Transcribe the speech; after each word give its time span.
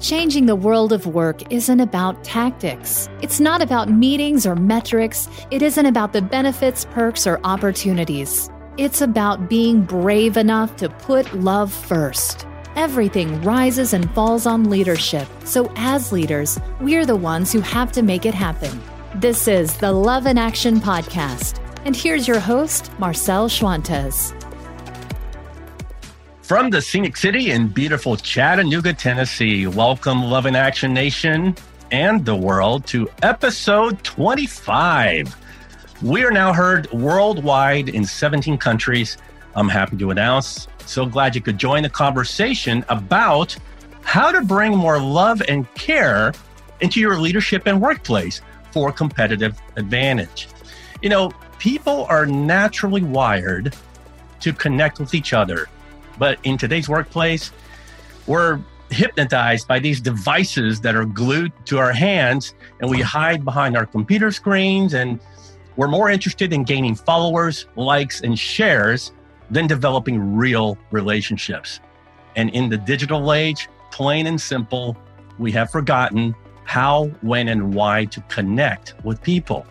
Changing 0.00 0.46
the 0.46 0.56
world 0.56 0.94
of 0.94 1.06
work 1.06 1.52
isn't 1.52 1.78
about 1.78 2.24
tactics. 2.24 3.06
It's 3.20 3.38
not 3.38 3.60
about 3.60 3.90
meetings 3.90 4.46
or 4.46 4.56
metrics. 4.56 5.28
It 5.50 5.60
isn't 5.60 5.84
about 5.84 6.14
the 6.14 6.22
benefits, 6.22 6.86
perks, 6.86 7.26
or 7.26 7.38
opportunities. 7.44 8.48
It's 8.78 9.02
about 9.02 9.50
being 9.50 9.82
brave 9.82 10.38
enough 10.38 10.74
to 10.76 10.88
put 10.88 11.34
love 11.34 11.70
first. 11.70 12.46
Everything 12.76 13.42
rises 13.42 13.92
and 13.92 14.10
falls 14.14 14.46
on 14.46 14.70
leadership. 14.70 15.28
So, 15.44 15.70
as 15.76 16.12
leaders, 16.12 16.58
we're 16.80 17.04
the 17.04 17.14
ones 17.16 17.52
who 17.52 17.60
have 17.60 17.92
to 17.92 18.02
make 18.02 18.24
it 18.24 18.32
happen. 18.32 18.80
This 19.16 19.46
is 19.46 19.76
the 19.76 19.92
Love 19.92 20.24
in 20.24 20.38
Action 20.38 20.80
Podcast. 20.80 21.60
And 21.84 21.94
here's 21.94 22.26
your 22.26 22.40
host, 22.40 22.90
Marcel 22.98 23.50
Schwantes. 23.50 24.39
From 26.50 26.68
the 26.68 26.82
scenic 26.82 27.16
city 27.16 27.52
in 27.52 27.68
beautiful 27.68 28.16
Chattanooga, 28.16 28.92
Tennessee, 28.92 29.68
welcome 29.68 30.24
Love 30.24 30.46
and 30.46 30.56
Action 30.56 30.92
Nation 30.92 31.54
and 31.92 32.24
the 32.24 32.34
world 32.34 32.88
to 32.88 33.08
episode 33.22 34.02
25. 34.02 35.36
We 36.02 36.24
are 36.24 36.32
now 36.32 36.52
heard 36.52 36.90
worldwide 36.90 37.90
in 37.90 38.04
17 38.04 38.58
countries. 38.58 39.16
I'm 39.54 39.68
happy 39.68 39.96
to 39.98 40.10
announce. 40.10 40.66
So 40.86 41.06
glad 41.06 41.36
you 41.36 41.40
could 41.40 41.56
join 41.56 41.84
the 41.84 41.88
conversation 41.88 42.84
about 42.88 43.56
how 44.02 44.32
to 44.32 44.42
bring 44.42 44.76
more 44.76 45.00
love 45.00 45.40
and 45.46 45.72
care 45.74 46.32
into 46.80 46.98
your 46.98 47.16
leadership 47.20 47.62
and 47.66 47.80
workplace 47.80 48.40
for 48.72 48.90
competitive 48.90 49.56
advantage. 49.76 50.48
You 51.00 51.10
know, 51.10 51.30
people 51.60 52.06
are 52.06 52.26
naturally 52.26 53.02
wired 53.02 53.72
to 54.40 54.52
connect 54.52 54.98
with 54.98 55.14
each 55.14 55.32
other 55.32 55.68
but 56.20 56.38
in 56.44 56.58
today's 56.58 56.86
workplace, 56.86 57.50
we're 58.26 58.60
hypnotized 58.90 59.66
by 59.66 59.78
these 59.78 60.00
devices 60.02 60.80
that 60.82 60.94
are 60.94 61.06
glued 61.06 61.50
to 61.64 61.78
our 61.78 61.92
hands 61.92 62.54
and 62.80 62.90
we 62.90 63.00
hide 63.00 63.42
behind 63.42 63.74
our 63.74 63.86
computer 63.86 64.30
screens 64.30 64.92
and 64.92 65.18
we're 65.76 65.88
more 65.88 66.10
interested 66.10 66.52
in 66.52 66.62
gaining 66.62 66.94
followers, 66.94 67.66
likes, 67.74 68.20
and 68.20 68.38
shares 68.38 69.12
than 69.50 69.66
developing 69.66 70.36
real 70.36 70.76
relationships. 70.90 71.80
And 72.36 72.50
in 72.50 72.68
the 72.68 72.76
digital 72.76 73.32
age, 73.32 73.70
plain 73.90 74.26
and 74.26 74.38
simple, 74.38 74.98
we 75.38 75.50
have 75.52 75.70
forgotten 75.70 76.34
how, 76.64 77.06
when, 77.22 77.48
and 77.48 77.72
why 77.72 78.04
to 78.06 78.20
connect 78.22 78.94
with 79.04 79.22
people. 79.22 79.66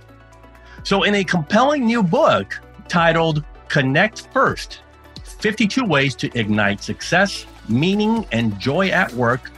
So, 0.83 1.03
in 1.03 1.16
a 1.16 1.23
compelling 1.23 1.86
new 1.86 2.02
book 2.02 2.59
titled 2.88 3.44
Connect 3.67 4.33
First 4.33 4.81
52 5.40 5.86
Ways 5.86 6.16
to 6.16 6.38
Ignite 6.38 6.84
Success, 6.84 7.45
Meaning, 7.70 8.26
and 8.32 8.59
Joy 8.59 8.90
at 8.90 9.12
Work, 9.14 9.52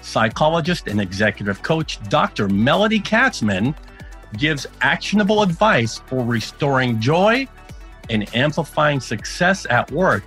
psychologist 0.00 0.86
and 0.86 1.00
executive 1.00 1.62
coach 1.62 1.98
Dr. 2.08 2.48
Melanie 2.48 3.00
Katzman 3.00 3.74
gives 4.36 4.66
actionable 4.80 5.42
advice 5.42 5.98
for 6.06 6.24
restoring 6.24 7.00
joy 7.00 7.48
and 8.10 8.32
amplifying 8.34 9.00
success 9.00 9.66
at 9.70 9.90
work 9.90 10.22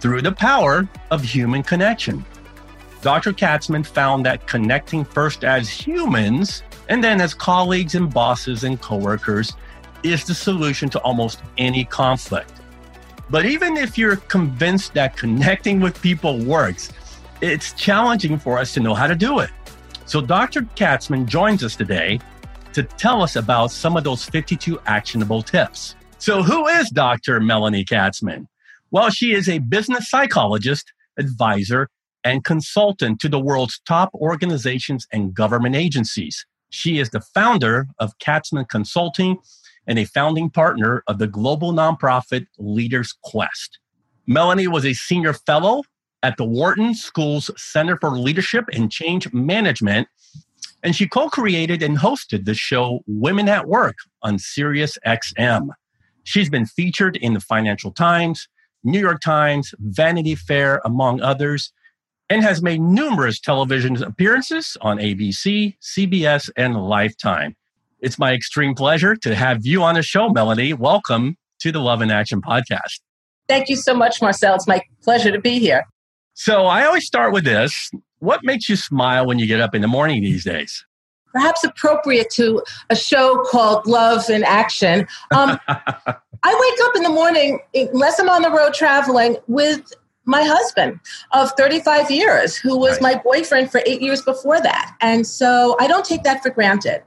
through 0.00 0.22
the 0.22 0.32
power 0.32 0.88
of 1.10 1.22
human 1.22 1.62
connection. 1.62 2.24
Dr. 3.02 3.32
Katzman 3.32 3.84
found 3.84 4.24
that 4.26 4.46
connecting 4.46 5.04
first 5.04 5.44
as 5.44 5.68
humans 5.68 6.62
and 6.88 7.02
then 7.02 7.20
as 7.20 7.34
colleagues 7.34 7.94
and 7.94 8.12
bosses 8.12 8.64
and 8.64 8.80
coworkers 8.80 9.52
is 10.02 10.24
the 10.24 10.34
solution 10.34 10.88
to 10.90 11.00
almost 11.00 11.40
any 11.58 11.84
conflict. 11.84 12.52
But 13.28 13.46
even 13.46 13.76
if 13.76 13.98
you're 13.98 14.16
convinced 14.16 14.94
that 14.94 15.16
connecting 15.16 15.80
with 15.80 16.00
people 16.00 16.38
works, 16.44 16.92
it's 17.40 17.72
challenging 17.72 18.38
for 18.38 18.58
us 18.58 18.72
to 18.74 18.80
know 18.80 18.94
how 18.94 19.06
to 19.06 19.16
do 19.16 19.40
it. 19.40 19.50
So 20.04 20.20
Dr. 20.20 20.62
Katzman 20.62 21.26
joins 21.26 21.64
us 21.64 21.74
today 21.74 22.20
to 22.72 22.84
tell 22.84 23.22
us 23.22 23.36
about 23.36 23.72
some 23.72 23.96
of 23.96 24.04
those 24.04 24.24
52 24.24 24.78
actionable 24.86 25.42
tips. 25.42 25.96
So 26.18 26.42
who 26.42 26.68
is 26.68 26.90
Dr. 26.90 27.40
Melanie 27.40 27.84
Katzman? 27.84 28.46
Well, 28.90 29.10
she 29.10 29.32
is 29.34 29.48
a 29.48 29.58
business 29.58 30.08
psychologist, 30.08 30.92
advisor, 31.18 31.88
and 32.22 32.44
consultant 32.44 33.20
to 33.20 33.28
the 33.28 33.40
world's 33.40 33.80
top 33.86 34.10
organizations 34.14 35.06
and 35.12 35.34
government 35.34 35.74
agencies. 35.74 36.46
She 36.70 36.98
is 36.98 37.10
the 37.10 37.20
founder 37.20 37.88
of 37.98 38.18
Katzman 38.18 38.68
Consulting 38.68 39.38
and 39.86 39.98
a 39.98 40.04
founding 40.04 40.50
partner 40.50 41.02
of 41.06 41.18
the 41.18 41.26
global 41.26 41.72
nonprofit 41.72 42.46
Leaders 42.58 43.14
Quest. 43.22 43.78
Melanie 44.26 44.66
was 44.66 44.84
a 44.84 44.92
senior 44.92 45.32
fellow 45.32 45.82
at 46.22 46.36
the 46.36 46.44
Wharton 46.44 46.94
School's 46.94 47.50
Center 47.56 47.96
for 48.00 48.10
Leadership 48.10 48.64
and 48.72 48.90
Change 48.90 49.32
Management, 49.32 50.08
and 50.82 50.94
she 50.96 51.06
co 51.06 51.28
created 51.28 51.82
and 51.82 51.98
hosted 51.98 52.44
the 52.44 52.54
show 52.54 53.00
Women 53.06 53.48
at 53.48 53.68
Work 53.68 53.96
on 54.22 54.38
Sirius 54.38 54.98
XM. 55.06 55.68
She's 56.24 56.50
been 56.50 56.66
featured 56.66 57.16
in 57.16 57.34
the 57.34 57.40
Financial 57.40 57.92
Times, 57.92 58.48
New 58.82 58.98
York 58.98 59.20
Times, 59.20 59.74
Vanity 59.78 60.34
Fair, 60.34 60.80
among 60.84 61.20
others, 61.20 61.72
and 62.28 62.42
has 62.42 62.62
made 62.62 62.80
numerous 62.80 63.38
television 63.40 64.02
appearances 64.02 64.76
on 64.80 64.98
ABC, 64.98 65.76
CBS, 65.80 66.50
and 66.56 66.74
Lifetime. 66.76 67.54
It's 68.06 68.20
my 68.20 68.32
extreme 68.32 68.76
pleasure 68.76 69.16
to 69.16 69.34
have 69.34 69.66
you 69.66 69.82
on 69.82 69.96
the 69.96 70.02
show, 70.04 70.28
Melanie. 70.28 70.72
Welcome 70.72 71.36
to 71.58 71.72
the 71.72 71.80
Love 71.80 72.02
in 72.02 72.12
Action 72.12 72.40
podcast. 72.40 73.00
Thank 73.48 73.68
you 73.68 73.74
so 73.74 73.94
much, 73.94 74.22
Marcel. 74.22 74.54
It's 74.54 74.68
my 74.68 74.80
pleasure 75.02 75.32
to 75.32 75.40
be 75.40 75.58
here. 75.58 75.84
So 76.34 76.66
I 76.66 76.84
always 76.84 77.04
start 77.04 77.32
with 77.32 77.42
this. 77.42 77.90
What 78.20 78.44
makes 78.44 78.68
you 78.68 78.76
smile 78.76 79.26
when 79.26 79.40
you 79.40 79.48
get 79.48 79.60
up 79.60 79.74
in 79.74 79.82
the 79.82 79.88
morning 79.88 80.22
these 80.22 80.44
days? 80.44 80.86
Perhaps 81.32 81.64
appropriate 81.64 82.30
to 82.34 82.62
a 82.90 82.94
show 82.94 83.42
called 83.50 83.84
Love 83.88 84.30
in 84.30 84.44
Action. 84.44 85.08
Um, 85.34 85.58
I 85.68 86.14
wake 86.44 86.86
up 86.86 86.94
in 86.94 87.02
the 87.02 87.10
morning, 87.10 87.58
unless 87.74 88.20
I'm 88.20 88.28
on 88.28 88.42
the 88.42 88.50
road 88.50 88.72
traveling, 88.72 89.36
with 89.48 89.82
my 90.26 90.44
husband 90.44 91.00
of 91.32 91.50
35 91.56 92.10
years, 92.10 92.56
who 92.56 92.76
was 92.78 93.00
right. 93.00 93.14
my 93.14 93.22
boyfriend 93.24 93.70
for 93.70 93.80
eight 93.86 94.02
years 94.02 94.22
before 94.22 94.60
that. 94.60 94.94
And 95.00 95.26
so 95.26 95.76
I 95.80 95.86
don't 95.86 96.04
take 96.04 96.24
that 96.24 96.42
for 96.42 96.50
granted. 96.50 97.02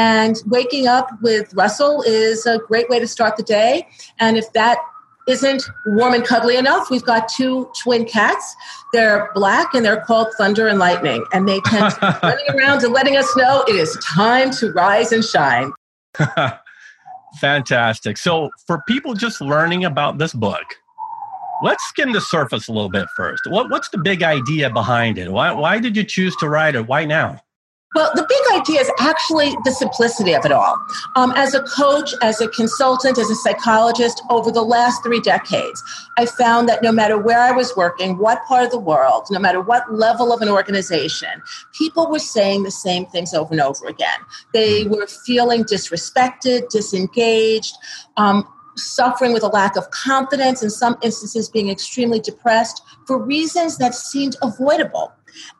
And 0.00 0.42
waking 0.46 0.86
up 0.86 1.10
with 1.20 1.52
Russell 1.52 2.00
is 2.00 2.46
a 2.46 2.56
great 2.56 2.88
way 2.88 2.98
to 3.00 3.06
start 3.06 3.36
the 3.36 3.42
day. 3.42 3.86
And 4.18 4.38
if 4.38 4.50
that 4.54 4.78
isn't 5.28 5.62
warm 5.88 6.14
and 6.14 6.24
cuddly 6.24 6.56
enough, 6.56 6.88
we've 6.90 7.04
got 7.04 7.28
two 7.28 7.70
twin 7.82 8.06
cats. 8.06 8.56
They're 8.94 9.30
black 9.34 9.74
and 9.74 9.84
they're 9.84 10.00
called 10.00 10.28
Thunder 10.38 10.68
and 10.68 10.78
Lightning. 10.78 11.22
And 11.34 11.46
they 11.46 11.60
tend 11.66 11.92
to 11.92 12.00
be 12.00 12.26
running 12.26 12.46
around 12.48 12.82
and 12.82 12.94
letting 12.94 13.18
us 13.18 13.36
know 13.36 13.62
it 13.68 13.76
is 13.76 13.94
time 14.02 14.50
to 14.52 14.72
rise 14.72 15.12
and 15.12 15.22
shine. 15.22 15.70
Fantastic. 17.38 18.16
So, 18.16 18.48
for 18.66 18.82
people 18.88 19.12
just 19.12 19.42
learning 19.42 19.84
about 19.84 20.16
this 20.16 20.32
book, 20.32 20.64
let's 21.62 21.84
skim 21.88 22.14
the 22.14 22.22
surface 22.22 22.68
a 22.68 22.72
little 22.72 22.88
bit 22.88 23.06
first. 23.18 23.42
What, 23.50 23.68
what's 23.68 23.90
the 23.90 23.98
big 23.98 24.22
idea 24.22 24.70
behind 24.70 25.18
it? 25.18 25.30
Why, 25.30 25.52
why 25.52 25.78
did 25.78 25.94
you 25.94 26.04
choose 26.04 26.34
to 26.36 26.48
write 26.48 26.74
it? 26.74 26.88
Why 26.88 27.04
now? 27.04 27.42
Well, 27.92 28.12
the 28.14 28.24
big 28.28 28.60
idea 28.60 28.80
is 28.80 28.90
actually 29.00 29.56
the 29.64 29.72
simplicity 29.72 30.32
of 30.32 30.44
it 30.44 30.52
all. 30.52 30.76
Um, 31.16 31.32
as 31.34 31.54
a 31.54 31.62
coach, 31.62 32.14
as 32.22 32.40
a 32.40 32.46
consultant, 32.46 33.18
as 33.18 33.28
a 33.30 33.34
psychologist, 33.34 34.22
over 34.30 34.52
the 34.52 34.62
last 34.62 35.02
three 35.02 35.20
decades, 35.20 35.82
I 36.16 36.26
found 36.26 36.68
that 36.68 36.84
no 36.84 36.92
matter 36.92 37.18
where 37.18 37.40
I 37.40 37.50
was 37.50 37.76
working, 37.76 38.16
what 38.16 38.44
part 38.44 38.64
of 38.64 38.70
the 38.70 38.78
world, 38.78 39.26
no 39.30 39.40
matter 39.40 39.60
what 39.60 39.92
level 39.92 40.32
of 40.32 40.40
an 40.40 40.48
organization, 40.48 41.42
people 41.72 42.08
were 42.08 42.20
saying 42.20 42.62
the 42.62 42.70
same 42.70 43.06
things 43.06 43.34
over 43.34 43.52
and 43.52 43.60
over 43.60 43.86
again. 43.86 44.20
They 44.54 44.84
were 44.84 45.08
feeling 45.08 45.64
disrespected, 45.64 46.68
disengaged, 46.68 47.76
um, 48.16 48.46
suffering 48.76 49.32
with 49.32 49.42
a 49.42 49.48
lack 49.48 49.76
of 49.76 49.90
confidence, 49.90 50.62
in 50.62 50.70
some 50.70 50.96
instances, 51.02 51.48
being 51.48 51.68
extremely 51.68 52.20
depressed 52.20 52.82
for 53.06 53.18
reasons 53.18 53.78
that 53.78 53.96
seemed 53.96 54.36
avoidable. 54.42 55.12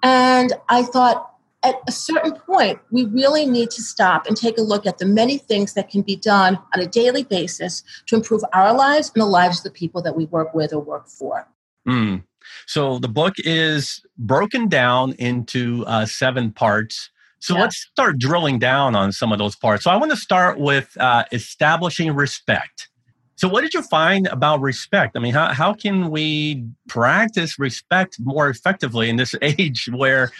And 0.02 0.52
I 0.68 0.84
thought, 0.84 1.29
at 1.62 1.76
a 1.86 1.92
certain 1.92 2.32
point, 2.32 2.78
we 2.90 3.04
really 3.04 3.44
need 3.44 3.70
to 3.72 3.82
stop 3.82 4.26
and 4.26 4.36
take 4.36 4.56
a 4.56 4.62
look 4.62 4.86
at 4.86 4.98
the 4.98 5.04
many 5.04 5.36
things 5.36 5.74
that 5.74 5.90
can 5.90 6.02
be 6.02 6.16
done 6.16 6.58
on 6.74 6.80
a 6.80 6.86
daily 6.86 7.22
basis 7.22 7.82
to 8.06 8.16
improve 8.16 8.42
our 8.52 8.72
lives 8.72 9.12
and 9.14 9.20
the 9.20 9.26
lives 9.26 9.58
of 9.58 9.64
the 9.64 9.70
people 9.70 10.00
that 10.02 10.16
we 10.16 10.24
work 10.26 10.54
with 10.54 10.72
or 10.72 10.80
work 10.80 11.08
for. 11.08 11.46
Mm. 11.86 12.24
So 12.66 12.98
the 12.98 13.08
book 13.08 13.34
is 13.38 14.02
broken 14.16 14.68
down 14.68 15.12
into 15.18 15.84
uh, 15.86 16.06
seven 16.06 16.50
parts. 16.50 17.10
So 17.40 17.54
yeah. 17.54 17.62
let's 17.62 17.76
start 17.76 18.18
drilling 18.18 18.58
down 18.58 18.94
on 18.94 19.12
some 19.12 19.32
of 19.32 19.38
those 19.38 19.56
parts. 19.56 19.84
So 19.84 19.90
I 19.90 19.96
want 19.96 20.12
to 20.12 20.16
start 20.16 20.58
with 20.58 20.96
uh, 20.98 21.24
establishing 21.32 22.14
respect. 22.14 22.88
So, 23.36 23.48
what 23.48 23.62
did 23.62 23.72
you 23.72 23.80
find 23.80 24.26
about 24.26 24.60
respect? 24.60 25.16
I 25.16 25.20
mean, 25.20 25.32
how, 25.32 25.54
how 25.54 25.72
can 25.72 26.10
we 26.10 26.66
practice 26.88 27.58
respect 27.58 28.18
more 28.20 28.50
effectively 28.50 29.08
in 29.08 29.16
this 29.16 29.34
age 29.42 29.88
where 29.90 30.30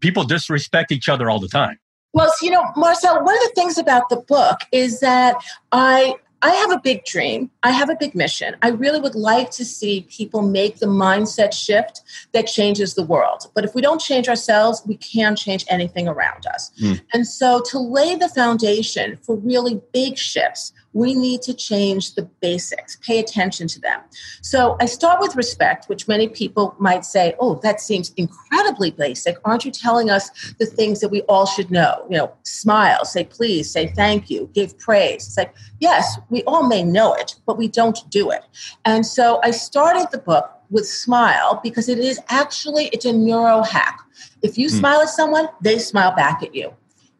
people 0.00 0.24
disrespect 0.24 0.92
each 0.92 1.08
other 1.08 1.28
all 1.28 1.40
the 1.40 1.48
time. 1.48 1.78
Well, 2.12 2.32
you 2.42 2.50
know, 2.50 2.64
Marcel, 2.76 3.24
one 3.24 3.36
of 3.36 3.42
the 3.42 3.52
things 3.54 3.78
about 3.78 4.08
the 4.08 4.16
book 4.16 4.58
is 4.72 5.00
that 5.00 5.36
I 5.72 6.16
I 6.42 6.50
have 6.52 6.70
a 6.70 6.80
big 6.80 7.04
dream. 7.04 7.50
I 7.62 7.70
have 7.70 7.90
a 7.90 7.96
big 7.96 8.14
mission. 8.14 8.56
I 8.62 8.68
really 8.68 8.98
would 8.98 9.14
like 9.14 9.50
to 9.52 9.64
see 9.64 10.06
people 10.08 10.40
make 10.40 10.78
the 10.78 10.86
mindset 10.86 11.52
shift 11.52 12.00
that 12.32 12.46
changes 12.46 12.94
the 12.94 13.04
world. 13.04 13.50
But 13.54 13.64
if 13.64 13.74
we 13.74 13.82
don't 13.82 14.00
change 14.00 14.28
ourselves, 14.28 14.82
we 14.86 14.96
can't 14.96 15.36
change 15.36 15.66
anything 15.68 16.08
around 16.08 16.46
us. 16.46 16.70
Mm. 16.80 17.00
And 17.12 17.26
so, 17.26 17.60
to 17.70 17.78
lay 17.78 18.14
the 18.16 18.28
foundation 18.28 19.18
for 19.22 19.36
really 19.36 19.82
big 19.92 20.16
shifts, 20.16 20.72
we 20.92 21.14
need 21.14 21.42
to 21.42 21.54
change 21.54 22.14
the 22.14 22.22
basics, 22.40 22.96
pay 22.96 23.18
attention 23.18 23.68
to 23.68 23.80
them. 23.80 24.00
So 24.42 24.76
I 24.80 24.86
start 24.86 25.20
with 25.20 25.36
respect, 25.36 25.88
which 25.88 26.08
many 26.08 26.28
people 26.28 26.74
might 26.78 27.04
say, 27.04 27.34
oh, 27.38 27.60
that 27.62 27.80
seems 27.80 28.12
incredibly 28.16 28.90
basic. 28.90 29.36
Aren't 29.44 29.64
you 29.64 29.70
telling 29.70 30.10
us 30.10 30.30
the 30.58 30.66
things 30.66 31.00
that 31.00 31.10
we 31.10 31.22
all 31.22 31.46
should 31.46 31.70
know? 31.70 32.06
You 32.10 32.18
know, 32.18 32.32
smile, 32.42 33.04
say 33.04 33.24
please, 33.24 33.70
say 33.70 33.88
thank 33.88 34.30
you, 34.30 34.50
give 34.52 34.78
praise. 34.78 35.26
It's 35.26 35.36
like, 35.36 35.54
yes, 35.78 36.18
we 36.28 36.42
all 36.44 36.66
may 36.66 36.82
know 36.82 37.14
it, 37.14 37.36
but 37.46 37.56
we 37.56 37.68
don't 37.68 37.98
do 38.10 38.30
it. 38.30 38.44
And 38.84 39.06
so 39.06 39.40
I 39.44 39.52
started 39.52 40.08
the 40.10 40.18
book 40.18 40.50
with 40.70 40.86
smile 40.86 41.60
because 41.62 41.88
it 41.88 41.98
is 41.98 42.20
actually 42.28 42.86
it's 42.86 43.04
a 43.04 43.12
neuro 43.12 43.62
hack. 43.62 44.00
If 44.42 44.56
you 44.56 44.68
mm. 44.68 44.78
smile 44.78 45.00
at 45.00 45.08
someone, 45.08 45.48
they 45.60 45.78
smile 45.78 46.14
back 46.14 46.42
at 46.42 46.54
you. 46.54 46.72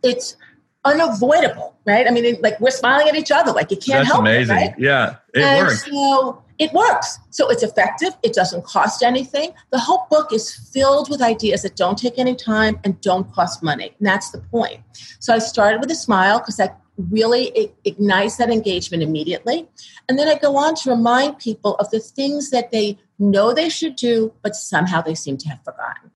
It's 0.03 0.37
unavoidable, 0.85 1.77
right? 1.87 2.07
I 2.07 2.11
mean, 2.11 2.37
like 2.41 2.59
we're 2.61 2.71
smiling 2.71 3.09
at 3.09 3.15
each 3.15 3.31
other, 3.31 3.53
like 3.53 3.71
you 3.71 3.77
can't 3.77 4.01
That's 4.01 4.09
help 4.09 4.21
amazing. 4.21 4.57
it. 4.57 4.61
Right? 4.61 4.75
Yeah, 4.79 5.17
it 5.35 5.43
and 5.43 5.67
works. 5.67 5.85
So 5.85 6.43
it 6.59 6.73
works. 6.73 7.19
So 7.31 7.49
it's 7.49 7.63
effective. 7.63 8.11
It 8.23 8.35
doesn't 8.35 8.65
cost 8.65 9.03
anything. 9.03 9.53
The 9.71 9.79
whole 9.79 10.07
book 10.11 10.33
is 10.33 10.55
filled 10.73 11.09
with 11.11 11.23
ideas 11.23 11.63
that 11.63 11.77
don't 11.77 11.97
take 11.97 12.19
any 12.19 12.35
time 12.35 12.79
and 12.85 13.01
don't 13.01 13.31
cost 13.33 13.63
money. 13.63 13.95
And 13.99 14.07
that's 14.07 14.31
the 14.31 14.39
point. 14.39 14.81
So 15.21 15.35
I 15.35 15.39
started 15.39 15.81
with 15.81 15.91
a 15.91 15.95
smile 15.95 16.39
because 16.39 16.57
that 16.57 16.79
really 17.11 17.73
ignites 17.85 18.37
that 18.37 18.51
engagement 18.51 19.03
immediately. 19.03 19.69
And 20.09 20.19
then 20.19 20.29
I 20.29 20.37
go 20.37 20.57
on 20.57 20.75
to 20.77 20.91
remind 20.91 21.39
people 21.39 21.77
of 21.77 21.91
the 21.91 22.01
things 22.01 22.51
that 22.51 22.71
they 22.73 22.99
know 23.19 23.55
they 23.55 23.71
should 23.71 23.97
do, 23.97 24.35
but 24.43 24.55
somehow 24.55 25.01
they 25.01 25.15
seem 25.15 25.39
to 25.39 25.49
have 25.49 25.65
forgotten. 25.65 26.11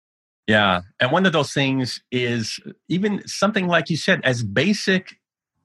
Yeah. 0.46 0.82
And 1.00 1.10
one 1.10 1.26
of 1.26 1.32
those 1.32 1.52
things 1.52 2.02
is 2.10 2.60
even 2.88 3.26
something 3.26 3.66
like 3.66 3.88
you 3.88 3.96
said, 3.96 4.20
as 4.24 4.42
basic 4.42 5.18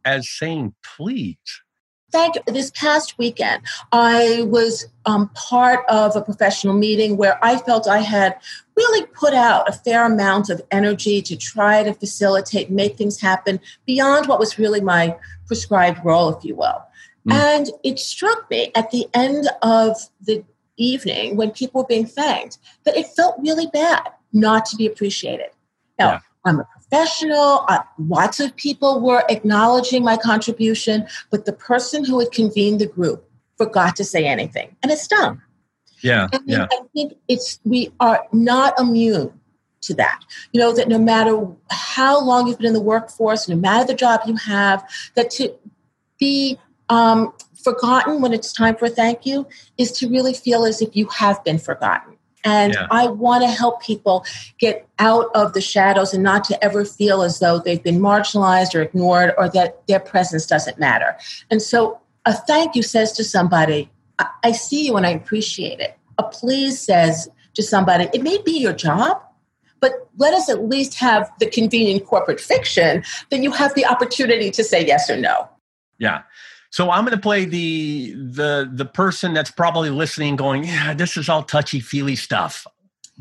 as 0.06 0.30
saying 0.30 0.74
please. 0.84 1.38
Thank 2.12 2.36
you. 2.36 2.42
This 2.48 2.72
past 2.72 3.18
weekend, 3.20 3.62
I 3.92 4.44
was 4.48 4.88
um, 5.06 5.30
part 5.36 5.86
of 5.88 6.16
a 6.16 6.22
professional 6.22 6.74
meeting 6.74 7.18
where 7.18 7.44
I 7.44 7.58
felt 7.58 7.88
I 7.88 8.00
had 8.00 8.36
really 8.76 9.06
put 9.08 9.34
out 9.34 9.70
a 9.70 9.74
fair 9.74 10.06
amount 10.06 10.50
of 10.50 10.62
energy 10.72 11.22
to 11.22 11.36
try 11.36 11.84
to 11.84 11.94
facilitate, 11.94 12.72
make 12.72 12.98
things 12.98 13.22
happen 13.22 13.60
beyond 13.86 14.28
what 14.28 14.40
was 14.40 14.58
really 14.58 14.82
my 14.82 15.16
prescribed 15.46 16.04
role, 16.04 16.36
if 16.36 16.44
you 16.44 16.56
will. 16.56 16.84
Mm. 17.28 17.34
And 17.34 17.70
it 17.84 18.00
struck 18.00 18.50
me 18.50 18.72
at 18.74 18.90
the 18.90 19.08
end 19.14 19.48
of 19.62 19.98
the 20.22 20.44
evening 20.78 21.36
when 21.36 21.52
people 21.52 21.82
were 21.82 21.88
being 21.88 22.08
thanked 22.08 22.58
that 22.86 22.98
it 22.98 23.06
felt 23.08 23.36
really 23.40 23.68
bad 23.68 24.10
not 24.34 24.66
to 24.66 24.76
be 24.76 24.86
appreciated. 24.86 25.50
Now, 25.98 26.12
yeah. 26.12 26.20
I'm 26.46 26.60
a 26.60 26.68
professional. 26.74 27.66
Uh, 27.68 27.80
lots 27.98 28.40
of 28.40 28.56
people 28.56 29.02
were 29.02 29.24
acknowledging 29.30 30.04
my 30.04 30.18
contribution, 30.18 31.08
but 31.30 31.46
the 31.46 31.54
person 31.54 32.06
who 32.06 32.20
had 32.20 32.32
convened 32.32 32.80
the 32.80 32.88
group 32.88 33.30
forgot 33.58 33.96
to 33.98 34.04
say 34.04 34.26
anything, 34.26 34.76
and 34.82 34.92
it 34.92 35.00
stung. 35.00 35.42
Yeah, 36.02 36.30
I 36.32 36.38
mean, 36.40 36.44
yeah. 36.48 36.68
I 36.72 36.80
think 36.94 37.14
it's 37.28 37.60
we 37.66 37.92
are 38.00 38.26
not 38.32 38.80
immune 38.80 39.38
to 39.82 39.94
that. 39.96 40.22
You 40.54 40.62
know 40.62 40.74
that 40.74 40.88
no 40.88 40.98
matter 40.98 41.46
how 41.70 42.24
long 42.24 42.48
you've 42.48 42.58
been 42.58 42.68
in 42.68 42.74
the 42.74 42.82
workforce, 42.82 43.50
no 43.50 43.56
matter 43.56 43.86
the 43.86 43.94
job 43.94 44.22
you 44.26 44.36
have, 44.36 44.88
that 45.16 45.30
to 45.32 45.54
be 46.20 46.58
um, 46.88 47.34
forgotten 47.64 48.22
when 48.22 48.34
it's 48.34 48.54
time 48.54 48.76
for 48.76 48.86
a 48.86 48.90
thank 48.90 49.26
you 49.26 49.48
is 49.78 49.92
to 49.94 50.10
really 50.10 50.34
feel 50.34 50.66
as 50.66 50.82
if 50.82 50.96
you 50.96 51.08
have 51.08 51.44
been 51.44 51.60
forgotten. 51.60 52.16
And 52.44 52.74
yeah. 52.74 52.88
I 52.90 53.08
want 53.08 53.44
to 53.44 53.50
help 53.50 53.82
people 53.82 54.26
get 54.60 54.88
out 54.98 55.28
of 55.36 55.54
the 55.54 55.62
shadows 55.62 56.14
and 56.14 56.24
not 56.24 56.44
to 56.46 56.64
ever 56.64 56.86
feel 56.86 57.22
as 57.22 57.40
though 57.40 57.60
they've 57.60 57.84
been 57.84 58.00
marginalized 58.00 58.76
or 58.76 58.82
ignored 58.82 59.34
or 59.38 59.50
that 59.50 59.86
their 59.88 60.00
presence 60.00 60.46
doesn't 60.46 60.80
matter. 60.80 61.18
And 61.52 61.62
so 61.62 62.00
a 62.26 62.34
thank 62.34 62.76
you 62.76 62.84
says 62.84 63.12
to 63.14 63.24
somebody, 63.24 63.90
I, 64.20 64.28
I 64.44 64.52
see 64.52 64.86
you 64.86 64.96
and 64.98 65.06
I 65.06 65.12
appreciate 65.12 65.80
it. 65.80 65.98
A 66.18 66.24
please 66.24 66.80
says 66.80 67.30
to 67.56 67.64
somebody, 67.64 68.08
it 68.14 68.22
may 68.22 68.38
be 68.42 68.60
your 68.60 68.74
job, 68.74 69.22
but 69.80 70.10
let 70.18 70.34
us 70.34 70.50
at 70.50 70.64
least 70.66 70.96
have 70.96 71.32
the 71.40 71.50
convenient 71.50 72.06
corporate 72.06 72.40
fiction 72.40 73.04
that 73.32 73.42
you 73.42 73.52
have 73.52 73.74
the 73.74 73.86
opportunity 73.86 74.52
to 74.52 74.64
say 74.64 74.86
yes 74.86 75.10
or 75.10 75.18
no. 75.18 75.50
Yeah. 75.98 76.22
So 76.72 76.92
I'm 76.92 77.04
going 77.04 77.18
to 77.18 77.22
play 77.22 77.46
the 77.46 78.14
the 78.14 78.70
the 78.72 78.86
person 78.86 79.34
that's 79.34 79.52
probably 79.52 79.90
listening, 79.90 80.36
going, 80.36 80.66
"Yeah, 80.66 80.94
this 80.94 81.18
is 81.18 81.30
all 81.30 81.44
touchy 81.44 81.80
feely 81.80 82.16
stuff. 82.16 82.66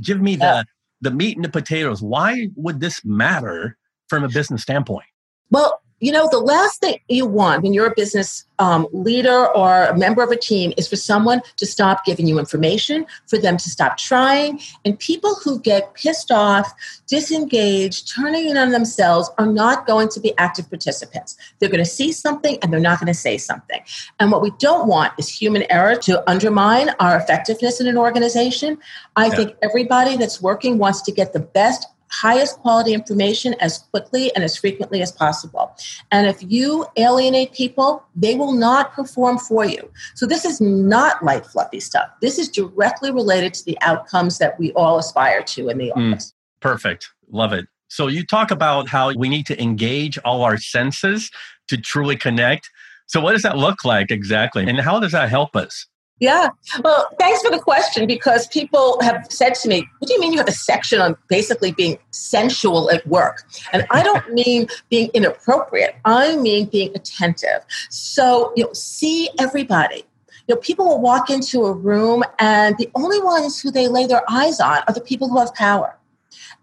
Give 0.03 0.21
me 0.21 0.37
the 0.37 0.65
the 1.01 1.11
meat 1.11 1.37
and 1.37 1.45
the 1.45 1.49
potatoes. 1.49 2.03
Why 2.03 2.49
would 2.57 2.81
this 2.81 3.05
matter 3.05 3.79
from 4.09 4.25
a 4.25 4.29
business 4.29 4.63
standpoint?" 4.63 5.07
Well, 5.51 5.81
you 6.01 6.13
know, 6.13 6.29
the 6.31 6.39
last 6.39 6.81
thing 6.81 6.99
you 7.09 7.27
want 7.27 7.63
when 7.63 7.73
you're 7.73 7.87
a 7.87 7.95
business 7.95 8.45
um, 8.61 8.87
leader 8.93 9.47
or 9.55 9.85
a 9.85 9.97
member 9.97 10.23
of 10.23 10.31
a 10.31 10.37
team 10.37 10.73
is 10.77 10.89
for 10.89 10.97
someone 10.97 11.41
to 11.57 11.67
stop 11.67 12.05
giving 12.05 12.27
you 12.27 12.39
information, 12.39 13.07
for 13.27 13.39
them 13.39 13.57
to 13.57 13.71
stop 13.71 13.97
trying. 13.97 14.61
And 14.85 14.99
people 14.99 15.35
who 15.37 15.61
get 15.61 15.95
pissed 15.95 16.31
off, 16.31 16.73
disengaged, 17.07 18.13
turning 18.13 18.49
in 18.49 18.57
on 18.57 18.71
themselves 18.71 19.31
are 19.39 19.47
not 19.47 19.87
going 19.87 20.09
to 20.11 20.21
be 20.21 20.37
active 20.39 20.69
participants. 20.69 21.37
They're 21.59 21.69
going 21.69 21.85
to 21.85 21.91
see 21.91 22.13
something 22.13 22.59
and 22.63 22.73
they're 22.73 22.81
not 22.81 23.01
going 23.01 23.13
to 23.13 23.19
say 23.19 23.39
something. 23.39 23.81
And 24.21 24.31
what 24.31 24.43
we 24.43 24.53
don't 24.59 24.89
want 24.89 25.13
is 25.19 25.29
human 25.29 25.65
error 25.71 25.97
to 25.97 26.29
undermine 26.31 26.91
our 27.01 27.17
effectiveness 27.17 27.81
in 27.81 27.87
an 27.87 27.97
organization. 27.97 28.79
I 29.17 29.27
yeah. 29.27 29.35
think 29.35 29.57
everybody 29.63 30.17
that's 30.17 30.41
working 30.41 30.79
wants 30.79 31.03
to 31.03 31.13
get 31.13 31.33
the 31.33 31.41
best 31.41 31.87
highest 32.11 32.59
quality 32.59 32.93
information 32.93 33.55
as 33.61 33.79
quickly 33.79 34.35
and 34.35 34.45
as 34.45 34.57
frequently 34.57 35.03
as 35.03 35.13
possible. 35.13 35.75
And 36.11 36.27
if 36.27 36.43
you 36.43 36.87
alienate 36.97 37.53
people, 37.53 38.05
they 38.15 38.35
will 38.35 38.53
not 38.53 38.93
perform 38.93 39.39
for 39.39 39.65
you. 39.65 39.91
So 40.15 40.27
this 40.27 40.45
is 40.45 40.61
not 40.61 41.25
light, 41.25 41.47
fluffy 41.47 41.81
stuff. 41.81 42.09
This 42.21 42.39
is 42.39 42.49
directly 42.49 43.11
related 43.11 43.55
to 43.55 43.65
the 43.65 43.79
outcomes 43.81 44.39
that 44.39 44.59
we 44.59 44.73
all 44.73 44.99
aspire 44.99 45.43
to 45.43 45.69
in 45.69 45.79
the 45.79 45.93
mm, 45.97 46.13
office. 46.13 46.33
Mm, 46.33 46.61
perfect. 46.61 47.11
Love 47.31 47.53
it. 47.53 47.67
So 47.89 48.07
you 48.07 48.25
talk 48.25 48.51
about 48.51 48.89
how 48.89 49.13
we 49.15 49.29
need 49.29 49.47
to 49.47 49.61
engage 49.61 50.19
all 50.19 50.43
our 50.43 50.59
senses 50.59 51.31
to 51.69 51.77
truly 51.77 52.17
connect. 52.17 52.71
So 53.07 53.21
what 53.21 53.33
does 53.33 53.43
that 53.43 53.57
look 53.57 53.85
like 53.85 54.11
exactly? 54.11 54.69
And 54.69 54.81
how 54.81 55.01
does 55.01 55.13
that 55.13 55.31
help 55.31 55.57
us? 55.57 55.87
Yeah. 56.21 56.49
Well, 56.83 57.09
thanks 57.19 57.43
for 57.43 57.51
the 57.51 57.61
question 57.61 58.07
because 58.07 58.49
people 58.49 58.99
have 59.03 59.27
said 59.31 59.55
to 59.57 59.69
me, 59.69 59.87
What 59.99 60.09
do 60.09 60.15
you 60.15 60.21
mean 60.21 60.33
you 60.33 60.39
have 60.39 60.49
a 60.49 60.53
section 60.53 61.01
on 61.01 61.17
basically 61.29 61.73
being 61.73 61.99
sensual 62.11 62.91
at 62.91 63.07
work? 63.07 63.45
And 63.73 63.87
I 63.91 64.03
don't 64.03 64.33
mean 64.33 64.69
being 64.91 65.11
inappropriate, 65.15 65.97
I 66.05 66.37
mean 66.37 66.67
being 66.67 66.95
attentive. 66.95 67.65
So, 67.91 68.53
you 68.57 68.65
know, 68.65 68.73
see 68.73 69.31
everybody. 69.39 70.05
You 70.49 70.55
know, 70.55 70.61
people 70.61 70.87
will 70.87 71.01
walk 71.01 71.31
into 71.31 71.67
a 71.67 71.73
room 71.73 72.25
and 72.39 72.77
the 72.79 72.91
only 72.95 73.23
ones 73.23 73.61
who 73.61 73.71
they 73.71 73.87
lay 73.87 74.07
their 74.07 74.23
eyes 74.31 74.61
on 74.61 74.79
are 74.89 74.95
the 74.95 75.01
people 75.01 75.29
who 75.29 75.39
have 75.39 75.55
power. 75.55 75.97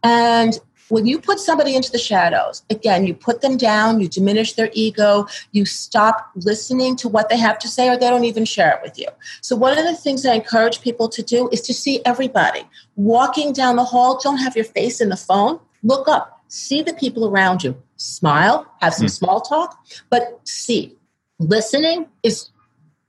And 0.04 0.60
when 0.90 1.06
you 1.06 1.20
put 1.20 1.40
somebody 1.40 1.76
into 1.76 1.92
the 1.92 1.98
shadows, 1.98 2.64
again, 2.70 3.06
you 3.06 3.14
put 3.14 3.42
them 3.42 3.58
down, 3.58 4.00
you 4.00 4.08
diminish 4.08 4.54
their 4.54 4.70
ego, 4.74 5.28
you 5.52 5.66
stop 5.66 6.32
listening 6.36 6.96
to 6.98 7.10
what 7.10 7.30
they 7.30 7.38
have 7.38 7.58
to 7.60 7.68
say, 7.68 7.90
or 7.90 7.98
they 7.98 8.10
don't 8.10 8.26
even 8.26 8.46
share 8.46 8.72
it 8.72 8.80
with 8.84 8.98
you. 9.00 9.08
So, 9.42 9.56
one 9.56 9.78
of 9.78 9.86
the 9.86 9.96
things 9.96 10.26
I 10.26 10.36
encourage 10.36 10.82
people 10.82 11.10
to 11.10 11.24
do 11.24 11.50
is 11.52 11.62
to 11.62 11.74
see 11.74 12.02
everybody. 12.06 12.68
Walking 12.96 13.54
down 13.54 13.76
the 13.76 13.84
hall, 13.84 14.20
don't 14.22 14.38
have 14.38 14.56
your 14.56 14.66
face 14.66 15.02
in 15.02 15.10
the 15.10 15.18
phone, 15.18 15.60
look 15.84 16.08
up, 16.08 16.44
see 16.48 16.82
the 16.82 16.94
people 16.94 17.28
around 17.28 17.64
you, 17.64 17.76
smile, 17.98 18.72
have 18.82 18.94
some 18.94 19.08
mm. 19.08 19.12
small 19.12 19.42
talk, 19.42 19.78
but 20.10 20.40
see. 20.44 20.96
Listening 21.38 22.08
is 22.24 22.50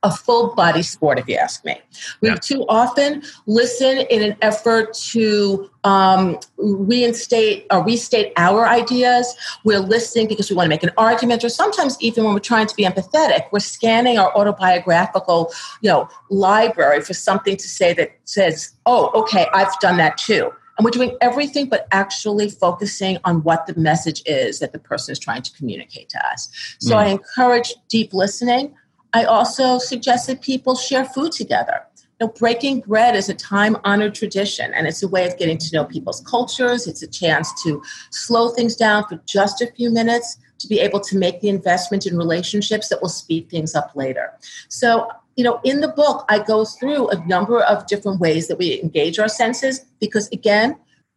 a 0.02 0.10
full 0.10 0.54
body 0.54 0.82
sport, 0.82 1.18
if 1.18 1.26
you 1.26 1.36
ask 1.36 1.64
me. 1.64 1.80
We 2.20 2.28
yeah. 2.28 2.36
too 2.36 2.64
often 2.68 3.22
listen 3.46 3.98
in 4.10 4.22
an 4.22 4.36
effort 4.42 4.94
to 5.10 5.70
um, 5.84 6.38
reinstate 6.58 7.66
or 7.70 7.84
restate 7.84 8.32
our 8.36 8.66
ideas. 8.66 9.34
We're 9.64 9.80
listening 9.80 10.28
because 10.28 10.50
we 10.50 10.56
want 10.56 10.66
to 10.66 10.68
make 10.68 10.82
an 10.82 10.92
argument, 10.96 11.42
or 11.44 11.48
sometimes 11.48 11.96
even 12.00 12.24
when 12.24 12.34
we're 12.34 12.40
trying 12.40 12.66
to 12.66 12.76
be 12.76 12.84
empathetic, 12.84 13.46
we're 13.52 13.60
scanning 13.60 14.18
our 14.18 14.36
autobiographical, 14.36 15.52
you 15.80 15.90
know, 15.90 16.08
library 16.30 17.00
for 17.00 17.14
something 17.14 17.56
to 17.56 17.68
say 17.68 17.94
that 17.94 18.16
says, 18.24 18.72
"Oh, 18.84 19.10
okay, 19.14 19.46
I've 19.54 19.78
done 19.80 19.96
that 19.96 20.18
too." 20.18 20.52
And 20.78 20.84
we're 20.84 20.90
doing 20.90 21.16
everything 21.20 21.68
but 21.68 21.88
actually 21.90 22.50
focusing 22.50 23.18
on 23.24 23.42
what 23.42 23.66
the 23.66 23.74
message 23.76 24.22
is 24.26 24.58
that 24.58 24.72
the 24.72 24.78
person 24.78 25.12
is 25.12 25.18
trying 25.18 25.42
to 25.42 25.52
communicate 25.52 26.10
to 26.10 26.26
us. 26.26 26.50
So 26.80 26.94
mm. 26.94 26.98
I 26.98 27.06
encourage 27.06 27.74
deep 27.88 28.12
listening 28.12 28.74
I 29.16 29.24
also 29.24 29.78
suggested 29.78 30.42
people 30.42 30.74
share 30.74 31.06
food 31.06 31.32
together. 31.32 31.86
You 32.20 32.26
know, 32.26 32.32
breaking 32.34 32.80
bread 32.80 33.16
is 33.16 33.30
a 33.30 33.34
time 33.34 33.78
honored 33.82 34.14
tradition, 34.14 34.74
and 34.74 34.86
it's 34.86 35.02
a 35.02 35.08
way 35.08 35.26
of 35.26 35.38
getting 35.38 35.56
to 35.56 35.74
know 35.74 35.86
people's 35.86 36.20
cultures. 36.20 36.86
It's 36.86 37.02
a 37.02 37.06
chance 37.06 37.50
to 37.62 37.82
slow 38.10 38.50
things 38.50 38.76
down 38.76 39.06
for 39.08 39.18
just 39.24 39.62
a 39.62 39.72
few 39.72 39.90
minutes, 39.90 40.36
to 40.58 40.68
be 40.68 40.80
able 40.80 41.00
to 41.00 41.16
make 41.16 41.40
the 41.40 41.48
investment 41.48 42.04
in 42.04 42.18
relationships 42.18 42.90
that 42.90 43.00
will 43.00 43.08
speed 43.08 43.48
things 43.48 43.74
up 43.74 43.92
later. 43.94 44.34
So, 44.68 45.08
you 45.34 45.44
know, 45.44 45.60
in 45.64 45.80
the 45.80 45.88
book, 45.88 46.26
I 46.28 46.38
go 46.40 46.66
through 46.66 47.08
a 47.08 47.26
number 47.26 47.62
of 47.62 47.86
different 47.86 48.20
ways 48.20 48.48
that 48.48 48.58
we 48.58 48.82
engage 48.82 49.18
our 49.18 49.28
senses 49.28 49.80
because, 49.98 50.28
again, 50.28 50.76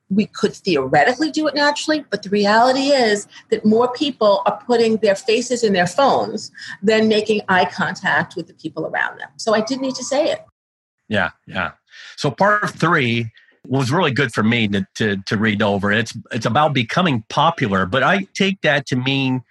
we 0.10 0.26
could 0.26 0.54
theoretically 0.54 1.32
do 1.32 1.48
it 1.48 1.56
naturally, 1.56 2.04
but 2.10 2.24
the 2.24 2.30
reality 2.30 2.88
is 2.88 3.28
that 3.50 3.64
more 3.64 3.92
people 3.94 4.42
are 4.46 4.62
putting 4.66 4.98
their 4.98 5.16
faces 5.16 5.64
in 5.64 5.74
their 5.74 5.88
phones 5.88 6.52
than 6.82 7.08
making 7.08 7.42
eye 7.48 7.66
contact 7.66 8.36
with 8.36 8.48
the 8.48 8.54
people 8.54 8.88
around 8.88 9.20
them. 9.20 9.30
So 9.38 9.54
I 9.54 9.62
did 9.62 9.80
need 9.82 9.96
to 9.96 10.04
say 10.04 10.32
it. 10.32 10.44
Yeah, 11.08 11.30
yeah. 11.48 11.72
So 12.18 12.32
part 12.32 12.70
three 12.72 13.32
was 13.68 13.92
really 13.92 14.12
good 14.12 14.34
for 14.34 14.44
me 14.44 14.68
to, 14.70 14.88
to, 14.96 15.18
to 15.28 15.38
read 15.38 15.62
over. 15.62 15.92
It's 15.92 16.16
it's 16.32 16.46
about 16.46 16.74
becoming 16.74 17.24
popular, 17.30 17.86
but 17.86 18.04
I 18.04 18.28
take 18.34 18.62
that 18.62 18.86
to 18.88 18.96
mean 18.96 19.44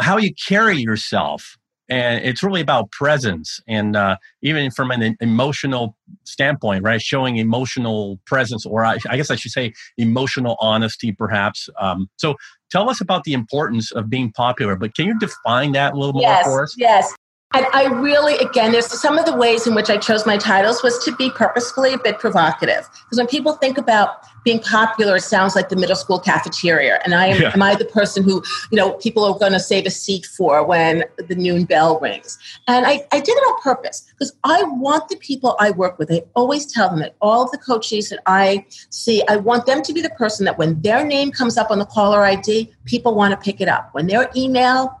how 0.00 0.16
you 0.16 0.34
carry 0.34 0.78
yourself 0.78 1.56
and 1.90 2.24
it's 2.24 2.42
really 2.42 2.60
about 2.60 2.90
presence 2.92 3.60
and 3.68 3.96
uh, 3.96 4.16
even 4.42 4.70
from 4.70 4.90
an 4.90 5.16
emotional 5.20 5.96
standpoint 6.24 6.84
right 6.84 7.02
showing 7.02 7.36
emotional 7.36 8.18
presence 8.26 8.64
or 8.64 8.84
I, 8.84 8.98
I 9.08 9.16
guess 9.16 9.30
i 9.30 9.36
should 9.36 9.50
say 9.50 9.72
emotional 9.98 10.56
honesty 10.60 11.12
perhaps 11.12 11.68
um, 11.78 12.08
so 12.16 12.36
tell 12.70 12.88
us 12.88 13.00
about 13.00 13.24
the 13.24 13.32
importance 13.32 13.92
of 13.92 14.08
being 14.08 14.32
popular 14.32 14.76
but 14.76 14.94
can 14.94 15.06
you 15.06 15.18
define 15.18 15.72
that 15.72 15.94
a 15.94 15.96
little 15.96 16.20
yes, 16.20 16.46
more 16.46 16.58
for 16.58 16.62
us? 16.62 16.74
yes 16.78 17.12
and 17.52 17.66
I 17.72 17.86
really, 17.86 18.36
again, 18.38 18.70
there's 18.70 18.86
some 18.86 19.18
of 19.18 19.26
the 19.26 19.34
ways 19.34 19.66
in 19.66 19.74
which 19.74 19.90
I 19.90 19.96
chose 19.96 20.24
my 20.24 20.36
titles 20.36 20.84
was 20.84 21.04
to 21.04 21.16
be 21.16 21.30
purposefully 21.30 21.92
a 21.92 21.98
bit 21.98 22.20
provocative. 22.20 22.88
Because 22.92 23.18
when 23.18 23.26
people 23.26 23.54
think 23.54 23.76
about 23.76 24.24
being 24.44 24.60
popular, 24.60 25.16
it 25.16 25.22
sounds 25.22 25.56
like 25.56 25.68
the 25.68 25.74
middle 25.74 25.96
school 25.96 26.20
cafeteria. 26.20 27.00
And 27.04 27.12
I 27.12 27.26
am, 27.26 27.42
yeah. 27.42 27.50
am 27.52 27.60
I 27.60 27.74
the 27.74 27.86
person 27.86 28.22
who, 28.22 28.40
you 28.70 28.76
know, 28.76 28.92
people 28.92 29.24
are 29.24 29.36
going 29.36 29.50
to 29.50 29.58
save 29.58 29.84
a 29.84 29.90
seat 29.90 30.26
for 30.26 30.64
when 30.64 31.02
the 31.16 31.34
noon 31.34 31.64
bell 31.64 31.98
rings? 31.98 32.38
And 32.68 32.86
I, 32.86 33.04
I 33.10 33.18
did 33.18 33.32
it 33.32 33.40
on 33.40 33.60
purpose 33.60 34.06
because 34.12 34.32
I 34.44 34.62
want 34.62 35.08
the 35.08 35.16
people 35.16 35.56
I 35.58 35.72
work 35.72 35.98
with, 35.98 36.12
I 36.12 36.22
always 36.36 36.66
tell 36.66 36.88
them 36.88 37.00
that 37.00 37.16
all 37.20 37.42
of 37.42 37.50
the 37.50 37.58
coaches 37.58 38.10
that 38.10 38.20
I 38.26 38.64
see, 38.90 39.24
I 39.28 39.36
want 39.36 39.66
them 39.66 39.82
to 39.82 39.92
be 39.92 40.00
the 40.00 40.10
person 40.10 40.44
that 40.44 40.56
when 40.56 40.80
their 40.82 41.04
name 41.04 41.32
comes 41.32 41.58
up 41.58 41.72
on 41.72 41.80
the 41.80 41.86
caller 41.86 42.24
ID, 42.24 42.72
people 42.84 43.16
want 43.16 43.32
to 43.32 43.36
pick 43.36 43.60
it 43.60 43.66
up. 43.66 43.92
When 43.92 44.06
their 44.06 44.30
email 44.36 44.99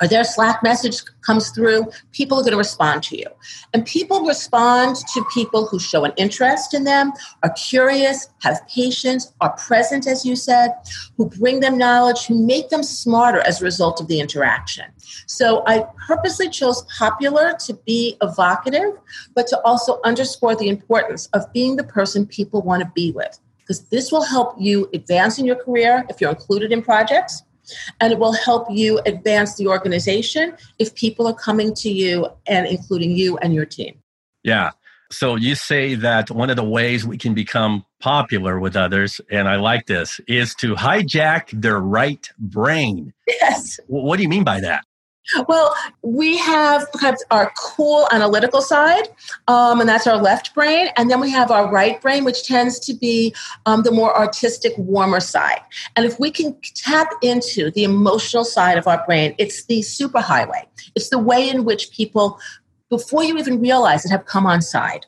or 0.00 0.08
their 0.08 0.24
Slack 0.24 0.62
message 0.62 1.02
comes 1.22 1.50
through, 1.50 1.86
people 2.12 2.38
are 2.38 2.42
going 2.42 2.52
to 2.52 2.58
respond 2.58 3.02
to 3.04 3.18
you. 3.18 3.26
And 3.74 3.84
people 3.84 4.24
respond 4.24 4.96
to 5.14 5.24
people 5.32 5.66
who 5.66 5.78
show 5.78 6.04
an 6.04 6.12
interest 6.16 6.74
in 6.74 6.84
them, 6.84 7.12
are 7.42 7.50
curious, 7.50 8.28
have 8.42 8.60
patience, 8.68 9.32
are 9.40 9.56
present, 9.56 10.06
as 10.06 10.24
you 10.24 10.36
said, 10.36 10.72
who 11.16 11.28
bring 11.28 11.60
them 11.60 11.76
knowledge, 11.76 12.26
who 12.26 12.46
make 12.46 12.70
them 12.70 12.82
smarter 12.82 13.40
as 13.40 13.60
a 13.60 13.64
result 13.64 14.00
of 14.00 14.08
the 14.08 14.20
interaction. 14.20 14.84
So 15.26 15.62
I 15.66 15.84
purposely 16.06 16.48
chose 16.48 16.82
popular 16.96 17.54
to 17.66 17.74
be 17.86 18.16
evocative, 18.22 18.98
but 19.34 19.46
to 19.48 19.60
also 19.62 20.00
underscore 20.04 20.54
the 20.54 20.68
importance 20.68 21.26
of 21.32 21.52
being 21.52 21.76
the 21.76 21.84
person 21.84 22.26
people 22.26 22.62
want 22.62 22.82
to 22.82 22.90
be 22.94 23.10
with. 23.12 23.38
Because 23.58 23.82
this 23.88 24.10
will 24.10 24.22
help 24.22 24.54
you 24.58 24.88
advance 24.94 25.38
in 25.38 25.44
your 25.44 25.56
career 25.56 26.06
if 26.08 26.20
you're 26.20 26.30
included 26.30 26.72
in 26.72 26.80
projects 26.80 27.42
and 28.00 28.12
it 28.12 28.18
will 28.18 28.32
help 28.32 28.66
you 28.70 29.00
advance 29.06 29.56
the 29.56 29.66
organization 29.66 30.54
if 30.78 30.94
people 30.94 31.26
are 31.26 31.34
coming 31.34 31.74
to 31.74 31.90
you 31.90 32.26
and 32.46 32.66
including 32.66 33.12
you 33.12 33.36
and 33.38 33.54
your 33.54 33.66
team. 33.66 34.00
Yeah. 34.42 34.70
So 35.10 35.36
you 35.36 35.54
say 35.54 35.94
that 35.94 36.30
one 36.30 36.50
of 36.50 36.56
the 36.56 36.64
ways 36.64 37.06
we 37.06 37.16
can 37.16 37.32
become 37.32 37.84
popular 38.00 38.60
with 38.60 38.76
others, 38.76 39.20
and 39.30 39.48
I 39.48 39.56
like 39.56 39.86
this, 39.86 40.20
is 40.28 40.54
to 40.56 40.74
hijack 40.74 41.48
their 41.50 41.80
right 41.80 42.28
brain. 42.38 43.14
Yes. 43.26 43.80
What 43.86 44.16
do 44.16 44.22
you 44.22 44.28
mean 44.28 44.44
by 44.44 44.60
that? 44.60 44.84
Well, 45.46 45.74
we 46.02 46.38
have 46.38 46.90
perhaps 46.92 47.24
our 47.30 47.52
cool 47.56 48.08
analytical 48.12 48.62
side, 48.62 49.08
um, 49.46 49.80
and 49.80 49.88
that's 49.88 50.06
our 50.06 50.16
left 50.16 50.54
brain. 50.54 50.88
And 50.96 51.10
then 51.10 51.20
we 51.20 51.30
have 51.30 51.50
our 51.50 51.70
right 51.70 52.00
brain, 52.00 52.24
which 52.24 52.46
tends 52.46 52.78
to 52.80 52.94
be 52.94 53.34
um, 53.66 53.82
the 53.82 53.92
more 53.92 54.16
artistic, 54.16 54.72
warmer 54.78 55.20
side. 55.20 55.60
And 55.96 56.06
if 56.06 56.18
we 56.18 56.30
can 56.30 56.56
tap 56.74 57.08
into 57.22 57.70
the 57.72 57.84
emotional 57.84 58.44
side 58.44 58.78
of 58.78 58.86
our 58.86 59.04
brain, 59.06 59.34
it's 59.38 59.64
the 59.66 59.80
superhighway. 59.80 60.64
It's 60.94 61.10
the 61.10 61.18
way 61.18 61.48
in 61.48 61.64
which 61.64 61.90
people, 61.90 62.38
before 62.88 63.22
you 63.24 63.36
even 63.38 63.60
realize 63.60 64.04
it, 64.04 64.10
have 64.10 64.24
come 64.24 64.46
on 64.46 64.62
side. 64.62 65.06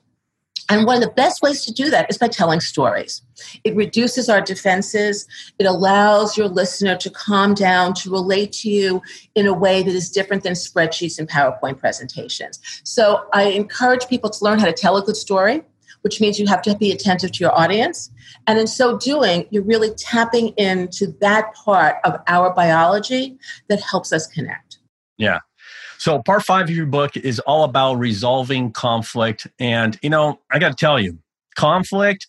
And 0.71 0.87
one 0.87 0.97
of 0.97 1.03
the 1.03 1.15
best 1.15 1.43
ways 1.43 1.65
to 1.65 1.73
do 1.73 1.91
that 1.91 2.09
is 2.09 2.17
by 2.17 2.29
telling 2.29 2.61
stories. 2.61 3.23
It 3.65 3.75
reduces 3.75 4.29
our 4.29 4.41
defenses. 4.41 5.27
It 5.59 5.67
allows 5.67 6.37
your 6.37 6.47
listener 6.47 6.97
to 6.99 7.11
calm 7.11 7.55
down, 7.55 7.93
to 7.95 8.11
relate 8.11 8.53
to 8.53 8.71
you 8.71 9.03
in 9.35 9.49
a 9.49 9.53
way 9.53 9.83
that 9.83 9.95
is 9.95 10.11
different 10.11 10.45
than 10.45 10.53
spreadsheets 10.53 11.19
and 11.19 11.29
PowerPoint 11.29 11.79
presentations. 11.79 12.61
So 12.85 13.27
I 13.33 13.45
encourage 13.45 14.07
people 14.07 14.31
to 14.31 14.45
learn 14.45 14.61
how 14.61 14.67
to 14.67 14.73
tell 14.73 14.97
a 14.97 15.03
good 15.03 15.17
story, 15.17 15.63
which 16.03 16.21
means 16.21 16.39
you 16.39 16.47
have 16.47 16.63
to 16.63 16.77
be 16.77 16.93
attentive 16.93 17.33
to 17.33 17.41
your 17.41 17.59
audience. 17.59 18.11
And 18.47 18.57
in 18.57 18.69
so 18.69 18.97
doing, 18.97 19.47
you're 19.51 19.65
really 19.65 19.93
tapping 19.95 20.49
into 20.57 21.09
that 21.21 21.53
part 21.55 21.97
of 22.05 22.21
our 22.29 22.55
biology 22.55 23.39
that 23.69 23.81
helps 23.83 24.13
us 24.13 24.29
connect. 24.29 24.79
Yeah. 25.19 25.41
So, 26.01 26.23
part 26.23 26.43
five 26.43 26.63
of 26.63 26.71
your 26.71 26.87
book 26.87 27.15
is 27.15 27.41
all 27.41 27.63
about 27.63 27.97
resolving 27.97 28.73
conflict. 28.73 29.47
And, 29.59 29.99
you 30.01 30.09
know, 30.09 30.41
I 30.51 30.59
got 30.59 30.71
to 30.71 30.75
tell 30.75 30.99
you, 30.99 31.19
conflict, 31.57 32.27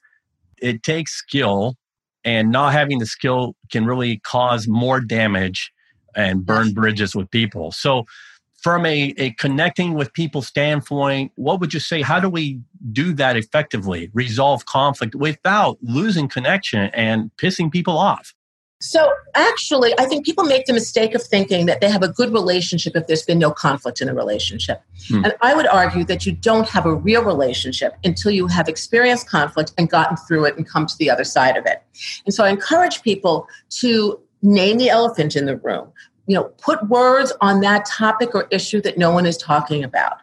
it 0.61 0.83
takes 0.83 1.13
skill, 1.13 1.77
and 2.25 2.51
not 2.51 2.73
having 2.73 2.99
the 2.99 3.05
skill 3.05 3.55
can 3.71 3.85
really 3.85 4.17
cause 4.17 4.67
more 4.67 4.99
damage 4.99 5.71
and 6.17 6.45
burn 6.45 6.73
bridges 6.73 7.15
with 7.15 7.31
people. 7.31 7.71
So, 7.71 8.03
from 8.61 8.85
a, 8.85 9.13
a 9.15 9.31
connecting 9.35 9.93
with 9.93 10.11
people 10.11 10.41
standpoint, 10.41 11.31
what 11.35 11.61
would 11.61 11.73
you 11.73 11.79
say? 11.79 12.01
How 12.01 12.19
do 12.19 12.27
we 12.27 12.59
do 12.91 13.13
that 13.13 13.37
effectively? 13.37 14.09
Resolve 14.13 14.65
conflict 14.65 15.15
without 15.15 15.77
losing 15.81 16.27
connection 16.27 16.91
and 16.93 17.31
pissing 17.37 17.71
people 17.71 17.97
off? 17.97 18.33
So, 18.81 19.11
actually, 19.35 19.93
I 19.99 20.05
think 20.05 20.25
people 20.25 20.43
make 20.43 20.65
the 20.65 20.73
mistake 20.73 21.13
of 21.13 21.21
thinking 21.21 21.67
that 21.67 21.81
they 21.81 21.89
have 21.89 22.01
a 22.01 22.07
good 22.07 22.33
relationship 22.33 22.95
if 22.95 23.05
there's 23.05 23.21
been 23.21 23.37
no 23.37 23.51
conflict 23.51 24.01
in 24.01 24.09
a 24.09 24.13
relationship. 24.13 24.81
Hmm. 25.07 25.23
And 25.25 25.35
I 25.41 25.53
would 25.53 25.67
argue 25.67 26.03
that 26.05 26.25
you 26.25 26.31
don't 26.31 26.67
have 26.67 26.87
a 26.87 26.93
real 26.93 27.23
relationship 27.23 27.93
until 28.03 28.31
you 28.31 28.47
have 28.47 28.67
experienced 28.67 29.29
conflict 29.29 29.71
and 29.77 29.87
gotten 29.87 30.17
through 30.17 30.45
it 30.45 30.57
and 30.57 30.67
come 30.67 30.87
to 30.87 30.97
the 30.97 31.11
other 31.11 31.23
side 31.23 31.57
of 31.57 31.65
it. 31.67 31.83
And 32.25 32.33
so, 32.33 32.43
I 32.43 32.49
encourage 32.49 33.03
people 33.03 33.47
to 33.81 34.19
name 34.41 34.79
the 34.79 34.89
elephant 34.89 35.35
in 35.35 35.45
the 35.45 35.57
room. 35.57 35.91
You 36.25 36.35
know, 36.37 36.43
put 36.57 36.87
words 36.87 37.31
on 37.39 37.61
that 37.61 37.85
topic 37.85 38.33
or 38.33 38.47
issue 38.49 38.81
that 38.81 38.97
no 38.97 39.11
one 39.11 39.27
is 39.27 39.37
talking 39.37 39.83
about 39.83 40.17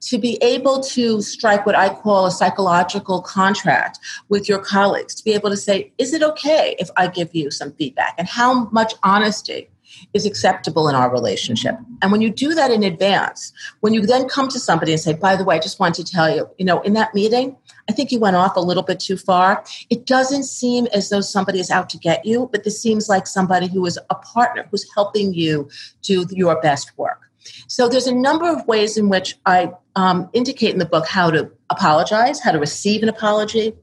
to 0.00 0.18
be 0.18 0.38
able 0.42 0.80
to 0.80 1.20
strike 1.22 1.66
what 1.66 1.74
I 1.74 1.94
call 1.94 2.26
a 2.26 2.30
psychological 2.30 3.22
contract 3.22 3.98
with 4.28 4.48
your 4.48 4.58
colleagues, 4.58 5.14
to 5.16 5.24
be 5.24 5.32
able 5.32 5.50
to 5.50 5.56
say, 5.56 5.92
is 5.98 6.12
it 6.12 6.22
okay 6.22 6.76
if 6.78 6.88
I 6.96 7.08
give 7.08 7.34
you 7.34 7.50
some 7.50 7.72
feedback? 7.72 8.14
And 8.18 8.28
how 8.28 8.66
much 8.70 8.94
honesty 9.02 9.68
is 10.12 10.26
acceptable 10.26 10.88
in 10.88 10.94
our 10.94 11.10
relationship. 11.10 11.76
And 12.02 12.10
when 12.10 12.20
you 12.20 12.30
do 12.30 12.54
that 12.54 12.70
in 12.70 12.82
advance, 12.82 13.52
when 13.80 13.94
you 13.94 14.04
then 14.04 14.28
come 14.28 14.48
to 14.48 14.58
somebody 14.58 14.92
and 14.92 15.00
say, 15.00 15.12
by 15.12 15.36
the 15.36 15.44
way, 15.44 15.56
I 15.56 15.60
just 15.60 15.78
want 15.80 15.94
to 15.96 16.04
tell 16.04 16.34
you, 16.34 16.48
you 16.58 16.64
know, 16.64 16.80
in 16.80 16.94
that 16.94 17.14
meeting, 17.14 17.56
I 17.88 17.92
think 17.92 18.10
you 18.10 18.18
went 18.18 18.36
off 18.36 18.56
a 18.56 18.60
little 18.60 18.82
bit 18.82 19.00
too 19.00 19.16
far. 19.16 19.64
It 19.90 20.06
doesn't 20.06 20.44
seem 20.44 20.86
as 20.92 21.10
though 21.10 21.20
somebody 21.20 21.60
is 21.60 21.70
out 21.70 21.88
to 21.90 21.98
get 21.98 22.24
you, 22.24 22.48
but 22.50 22.64
this 22.64 22.80
seems 22.80 23.08
like 23.08 23.26
somebody 23.26 23.68
who 23.68 23.84
is 23.86 23.98
a 24.10 24.14
partner 24.14 24.66
who's 24.70 24.86
helping 24.94 25.34
you 25.34 25.68
do 26.02 26.26
your 26.30 26.60
best 26.60 26.96
work. 26.96 27.20
So 27.68 27.88
there's 27.88 28.06
a 28.06 28.14
number 28.14 28.50
of 28.50 28.66
ways 28.66 28.96
in 28.96 29.08
which 29.08 29.36
I 29.46 29.72
um, 29.96 30.28
indicate 30.32 30.72
in 30.72 30.78
the 30.78 30.86
book 30.86 31.06
how 31.06 31.30
to 31.30 31.50
apologize, 31.70 32.40
how 32.40 32.52
to 32.52 32.58
receive 32.58 33.02
an 33.02 33.08
apology, 33.08 33.74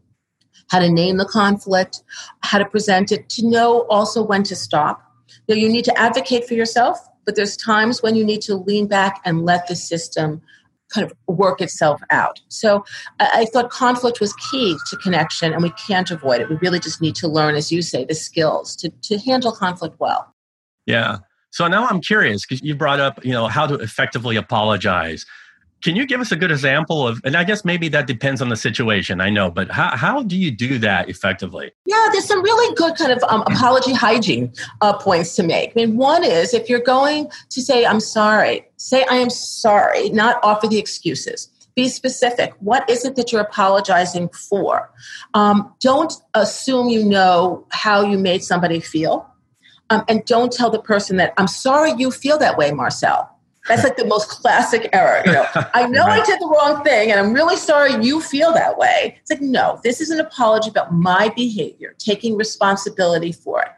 how 0.70 0.80
to 0.80 0.90
name 0.90 1.18
the 1.18 1.26
conflict, 1.26 2.02
how 2.42 2.58
to 2.58 2.66
present 2.66 3.12
it, 3.12 3.30
to 3.30 3.48
know 3.48 3.82
also 3.90 4.24
when 4.24 4.44
to 4.44 4.56
stop. 4.56 5.04
You, 5.48 5.56
know, 5.56 5.62
you 5.62 5.70
need 5.70 5.86
to 5.86 5.98
advocate 5.98 6.48
for 6.48 6.54
yourself, 6.54 6.98
but 7.26 7.36
there's 7.36 7.58
times 7.58 8.02
when 8.02 8.16
you 8.16 8.26
need 8.26 8.42
to 8.44 8.56
lean 8.56 8.88
back 8.88 9.22
and 9.26 9.46
let 9.46 9.68
the 9.68 9.76
system 9.76 10.42
kind 10.94 11.10
of 11.10 11.18
work 11.28 11.62
itself 11.62 12.02
out. 12.10 12.42
So 12.50 12.84
I, 13.20 13.46
thought 13.46 13.70
conflict 13.70 14.20
was 14.20 14.34
key 14.52 14.78
to 14.90 14.98
connection, 14.98 15.54
and 15.54 15.64
we 15.64 15.72
can't 15.72 16.12
avoid 16.12 16.42
it. 16.42 16.50
We 16.50 16.58
really 16.58 16.80
just 16.80 17.02
need 17.02 17.16
to 17.16 17.28
learn, 17.28 17.56
as 17.56 17.72
you 17.72 17.82
say, 17.82 18.06
the 18.06 18.16
skills 18.16 18.76
to, 18.78 18.90
to 18.90 19.18
handle 19.20 19.52
conflict 19.52 19.96
well. 20.00 20.34
Yeah. 20.86 21.20
So 21.52 21.68
now 21.68 21.86
I'm 21.88 22.02
curious 22.02 22.46
because 22.46 22.62
you 22.64 22.76
brought 22.76 23.00
up, 23.00 23.24
you 23.24 23.32
know, 23.32 23.48
how 23.48 23.68
to 23.68 23.76
effectively 23.76 24.38
apologize. 24.38 25.26
Can 25.84 25.96
you 25.96 26.06
give 26.06 26.22
us 26.22 26.32
a 26.32 26.36
good 26.36 26.52
example 26.52 27.08
of, 27.08 27.20
and 27.24 27.36
I 27.36 27.44
guess 27.44 27.66
maybe 27.66 27.90
that 27.90 28.06
depends 28.06 28.40
on 28.40 28.50
the 28.50 28.56
situation, 28.56 29.20
I 29.20 29.32
know, 29.32 29.50
but 29.50 29.72
how, 29.72 29.98
how 29.98 30.22
do 30.22 30.38
you 30.38 30.52
do 30.52 30.78
that 30.78 31.10
effectively? 31.10 31.72
Yeah, 31.88 32.08
there's 32.12 32.26
some 32.26 32.44
really 32.44 32.76
good 32.76 32.96
kind 32.96 33.12
of 33.12 33.24
um, 33.24 33.42
apology 33.42 33.94
hygiene 33.94 34.54
uh, 34.82 34.94
points 34.94 35.36
to 35.38 35.44
make. 35.44 35.72
I 35.72 35.74
mean, 35.76 35.98
one 35.98 36.24
is 36.24 36.54
if 36.54 36.70
you're 36.70 36.80
going 36.80 37.32
to 37.50 37.62
say, 37.62 37.84
I'm 37.84 38.00
sorry, 38.00 38.64
say, 38.78 39.06
I 39.10 39.16
am 39.16 39.32
sorry, 39.32 40.10
not 40.10 40.40
offer 40.44 40.68
the 40.68 40.78
excuses. 40.78 41.50
Be 41.76 41.90
specific. 41.90 42.54
What 42.60 42.88
is 42.90 43.04
it 43.04 43.16
that 43.16 43.32
you're 43.32 43.42
apologizing 43.42 44.30
for? 44.30 44.92
Um, 45.34 45.74
don't 45.80 46.14
assume 46.36 46.90
you 46.90 47.04
know 47.04 47.66
how 47.72 48.04
you 48.04 48.20
made 48.20 48.44
somebody 48.44 48.82
feel 48.82 49.31
Um, 49.92 50.06
and 50.08 50.24
don't 50.26 50.52
tell 50.52 50.70
the 50.70 50.82
person 50.82 51.18
that, 51.18 51.34
I'm 51.38 51.48
sorry 51.48 51.94
you 51.98 52.12
feel 52.12 52.38
that 52.38 52.58
way, 52.58 52.72
Marcel. 52.72 53.30
That's 53.68 53.84
like 53.84 53.98
the 53.98 54.06
most 54.06 54.30
classic 54.42 54.90
error. 54.94 55.22
You 55.26 55.34
know, 55.34 55.46
I 55.74 55.88
know 55.88 56.06
right. 56.06 56.22
I 56.22 56.26
did 56.26 56.40
the 56.40 56.48
wrong 56.48 56.84
thing 56.84 57.12
and 57.12 57.20
I'm 57.20 57.34
really 57.34 57.58
sorry 57.58 58.04
you 58.04 58.22
feel 58.22 58.54
that 58.54 58.78
way. 58.78 59.18
It's 59.22 59.30
like, 59.30 59.42
no, 59.42 59.80
this 59.84 60.02
is 60.02 60.10
an 60.10 60.20
apology 60.20 60.70
about 60.70 60.94
my 60.94 61.32
behavior, 61.36 61.94
taking 62.00 62.38
responsibility 62.38 63.34
for 63.34 63.62
it, 63.62 63.70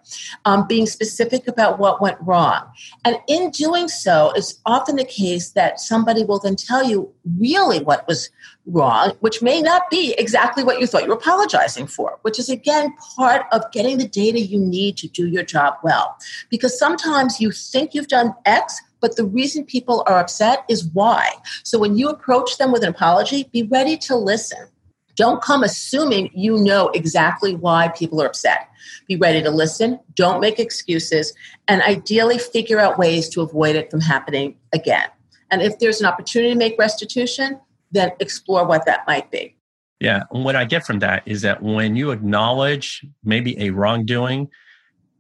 um, 0.46 0.67
being 0.67 0.86
specific 0.86 1.48
about 1.48 1.79
what 1.79 2.00
went 2.00 2.17
wrong. 2.22 2.63
And 3.03 3.17
in 3.27 3.50
doing 3.50 3.88
so, 3.88 4.32
it's 4.36 4.62
often 4.65 4.96
the 4.96 5.03
case 5.03 5.50
that 5.51 5.79
somebody 5.79 6.24
will 6.24 6.39
then 6.39 6.55
tell 6.55 6.84
you 6.84 7.12
really 7.39 7.84
what 7.84 8.08
was 8.08 8.29
wrong, 8.65 9.12
which 9.20 9.41
may 9.41 9.62
not 9.62 9.89
be 9.89 10.13
exactly 10.17 10.63
what 10.63 10.79
you 10.79 10.88
thought 10.88 11.03
you 11.03 11.10
were 11.10 11.15
apologizing 11.15 11.88
for, 11.88 12.17
which 12.22 12.39
is 12.39 12.50
again 12.50 12.96
part 13.15 13.46
of 13.51 13.63
getting 13.72 13.98
the 13.98 14.08
data 14.08 14.39
you 14.39 14.60
need 14.60 14.98
to 14.98 15.08
do 15.08 15.27
your 15.27 15.43
job 15.43 15.75
well. 15.84 16.15
Because 16.50 16.77
sometimes 16.77 17.41
you 17.41 17.51
think 17.51 17.93
you've 17.93 18.08
done 18.08 18.34
X, 18.46 18.82
but 19.01 19.17
the 19.17 19.25
reason 19.25 19.65
people 19.65 20.03
are 20.08 20.17
upset 20.17 20.63
is 20.70 20.86
why. 20.93 21.34
So 21.63 21.77
when 21.77 21.98
you 21.98 22.08
approach 22.10 22.58
them 22.58 22.72
with 22.72 22.84
an 22.84 22.89
apology, 22.89 23.50
be 23.51 23.63
ready 23.63 23.98
to 23.98 24.15
listen. 24.15 24.67
Don't 25.15 25.43
come 25.43 25.63
assuming 25.63 26.32
you 26.34 26.58
know 26.58 26.88
exactly 26.89 27.55
why 27.55 27.89
people 27.89 28.22
are 28.22 28.25
upset. 28.25 28.70
Be 29.08 29.15
ready 29.15 29.41
to 29.43 29.51
listen, 29.51 30.00
don't 30.15 30.39
make 30.39 30.60
excuses, 30.60 31.34
and 31.67 31.82
ideally 31.82 32.39
figure 32.39 32.79
out 32.79 32.98
ways 32.98 33.29
to 33.29 33.41
avoid 33.41 33.75
it 33.75 33.91
from 33.91 34.01
happening 34.01 34.55
again. 34.72 35.08
And 35.51 35.62
if 35.62 35.77
there's 35.77 36.00
an 36.00 36.08
opportunity 36.08 36.53
to 36.53 36.58
make 36.58 36.79
restitution, 36.79 37.60
then 37.94 38.12
explore 38.20 38.66
what 38.66 38.86
that 38.86 39.06
might 39.08 39.32
be. 39.32 39.56
Yeah. 40.00 40.24
And 40.32 40.44
what 40.44 40.56
I 40.56 40.66
get 40.66 40.86
from 40.86 41.00
that 41.00 41.24
is 41.26 41.42
that 41.44 41.64
when 41.64 41.96
you 41.96 42.12
acknowledge 42.12 43.06
maybe 43.24 43.58
a 43.60 43.70
wrongdoing 43.70 44.50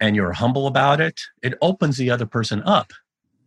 and 0.01 0.15
you're 0.15 0.33
humble 0.33 0.67
about 0.67 0.99
it, 0.99 1.21
it 1.41 1.53
opens 1.61 1.95
the 1.95 2.09
other 2.09 2.25
person 2.25 2.61
up 2.63 2.91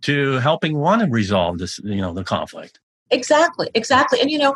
to 0.02 0.35
helping 0.35 0.78
want 0.78 1.02
to 1.02 1.09
resolve 1.09 1.59
this, 1.59 1.78
you 1.80 1.97
know, 1.97 2.14
the 2.14 2.25
conflict. 2.25 2.80
Exactly, 3.11 3.68
exactly. 3.75 4.21
And 4.21 4.30
you 4.30 4.38
know, 4.38 4.54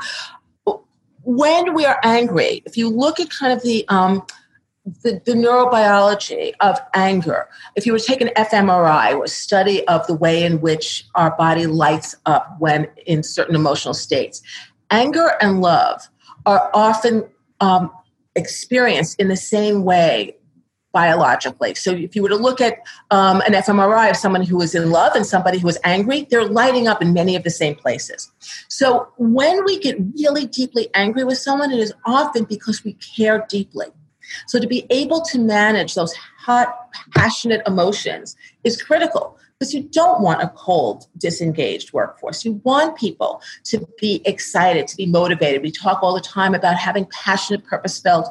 when 1.22 1.74
we 1.74 1.84
are 1.84 1.98
angry, 2.02 2.62
if 2.64 2.76
you 2.76 2.88
look 2.88 3.20
at 3.20 3.30
kind 3.30 3.52
of 3.52 3.62
the 3.62 3.86
um, 3.88 4.22
the, 4.84 5.20
the, 5.24 5.32
neurobiology 5.32 6.52
of 6.60 6.78
anger, 6.94 7.48
if 7.76 7.84
you 7.84 7.92
were 7.92 7.98
to 7.98 8.04
take 8.04 8.20
an 8.20 8.30
fMRI 8.36 9.22
a 9.22 9.28
study 9.28 9.86
of 9.88 10.06
the 10.06 10.14
way 10.14 10.42
in 10.42 10.60
which 10.60 11.06
our 11.14 11.36
body 11.36 11.66
lights 11.66 12.16
up 12.26 12.56
when 12.58 12.88
in 13.06 13.22
certain 13.22 13.54
emotional 13.54 13.94
states, 13.94 14.42
anger 14.90 15.34
and 15.40 15.60
love 15.60 16.08
are 16.46 16.70
often 16.72 17.24
um, 17.60 17.90
experienced 18.34 19.20
in 19.20 19.28
the 19.28 19.36
same 19.36 19.84
way 19.84 20.36
biologically. 20.92 21.74
So 21.74 21.92
if 21.92 22.16
you 22.16 22.22
were 22.22 22.30
to 22.30 22.36
look 22.36 22.60
at 22.60 22.78
um, 23.10 23.42
an 23.42 23.52
fMRI 23.52 24.10
of 24.10 24.16
someone 24.16 24.42
who 24.42 24.60
is 24.60 24.74
in 24.74 24.90
love 24.90 25.14
and 25.14 25.24
somebody 25.24 25.58
who 25.58 25.68
is 25.68 25.78
angry, 25.84 26.26
they're 26.30 26.46
lighting 26.46 26.88
up 26.88 27.00
in 27.00 27.12
many 27.12 27.36
of 27.36 27.44
the 27.44 27.50
same 27.50 27.76
places. 27.76 28.30
So 28.68 29.08
when 29.16 29.64
we 29.64 29.78
get 29.78 29.98
really 30.18 30.46
deeply 30.46 30.88
angry 30.94 31.22
with 31.22 31.38
someone, 31.38 31.70
it 31.70 31.78
is 31.78 31.92
often 32.06 32.44
because 32.44 32.82
we 32.82 32.94
care 32.94 33.46
deeply. 33.48 33.86
So 34.46 34.58
to 34.58 34.66
be 34.66 34.86
able 34.90 35.22
to 35.22 35.38
manage 35.38 35.94
those 35.94 36.14
hot, 36.38 36.74
passionate 37.14 37.62
emotions 37.66 38.36
is 38.64 38.80
critical 38.82 39.38
because 39.58 39.74
you 39.74 39.82
don't 39.82 40.22
want 40.22 40.42
a 40.42 40.48
cold, 40.56 41.06
disengaged 41.18 41.92
workforce. 41.92 42.44
You 42.44 42.60
want 42.64 42.96
people 42.96 43.42
to 43.64 43.86
be 44.00 44.22
excited, 44.24 44.88
to 44.88 44.96
be 44.96 45.06
motivated. 45.06 45.62
We 45.62 45.70
talk 45.70 46.02
all 46.02 46.14
the 46.14 46.20
time 46.20 46.54
about 46.54 46.76
having 46.76 47.06
passionate, 47.06 47.64
purpose 47.64 48.00
filled 48.00 48.26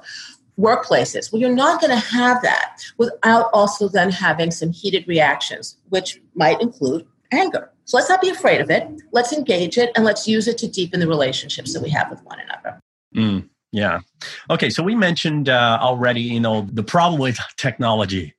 workplaces. 0.59 1.31
Well, 1.31 1.39
you're 1.39 1.53
not 1.53 1.81
going 1.81 1.91
to 1.91 2.05
have 2.05 2.41
that 2.41 2.81
without 2.97 3.49
also 3.53 3.87
then 3.87 4.11
having 4.11 4.51
some 4.51 4.71
heated 4.71 5.07
reactions, 5.07 5.77
which 5.89 6.19
might 6.33 6.59
include 6.61 7.05
anger. 7.31 7.71
So 7.85 7.97
let's 7.97 8.09
not 8.09 8.21
be 8.21 8.29
afraid 8.29 8.59
of 8.61 8.69
it. 8.69 8.87
Let's 9.11 9.31
engage 9.31 9.77
it 9.77 9.91
and 9.95 10.03
let's 10.03 10.27
use 10.27 10.47
it 10.47 10.57
to 10.59 10.67
deepen 10.67 10.99
the 10.99 11.07
relationships 11.07 11.73
that 11.73 11.81
we 11.81 11.89
have 11.89 12.09
with 12.09 12.23
one 12.23 12.39
another. 12.39 12.79
Mm, 13.15 13.49
yeah. 13.71 13.99
Okay. 14.49 14.69
So 14.69 14.83
we 14.83 14.95
mentioned 14.95 15.49
uh, 15.49 15.77
already, 15.81 16.21
you 16.21 16.39
know, 16.39 16.67
the 16.71 16.83
problem 16.83 17.19
with 17.19 17.39
technology 17.57 18.33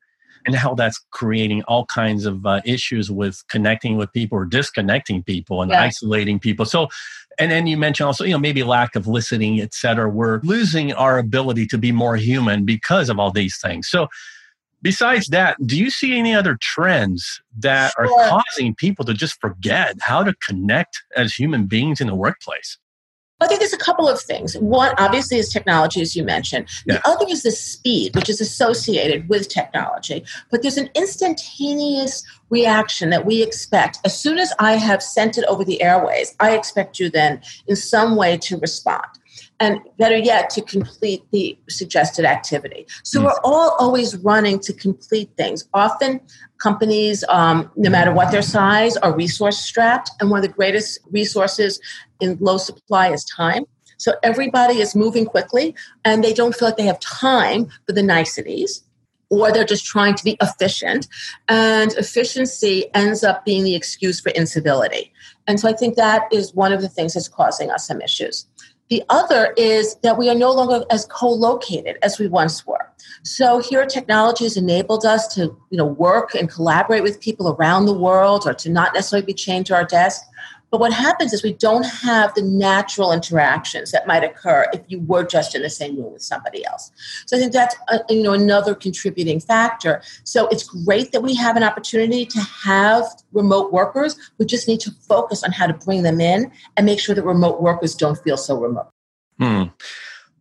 and 0.46 0.54
how 0.54 0.74
that's 0.74 0.98
creating 1.10 1.62
all 1.64 1.84
kinds 1.86 2.24
of 2.24 2.46
uh, 2.46 2.60
issues 2.64 3.10
with 3.10 3.42
connecting 3.48 3.96
with 3.96 4.10
people 4.12 4.38
or 4.38 4.46
disconnecting 4.46 5.22
people 5.22 5.60
and 5.60 5.70
isolating 5.72 6.38
people. 6.38 6.64
So 6.64 6.88
and 7.40 7.50
then 7.50 7.66
you 7.66 7.78
mentioned 7.78 8.06
also, 8.06 8.24
you 8.24 8.32
know, 8.32 8.38
maybe 8.38 8.62
lack 8.62 8.94
of 8.94 9.06
listening, 9.06 9.60
et 9.60 9.72
cetera. 9.72 10.10
We're 10.10 10.40
losing 10.42 10.92
our 10.92 11.18
ability 11.18 11.66
to 11.68 11.78
be 11.78 11.90
more 11.90 12.16
human 12.16 12.66
because 12.66 13.08
of 13.08 13.18
all 13.18 13.30
these 13.30 13.58
things. 13.58 13.88
So, 13.88 14.08
besides 14.82 15.28
that, 15.28 15.56
do 15.66 15.78
you 15.78 15.88
see 15.90 16.18
any 16.18 16.34
other 16.34 16.58
trends 16.60 17.40
that 17.58 17.92
sure. 17.96 18.04
are 18.04 18.28
causing 18.28 18.74
people 18.74 19.06
to 19.06 19.14
just 19.14 19.40
forget 19.40 19.96
how 20.02 20.22
to 20.22 20.34
connect 20.46 21.02
as 21.16 21.32
human 21.32 21.64
beings 21.64 22.00
in 22.00 22.08
the 22.08 22.14
workplace? 22.14 22.76
I 23.40 23.46
think 23.46 23.60
there's 23.60 23.72
a 23.72 23.78
couple 23.78 24.08
of 24.08 24.20
things. 24.20 24.56
One, 24.58 24.94
obviously, 24.98 25.38
is 25.38 25.48
technology, 25.48 26.00
as 26.00 26.14
you 26.14 26.24
mentioned. 26.24 26.68
Yeah. 26.86 26.94
The 26.94 27.08
other 27.08 27.26
is 27.28 27.42
the 27.42 27.50
speed, 27.50 28.14
which 28.14 28.28
is 28.28 28.40
associated 28.40 29.28
with 29.28 29.48
technology. 29.48 30.24
But 30.50 30.62
there's 30.62 30.76
an 30.76 30.90
instantaneous 30.94 32.22
reaction 32.50 33.10
that 33.10 33.24
we 33.24 33.42
expect. 33.42 33.98
As 34.04 34.18
soon 34.18 34.38
as 34.38 34.52
I 34.58 34.74
have 34.74 35.02
sent 35.02 35.38
it 35.38 35.44
over 35.46 35.64
the 35.64 35.80
airways, 35.82 36.34
I 36.40 36.56
expect 36.56 36.98
you 36.98 37.10
then 37.10 37.40
in 37.66 37.76
some 37.76 38.16
way 38.16 38.36
to 38.38 38.58
respond 38.58 39.06
and 39.60 39.78
better 39.98 40.16
yet, 40.16 40.48
to 40.50 40.62
complete 40.62 41.22
the 41.32 41.56
suggested 41.68 42.24
activity. 42.24 42.86
So 43.04 43.20
mm. 43.20 43.24
we're 43.24 43.40
all 43.44 43.76
always 43.78 44.16
running 44.16 44.58
to 44.60 44.72
complete 44.72 45.30
things. 45.36 45.68
Often, 45.74 46.20
companies, 46.58 47.24
um, 47.28 47.70
no 47.76 47.90
matter 47.90 48.12
what 48.12 48.32
their 48.32 48.42
size, 48.42 48.96
are 48.96 49.14
resource 49.14 49.58
strapped, 49.58 50.10
and 50.18 50.30
one 50.30 50.38
of 50.38 50.42
the 50.42 50.54
greatest 50.54 50.98
resources 51.10 51.78
in 52.20 52.38
low 52.40 52.58
supply 52.58 53.12
is 53.12 53.24
time. 53.24 53.64
So 53.96 54.14
everybody 54.22 54.80
is 54.80 54.96
moving 54.96 55.26
quickly, 55.26 55.74
and 56.04 56.24
they 56.24 56.32
don't 56.32 56.54
feel 56.54 56.68
like 56.68 56.78
they 56.78 56.86
have 56.86 57.00
time 57.00 57.66
for 57.86 57.92
the 57.92 58.02
niceties 58.02 58.82
or 59.30 59.52
they're 59.52 59.64
just 59.64 59.86
trying 59.86 60.14
to 60.16 60.24
be 60.24 60.36
efficient. 60.40 61.06
And 61.48 61.92
efficiency 61.92 62.92
ends 62.94 63.22
up 63.22 63.44
being 63.44 63.62
the 63.64 63.76
excuse 63.76 64.20
for 64.20 64.30
incivility. 64.30 65.12
And 65.46 65.58
so 65.58 65.68
I 65.68 65.72
think 65.72 65.96
that 65.96 66.24
is 66.32 66.54
one 66.54 66.72
of 66.72 66.82
the 66.82 66.88
things 66.88 67.14
that's 67.14 67.28
causing 67.28 67.70
us 67.70 67.86
some 67.86 68.00
issues. 68.00 68.46
The 68.88 69.04
other 69.08 69.54
is 69.56 69.94
that 70.02 70.18
we 70.18 70.28
are 70.28 70.34
no 70.34 70.50
longer 70.50 70.84
as 70.90 71.06
co-located 71.06 71.98
as 72.02 72.18
we 72.18 72.26
once 72.26 72.66
were. 72.66 72.90
So 73.22 73.60
here 73.60 73.86
technology 73.86 74.44
has 74.44 74.56
enabled 74.56 75.04
us 75.04 75.32
to, 75.34 75.56
you 75.70 75.78
know, 75.78 75.86
work 75.86 76.34
and 76.34 76.50
collaborate 76.50 77.04
with 77.04 77.20
people 77.20 77.54
around 77.54 77.86
the 77.86 77.94
world 77.94 78.42
or 78.46 78.54
to 78.54 78.68
not 78.68 78.92
necessarily 78.92 79.24
be 79.24 79.32
chained 79.32 79.66
to 79.66 79.76
our 79.76 79.84
desk. 79.84 80.22
But 80.70 80.78
what 80.78 80.92
happens 80.92 81.32
is 81.32 81.42
we 81.42 81.52
don't 81.52 81.84
have 81.84 82.32
the 82.34 82.42
natural 82.42 83.12
interactions 83.12 83.90
that 83.90 84.06
might 84.06 84.22
occur 84.22 84.66
if 84.72 84.82
you 84.86 85.00
were 85.00 85.24
just 85.24 85.54
in 85.54 85.62
the 85.62 85.70
same 85.70 85.96
room 85.96 86.12
with 86.12 86.22
somebody 86.22 86.64
else. 86.64 86.92
So 87.26 87.36
I 87.36 87.40
think 87.40 87.52
that's 87.52 87.74
a, 87.88 87.94
uh, 87.94 87.98
you 88.08 88.22
know 88.22 88.32
another 88.32 88.74
contributing 88.74 89.40
factor. 89.40 90.02
So 90.22 90.46
it's 90.48 90.62
great 90.62 91.10
that 91.12 91.22
we 91.22 91.34
have 91.34 91.56
an 91.56 91.64
opportunity 91.64 92.24
to 92.24 92.40
have 92.40 93.04
remote 93.32 93.72
workers. 93.72 94.16
We 94.38 94.46
just 94.46 94.68
need 94.68 94.80
to 94.80 94.92
focus 95.08 95.42
on 95.42 95.50
how 95.50 95.66
to 95.66 95.74
bring 95.74 96.04
them 96.04 96.20
in 96.20 96.52
and 96.76 96.86
make 96.86 97.00
sure 97.00 97.14
that 97.14 97.24
remote 97.24 97.60
workers 97.60 97.94
don't 97.94 98.18
feel 98.18 98.36
so 98.36 98.56
remote. 98.56 98.88
Hmm. 99.38 99.64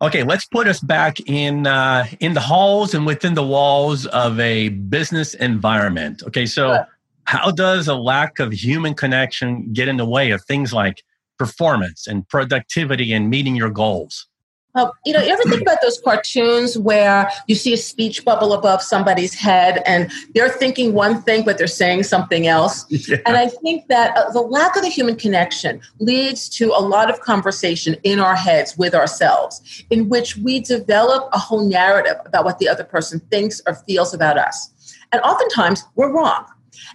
Okay, 0.01 0.23
let's 0.23 0.45
put 0.45 0.67
us 0.67 0.79
back 0.79 1.19
in 1.25 1.65
uh, 1.65 2.05
in 2.19 2.33
the 2.33 2.39
halls 2.39 2.93
and 2.93 3.05
within 3.05 3.33
the 3.33 3.43
walls 3.43 4.05
of 4.05 4.39
a 4.39 4.69
business 4.69 5.33
environment. 5.33 6.21
Okay, 6.23 6.45
so. 6.45 6.75
Sure 6.75 6.87
how 7.29 7.51
does 7.51 7.87
a 7.87 7.93
lack 7.93 8.39
of 8.39 8.51
human 8.51 8.95
connection 8.95 9.71
get 9.71 9.87
in 9.87 9.97
the 9.97 10.05
way 10.05 10.31
of 10.31 10.43
things 10.45 10.73
like 10.73 11.03
performance 11.37 12.07
and 12.07 12.27
productivity 12.27 13.13
and 13.13 13.29
meeting 13.29 13.55
your 13.55 13.69
goals? 13.69 14.25
Well, 14.73 14.95
you 15.05 15.13
know, 15.13 15.21
you 15.21 15.29
ever 15.29 15.43
think 15.43 15.61
about 15.61 15.77
those 15.83 16.01
cartoons 16.03 16.75
where 16.75 17.29
you 17.47 17.53
see 17.53 17.71
a 17.71 17.77
speech 17.77 18.25
bubble 18.25 18.51
above 18.51 18.81
somebody's 18.81 19.35
head 19.35 19.83
and 19.85 20.11
they're 20.33 20.49
thinking 20.49 20.95
one 20.95 21.21
thing, 21.21 21.45
but 21.45 21.59
they're 21.59 21.67
saying 21.67 22.03
something 22.03 22.47
else? 22.47 22.87
Yeah. 23.07 23.17
And 23.27 23.37
I 23.37 23.47
think 23.47 23.87
that 23.89 24.17
uh, 24.17 24.31
the 24.31 24.41
lack 24.41 24.75
of 24.75 24.81
the 24.81 24.89
human 24.89 25.15
connection 25.15 25.81
leads 25.99 26.49
to 26.57 26.71
a 26.71 26.81
lot 26.81 27.11
of 27.11 27.19
conversation 27.21 27.95
in 28.01 28.19
our 28.19 28.35
heads 28.35 28.75
with 28.75 28.95
ourselves, 28.95 29.83
in 29.91 30.09
which 30.09 30.35
we 30.37 30.61
develop 30.61 31.29
a 31.31 31.37
whole 31.37 31.67
narrative 31.69 32.15
about 32.25 32.43
what 32.43 32.57
the 32.57 32.67
other 32.67 32.83
person 32.83 33.19
thinks 33.29 33.61
or 33.67 33.75
feels 33.75 34.15
about 34.15 34.39
us. 34.39 34.71
And 35.11 35.21
oftentimes 35.21 35.83
we're 35.95 36.11
wrong. 36.11 36.45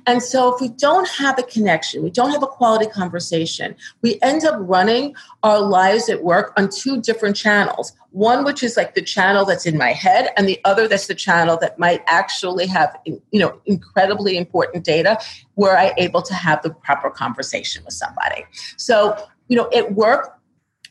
And 0.07 0.23
so, 0.23 0.55
if 0.55 0.61
we 0.61 0.68
don't 0.68 1.09
have 1.09 1.38
a 1.38 1.42
connection, 1.42 2.03
we 2.03 2.11
don't 2.11 2.31
have 2.31 2.42
a 2.42 2.47
quality 2.47 2.87
conversation, 2.87 3.75
we 4.03 4.18
end 4.23 4.44
up 4.44 4.57
running 4.59 5.14
our 5.42 5.61
lives 5.61 6.09
at 6.09 6.23
work 6.23 6.53
on 6.57 6.68
two 6.68 7.01
different 7.01 7.37
channels. 7.37 7.92
One, 8.11 8.44
which 8.44 8.62
is 8.62 8.77
like 8.77 8.94
the 8.94 9.03
channel 9.03 9.44
that's 9.44 9.66
in 9.66 9.77
my 9.77 9.92
head, 9.92 10.31
and 10.37 10.49
the 10.49 10.61
other 10.64 10.87
that's 10.87 11.09
the 11.09 11.14
channel 11.14 11.57
that 11.59 11.79
might 11.79 12.03
actually 12.07 12.66
have, 12.66 12.97
you 13.05 13.20
know, 13.33 13.61
incredibly 13.66 14.37
important 14.37 14.85
data 14.85 15.18
where 15.55 15.77
I'm 15.77 15.92
able 15.99 16.23
to 16.23 16.35
have 16.35 16.62
the 16.62 16.70
proper 16.70 17.11
conversation 17.11 17.85
with 17.85 17.94
somebody. 17.94 18.44
So, 18.77 19.16
you 19.49 19.57
know, 19.57 19.68
at 19.75 19.94
work, 19.94 20.38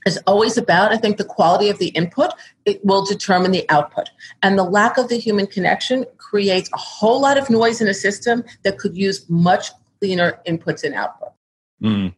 is 0.05 0.19
always 0.27 0.57
about, 0.57 0.91
I 0.91 0.97
think, 0.97 1.17
the 1.17 1.23
quality 1.23 1.69
of 1.69 1.79
the 1.79 1.89
input. 1.89 2.31
It 2.65 2.83
will 2.83 3.05
determine 3.05 3.51
the 3.51 3.69
output. 3.69 4.09
And 4.41 4.57
the 4.57 4.63
lack 4.63 4.97
of 4.97 5.09
the 5.09 5.17
human 5.17 5.47
connection 5.47 6.05
creates 6.33 6.67
a 6.73 6.77
whole 6.77 7.21
lot 7.21 7.37
of 7.37 7.47
noise 7.51 7.79
in 7.79 7.87
a 7.87 7.93
system 7.93 8.43
that 8.63 8.79
could 8.79 8.97
use 8.97 9.29
much 9.29 9.69
cleaner 9.99 10.39
inputs 10.47 10.83
and 10.83 10.95
output. 10.95 11.29
Mm. 11.83 12.15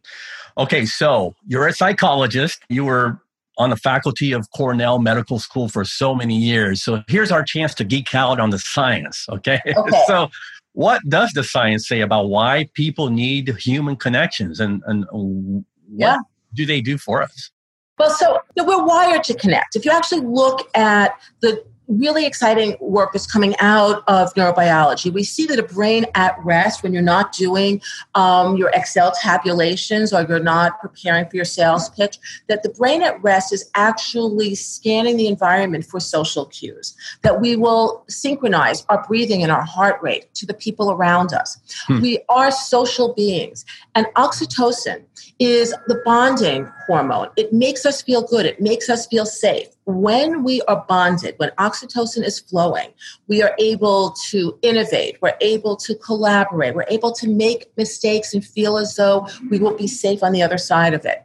Okay, 0.56 0.86
so 0.86 1.34
you're 1.46 1.66
a 1.66 1.72
psychologist. 1.74 2.62
You 2.70 2.86
were 2.86 3.20
on 3.58 3.68
the 3.68 3.76
faculty 3.76 4.32
of 4.32 4.48
Cornell 4.56 5.00
Medical 5.00 5.38
School 5.38 5.68
for 5.68 5.84
so 5.84 6.14
many 6.14 6.34
years. 6.34 6.82
So 6.82 7.02
here's 7.08 7.30
our 7.30 7.42
chance 7.42 7.74
to 7.74 7.84
geek 7.84 8.14
out 8.14 8.40
on 8.40 8.48
the 8.48 8.58
science. 8.58 9.26
Okay. 9.28 9.60
okay. 9.76 10.02
so, 10.06 10.28
what 10.72 11.02
does 11.08 11.32
the 11.32 11.44
science 11.44 11.86
say 11.86 12.00
about 12.00 12.30
why 12.30 12.70
people 12.72 13.10
need 13.10 13.48
human 13.58 13.96
connections 13.96 14.60
and, 14.60 14.82
and 14.86 15.04
what 15.10 15.64
yeah. 15.94 16.18
do 16.54 16.64
they 16.64 16.80
do 16.80 16.96
for 16.96 17.22
us? 17.22 17.50
Well, 17.98 18.10
so 18.10 18.40
you 18.56 18.62
know, 18.62 18.68
we're 18.68 18.84
wired 18.84 19.24
to 19.24 19.34
connect. 19.34 19.76
If 19.76 19.84
you 19.84 19.90
actually 19.90 20.20
look 20.20 20.68
at 20.74 21.18
the 21.40 21.62
really 21.88 22.26
exciting 22.26 22.76
work 22.80 23.12
that's 23.12 23.30
coming 23.30 23.54
out 23.58 24.02
of 24.08 24.32
neurobiology. 24.34 25.12
We 25.12 25.22
see 25.22 25.46
that 25.46 25.58
a 25.58 25.62
brain 25.62 26.06
at 26.14 26.36
rest, 26.44 26.82
when 26.82 26.92
you're 26.92 27.02
not 27.02 27.32
doing 27.32 27.80
um, 28.14 28.56
your 28.56 28.70
Excel 28.74 29.12
tabulations 29.12 30.12
or 30.12 30.22
you're 30.28 30.40
not 30.40 30.80
preparing 30.80 31.28
for 31.28 31.36
your 31.36 31.44
sales 31.44 31.88
pitch, 31.90 32.18
that 32.48 32.62
the 32.62 32.70
brain 32.70 33.02
at 33.02 33.22
rest 33.22 33.52
is 33.52 33.70
actually 33.74 34.54
scanning 34.54 35.16
the 35.16 35.28
environment 35.28 35.84
for 35.84 36.00
social 36.00 36.46
cues, 36.46 36.96
that 37.22 37.40
we 37.40 37.56
will 37.56 38.04
synchronize 38.08 38.84
our 38.88 39.04
breathing 39.06 39.42
and 39.42 39.52
our 39.52 39.64
heart 39.64 40.00
rate 40.02 40.32
to 40.34 40.46
the 40.46 40.54
people 40.54 40.90
around 40.90 41.32
us. 41.32 41.58
Hmm. 41.86 42.00
We 42.00 42.18
are 42.28 42.50
social 42.50 43.14
beings, 43.14 43.64
and 43.94 44.06
oxytocin 44.16 45.04
is 45.38 45.74
the 45.86 46.00
bonding 46.04 46.68
hormone. 46.86 47.28
It 47.36 47.52
makes 47.52 47.84
us 47.84 48.02
feel 48.02 48.22
good, 48.22 48.46
it 48.46 48.60
makes 48.60 48.88
us 48.88 49.06
feel 49.06 49.26
safe. 49.26 49.68
When 49.84 50.42
we 50.42 50.62
are 50.62 50.84
bonded, 50.88 51.34
when 51.38 51.50
oxytocin 51.50 52.24
is 52.24 52.40
flowing, 52.40 52.88
we 53.28 53.42
are 53.42 53.54
able 53.58 54.14
to 54.30 54.58
innovate, 54.62 55.18
we're 55.20 55.36
able 55.40 55.76
to 55.76 55.94
collaborate, 55.96 56.74
we're 56.74 56.84
able 56.88 57.12
to 57.12 57.28
make 57.28 57.70
mistakes 57.76 58.34
and 58.34 58.44
feel 58.44 58.76
as 58.78 58.96
though 58.96 59.28
we 59.50 59.58
will 59.58 59.76
be 59.76 59.86
safe 59.86 60.22
on 60.22 60.32
the 60.32 60.42
other 60.42 60.58
side 60.58 60.94
of 60.94 61.04
it. 61.04 61.24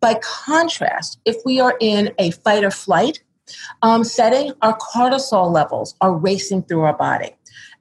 By 0.00 0.20
contrast, 0.22 1.18
if 1.24 1.36
we 1.44 1.60
are 1.60 1.76
in 1.80 2.12
a 2.18 2.30
fight 2.30 2.64
or 2.64 2.70
flight 2.70 3.22
um, 3.82 4.04
setting, 4.04 4.52
our 4.62 4.76
cortisol 4.78 5.50
levels 5.52 5.94
are 6.00 6.14
racing 6.14 6.62
through 6.62 6.82
our 6.82 6.96
body. 6.96 7.34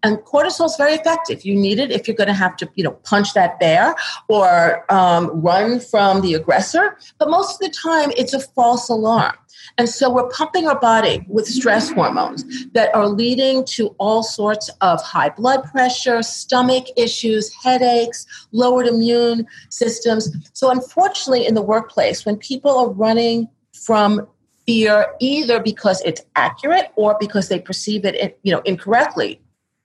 And 0.07 0.19
cortisol 0.19 0.67
is 0.67 0.75
very 0.77 0.93
effective. 0.93 1.43
You 1.43 1.53
need 1.53 1.79
it 1.79 1.91
if 1.91 2.07
you're 2.07 2.15
going 2.15 2.29
to 2.29 2.33
have 2.33 2.55
to, 2.57 2.69
you 2.75 2.83
know, 2.85 2.91
punch 3.03 3.33
that 3.33 3.59
bear 3.59 3.93
or 4.29 4.85
um, 4.89 5.41
run 5.41 5.81
from 5.81 6.21
the 6.21 6.33
aggressor. 6.33 6.97
But 7.19 7.29
most 7.29 7.55
of 7.55 7.59
the 7.59 7.75
time, 7.75 8.11
it's 8.15 8.33
a 8.33 8.39
false 8.39 8.87
alarm. 8.87 9.35
And 9.77 9.89
so 9.89 10.09
we're 10.09 10.29
pumping 10.29 10.65
our 10.65 10.79
body 10.79 11.25
with 11.27 11.45
stress 11.45 11.91
hormones 11.91 12.45
that 12.71 12.95
are 12.95 13.07
leading 13.07 13.65
to 13.65 13.87
all 13.99 14.23
sorts 14.23 14.69
of 14.79 15.01
high 15.01 15.29
blood 15.29 15.63
pressure, 15.65 16.23
stomach 16.23 16.85
issues, 16.95 17.53
headaches, 17.53 18.25
lowered 18.53 18.87
immune 18.87 19.45
systems. 19.69 20.33
So 20.53 20.71
unfortunately, 20.71 21.45
in 21.45 21.53
the 21.53 21.61
workplace, 21.61 22.25
when 22.25 22.37
people 22.37 22.77
are 22.77 22.89
running 22.89 23.49
from 23.73 24.25
fear 24.65 25.07
either 25.19 25.61
because 25.61 26.01
it's 26.05 26.21
accurate 26.35 26.91
or 26.95 27.17
because 27.19 27.47
they 27.47 27.59
perceive 27.59 28.03
it 28.03 28.37
you 28.43 28.51
know 28.51 28.59
incorrectly 28.65 29.39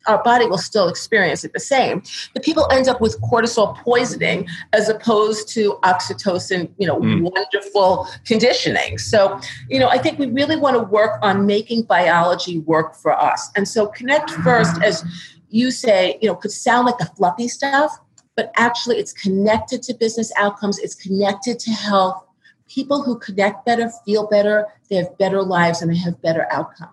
our 0.07 0.23
body 0.23 0.47
will 0.47 0.59
still 0.59 0.89
experience 0.89 1.45
it 1.45 1.53
the 1.53 1.61
same. 1.61 2.03
But 2.35 2.43
people 2.43 2.67
end 2.71 2.89
up 2.89 3.01
with 3.01 3.21
cortisol 3.21 3.77
poisoning 3.79 4.49
as 4.73 4.89
opposed 4.89 5.49
to 5.51 5.79
oxytocin, 5.83 6.71
you 6.79 6.87
know, 6.87 6.99
mm. 7.01 7.23
wonderful 7.23 8.09
conditioning. 8.25 8.99
So, 8.99 9.41
you 9.69 9.79
know, 9.79 9.89
I 9.89 9.99
think 9.99 10.19
we 10.19 10.27
really 10.27 10.57
want 10.57 10.77
to 10.77 10.83
work 10.83 11.19
on 11.23 11.47
making 11.47 11.83
biology 11.83 12.59
work 12.61 12.95
for 12.95 13.13
us. 13.13 13.51
And 13.57 13.67
so 13.69 13.87
connect 13.87 14.31
first, 14.31 14.83
as 14.83 15.05
you 15.51 15.71
say, 15.71 16.19
you 16.21 16.29
know, 16.29 16.35
could 16.35 16.53
sound 16.53 16.87
like 16.87 16.99
the 16.99 17.07
fluffy 17.07 17.49
stuff, 17.49 17.99
but 18.37 18.53
actually 18.57 18.97
it's 18.97 19.13
connected 19.13 19.83
to 19.85 19.95
business 19.95 20.33
outcomes, 20.37 20.79
it's 20.79 20.95
connected 20.95 21.59
to 21.61 21.71
health. 21.71 22.25
People 22.69 23.03
who 23.03 23.19
connect 23.19 23.67
better 23.67 23.91
feel 24.07 24.27
better, 24.27 24.67
they 24.89 24.97
have 24.97 25.19
better 25.19 25.43
lives 25.43 25.83
and 25.83 25.91
they 25.91 25.97
have 25.99 26.21
better 26.23 26.47
outcomes. 26.51 26.93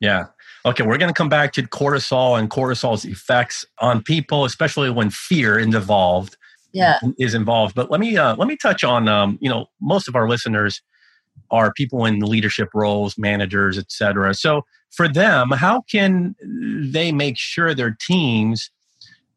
Yeah. 0.00 0.26
Okay, 0.66 0.84
we're 0.84 0.98
going 0.98 1.12
to 1.12 1.14
come 1.14 1.28
back 1.28 1.52
to 1.54 1.62
cortisol 1.62 2.38
and 2.38 2.50
cortisol's 2.50 3.04
effects 3.04 3.64
on 3.78 4.02
people, 4.02 4.44
especially 4.44 4.90
when 4.90 5.10
fear 5.10 5.58
is 5.58 5.66
involved. 5.66 6.36
Yeah, 6.72 6.98
is 7.18 7.34
involved. 7.34 7.74
But 7.74 7.90
let 7.90 7.98
me 7.98 8.16
uh, 8.16 8.36
let 8.36 8.46
me 8.46 8.56
touch 8.56 8.84
on 8.84 9.08
um, 9.08 9.38
you 9.40 9.48
know 9.48 9.66
most 9.80 10.08
of 10.08 10.14
our 10.14 10.28
listeners 10.28 10.82
are 11.50 11.72
people 11.72 12.04
in 12.04 12.20
leadership 12.20 12.68
roles, 12.74 13.16
managers, 13.16 13.78
etc. 13.78 14.34
So 14.34 14.62
for 14.90 15.08
them, 15.08 15.50
how 15.50 15.82
can 15.90 16.34
they 16.92 17.12
make 17.12 17.38
sure 17.38 17.74
their 17.74 17.96
teams 18.00 18.70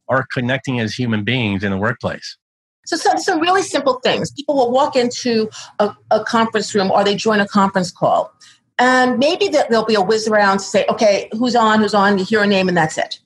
are 0.09 0.25
connecting 0.33 0.79
as 0.79 0.93
human 0.93 1.23
beings 1.23 1.63
in 1.63 1.71
the 1.71 1.77
workplace? 1.77 2.37
So 2.85 2.97
some, 2.97 3.17
some 3.19 3.39
really 3.39 3.61
simple 3.61 3.99
things. 4.03 4.31
People 4.31 4.55
will 4.55 4.71
walk 4.71 4.95
into 4.95 5.49
a, 5.79 5.95
a 6.09 6.23
conference 6.23 6.73
room 6.75 6.91
or 6.91 7.03
they 7.03 7.15
join 7.15 7.39
a 7.39 7.47
conference 7.47 7.91
call 7.91 8.33
and 8.81 9.19
maybe 9.19 9.47
there'll 9.47 9.85
be 9.85 9.93
a 9.93 10.01
whiz 10.01 10.27
around 10.27 10.57
to 10.57 10.63
say, 10.63 10.85
okay, 10.89 11.29
who's 11.33 11.55
on, 11.55 11.81
who's 11.81 11.93
on, 11.93 12.17
you 12.17 12.25
hear 12.25 12.41
a 12.41 12.47
name 12.47 12.67
and 12.67 12.75
that's 12.75 12.97
it. 12.97 13.19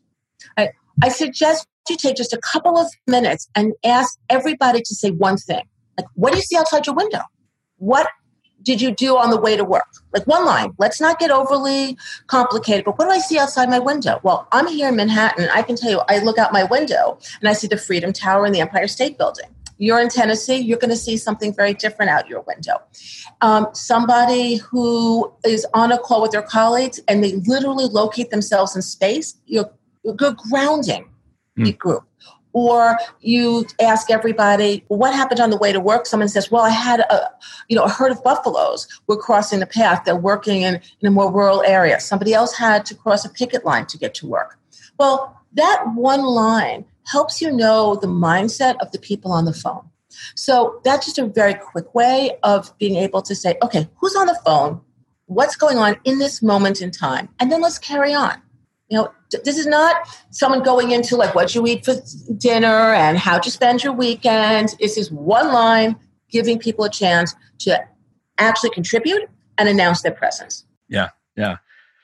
I, 0.58 0.72
I 1.02 1.08
suggest 1.08 1.65
you 1.89 1.96
take 1.96 2.18
just 2.18 2.34
a 2.34 2.39
couple 2.39 2.78
of 2.78 2.88
minutes 3.08 3.48
and 3.56 3.72
ask 3.86 4.20
everybody 4.30 4.82
to 4.82 4.94
say 4.94 5.12
one 5.12 5.38
thing. 5.38 5.63
Like, 5.98 6.08
what 6.15 6.34
do 6.34 6.39
you 6.39 6.41
see 6.41 6.58
outside 6.58 6.86
your 6.86 6.94
window? 6.94 7.22
What 7.78 8.06
did 8.63 8.82
you 8.82 8.91
do 8.91 9.15
on 9.15 9.30
the 9.30 9.39
way 9.39 9.56
to 9.56 9.63
work? 9.63 9.88
Like 10.13 10.28
one 10.28 10.46
line. 10.46 10.74
Let's 10.78 11.00
not 11.00 11.20
get 11.20 11.32
overly 11.32 11.98
complicated, 12.28 12.84
but 12.84 12.98
what 12.98 13.06
do 13.06 13.12
I 13.12 13.20
see 13.20 13.39
outside 13.39 13.70
my 13.70 13.80
window? 13.80 14.20
Well, 14.24 14.50
I'm 14.52 14.68
here 14.68 14.89
in 14.89 14.98
Manhattan. 14.98 15.48
I 15.54 15.62
can 15.62 15.78
tell 15.78 15.89
you, 15.89 16.02
I 16.10 16.20
look 16.20 16.38
out 16.38 16.52
my 16.52 16.65
window 16.65 17.18
and 17.39 17.48
I 17.48 17.54
see 17.54 17.68
the 17.68 17.78
Freedom 17.78 18.12
Tower 18.12 18.44
and 18.44 18.54
the 18.54 18.60
Empire 18.60 18.89
State 18.89 19.18
Building 19.18 19.55
you're 19.78 20.00
in 20.00 20.10
Tennessee, 20.10 20.58
you're 20.58 20.78
going 20.78 20.90
to 20.90 20.96
see 20.96 21.18
something 21.18 21.54
very 21.54 21.74
different 21.74 22.12
out 22.12 22.28
your 22.30 22.42
window. 22.42 22.82
Um, 23.42 23.68
somebody 23.74 24.56
who 24.56 25.32
is 25.46 25.66
on 25.74 25.92
a 25.92 25.98
call 25.98 26.22
with 26.22 26.32
their 26.32 26.42
colleagues 26.42 27.00
and 27.08 27.24
they 27.24 27.34
literally 27.48 27.86
locate 27.86 28.30
themselves 28.30 28.76
in 28.76 28.82
space, 28.82 29.36
you're, 29.46 29.70
you're 30.04 30.16
grounding 30.16 31.10
mm. 31.58 31.78
group. 31.78 32.04
Or 32.54 32.98
you 33.20 33.66
ask 33.82 34.10
everybody, 34.10 34.86
what 34.88 35.14
happened 35.14 35.42
on 35.42 35.50
the 35.50 35.58
way 35.58 35.74
to 35.74 35.80
work? 35.82 36.06
Someone 36.06 36.30
says, 36.30 36.50
well, 36.50 36.64
I 36.64 36.70
had 36.70 37.02
a, 37.02 37.30
you 37.68 37.76
know, 37.76 37.84
a 37.84 37.90
herd 37.90 38.14
of 38.14 38.24
buffaloes 38.24 38.88
were 39.08 39.18
crossing 39.18 39.60
the 39.60 39.66
path. 39.66 40.04
They're 40.06 40.16
working 40.16 40.62
in, 40.62 40.76
in 40.76 41.08
a 41.08 41.12
more 41.12 41.30
rural 41.30 41.64
area. 41.64 42.00
Somebody 42.00 42.34
else 42.34 42.56
had 42.56 42.86
to 42.86 42.96
cross 42.96 43.26
a 43.26 43.30
picket 43.30 43.66
line 43.66 43.88
to 43.88 43.98
get 43.98 44.14
to 44.16 44.28
work. 44.28 44.58
Well, 44.98 45.38
that 45.56 45.84
one 45.96 46.24
line 46.24 46.86
helps 47.06 47.41
you 47.41 47.52
know 47.52 47.96
the 47.96 48.08
mindset 48.08 48.76
of 48.82 48.91
the 48.91 49.00
people 49.00 49.32
on 49.32 49.46
the 49.46 49.54
phone. 49.54 49.89
So 50.36 50.80
that's 50.84 51.06
just 51.06 51.18
a 51.18 51.26
very 51.26 51.54
quick 51.54 51.94
way 51.94 52.38
of 52.44 52.76
being 52.78 52.96
able 52.96 53.22
to 53.24 53.36
say, 53.36 53.58
okay, 53.62 53.88
who's 53.98 54.15
on 54.15 54.28
the 54.28 54.39
phone? 54.46 54.82
What's 55.28 55.56
going 55.56 55.78
on 55.78 55.98
in 56.04 56.20
this 56.20 56.41
moment 56.41 56.82
in 56.82 56.91
time? 56.91 57.30
And 57.39 57.52
then 57.52 57.62
let's 57.62 57.80
carry 57.80 58.13
on. 58.13 58.41
You 58.89 59.00
know, 59.00 59.12
this 59.44 59.58
is 59.58 59.65
not 59.65 59.96
someone 60.30 60.62
going 60.62 60.91
into 60.91 61.15
like 61.15 61.34
what 61.34 61.56
you 61.56 61.65
eat 61.65 61.84
for 61.84 61.96
dinner 62.38 62.94
and 62.94 63.18
how 63.18 63.39
to 63.39 63.50
spend 63.50 63.84
your 63.84 63.94
weekend. 63.94 64.76
This 64.80 64.98
is 64.98 65.12
one 65.12 65.52
line 65.52 65.96
giving 66.30 66.60
people 66.60 66.86
a 66.86 66.89
chance 66.89 67.36
to 67.60 67.84
actually 68.38 68.70
contribute 68.70 69.24
and 69.58 69.68
announce 69.68 70.04
their 70.04 70.12
presence. 70.12 70.65
Yeah, 70.88 71.10
yeah. 71.36 71.58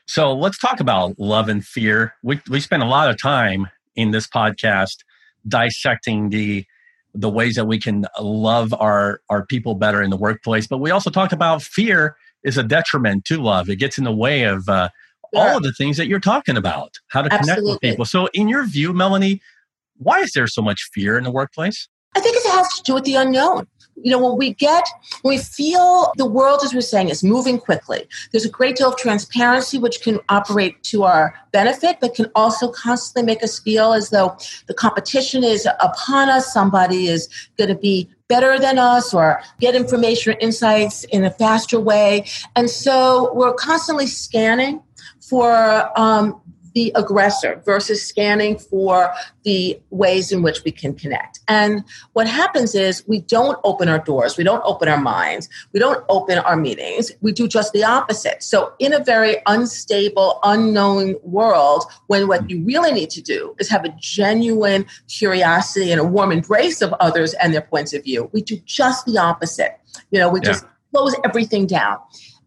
So 0.07 0.33
let's 0.33 0.57
talk 0.57 0.79
about 0.79 1.19
love 1.19 1.49
and 1.49 1.63
fear. 1.63 2.15
We 2.23 2.41
we 2.49 2.59
spend 2.59 2.81
a 2.81 2.87
lot 2.87 3.09
of 3.09 3.21
time 3.21 3.67
in 3.95 4.11
this 4.11 4.27
podcast 4.27 4.97
dissecting 5.47 6.29
the 6.29 6.65
the 7.13 7.29
ways 7.29 7.55
that 7.55 7.65
we 7.65 7.77
can 7.77 8.05
love 8.19 8.73
our 8.73 9.21
our 9.29 9.45
people 9.45 9.75
better 9.75 10.01
in 10.01 10.09
the 10.09 10.17
workplace. 10.17 10.67
But 10.67 10.77
we 10.77 10.91
also 10.91 11.09
talked 11.09 11.33
about 11.33 11.61
fear 11.61 12.15
is 12.43 12.57
a 12.57 12.63
detriment 12.63 13.25
to 13.25 13.41
love. 13.41 13.69
It 13.69 13.75
gets 13.77 13.97
in 13.97 14.03
the 14.03 14.13
way 14.13 14.43
of 14.43 14.67
uh, 14.69 14.89
sure. 15.33 15.49
all 15.49 15.57
of 15.57 15.63
the 15.63 15.73
things 15.73 15.97
that 15.97 16.07
you're 16.07 16.19
talking 16.19 16.57
about 16.57 16.95
how 17.09 17.21
to 17.21 17.29
connect 17.29 17.61
with 17.63 17.79
people. 17.81 18.05
So 18.05 18.27
in 18.33 18.47
your 18.47 18.65
view 18.65 18.93
melanie 18.93 19.41
why 20.01 20.19
is 20.19 20.31
there 20.33 20.47
so 20.47 20.61
much 20.61 20.89
fear 20.93 21.17
in 21.17 21.23
the 21.23 21.31
workplace? 21.31 21.87
I 22.15 22.19
think 22.19 22.35
it 22.35 22.51
has 22.51 22.67
to 22.77 22.83
do 22.83 22.93
with 22.95 23.03
the 23.03 23.15
unknown 23.15 23.67
you 23.95 24.11
know, 24.11 24.23
when 24.23 24.37
we 24.37 24.53
get, 24.53 24.87
when 25.21 25.35
we 25.35 25.41
feel 25.41 26.11
the 26.17 26.25
world, 26.25 26.61
as 26.63 26.73
we're 26.73 26.81
saying, 26.81 27.09
is 27.09 27.23
moving 27.23 27.59
quickly, 27.59 28.07
there's 28.31 28.45
a 28.45 28.49
great 28.49 28.75
deal 28.75 28.89
of 28.89 28.97
transparency 28.97 29.77
which 29.77 30.01
can 30.01 30.19
operate 30.29 30.81
to 30.83 31.03
our 31.03 31.33
benefit, 31.51 31.97
but 32.01 32.15
can 32.15 32.27
also 32.35 32.71
constantly 32.71 33.25
make 33.25 33.43
us 33.43 33.59
feel 33.59 33.93
as 33.93 34.09
though 34.09 34.35
the 34.67 34.73
competition 34.73 35.43
is 35.43 35.67
upon 35.79 36.29
us. 36.29 36.51
Somebody 36.51 37.07
is 37.07 37.27
going 37.57 37.69
to 37.69 37.75
be 37.75 38.09
better 38.27 38.57
than 38.57 38.79
us 38.79 39.13
or 39.13 39.41
get 39.59 39.75
information 39.75 40.33
or 40.33 40.37
insights 40.39 41.03
in 41.05 41.25
a 41.25 41.31
faster 41.31 41.79
way. 41.79 42.25
And 42.55 42.69
so 42.69 43.33
we're 43.33 43.53
constantly 43.53 44.07
scanning 44.07 44.81
for 45.19 45.89
um, 45.99 46.41
the 46.73 46.91
aggressor 46.95 47.61
versus 47.65 48.05
scanning 48.05 48.57
for 48.57 49.13
the 49.43 49.79
ways 49.89 50.31
in 50.31 50.41
which 50.41 50.63
we 50.63 50.71
can 50.71 50.93
connect. 50.93 51.39
And 51.47 51.83
what 52.13 52.27
happens 52.27 52.75
is 52.75 53.03
we 53.07 53.21
don't 53.21 53.59
open 53.63 53.89
our 53.89 53.99
doors, 53.99 54.37
we 54.37 54.43
don't 54.43 54.63
open 54.65 54.87
our 54.87 54.99
minds, 54.99 55.49
we 55.73 55.79
don't 55.79 56.03
open 56.09 56.37
our 56.39 56.55
meetings, 56.55 57.11
we 57.21 57.31
do 57.31 57.47
just 57.47 57.73
the 57.73 57.83
opposite. 57.83 58.43
So, 58.43 58.73
in 58.79 58.93
a 58.93 59.03
very 59.03 59.37
unstable, 59.47 60.39
unknown 60.43 61.15
world, 61.23 61.85
when 62.07 62.27
what 62.27 62.49
you 62.49 62.63
really 62.63 62.91
need 62.91 63.09
to 63.11 63.21
do 63.21 63.55
is 63.59 63.69
have 63.69 63.85
a 63.85 63.93
genuine 63.99 64.85
curiosity 65.07 65.91
and 65.91 65.99
a 65.99 66.05
warm 66.05 66.31
embrace 66.31 66.81
of 66.81 66.93
others 66.99 67.33
and 67.35 67.53
their 67.53 67.61
points 67.61 67.93
of 67.93 68.03
view, 68.03 68.29
we 68.33 68.41
do 68.41 68.57
just 68.65 69.05
the 69.05 69.17
opposite. 69.17 69.79
You 70.11 70.19
know, 70.19 70.29
we 70.29 70.39
yeah. 70.39 70.51
just 70.51 70.65
close 70.93 71.15
everything 71.23 71.67
down. 71.67 71.97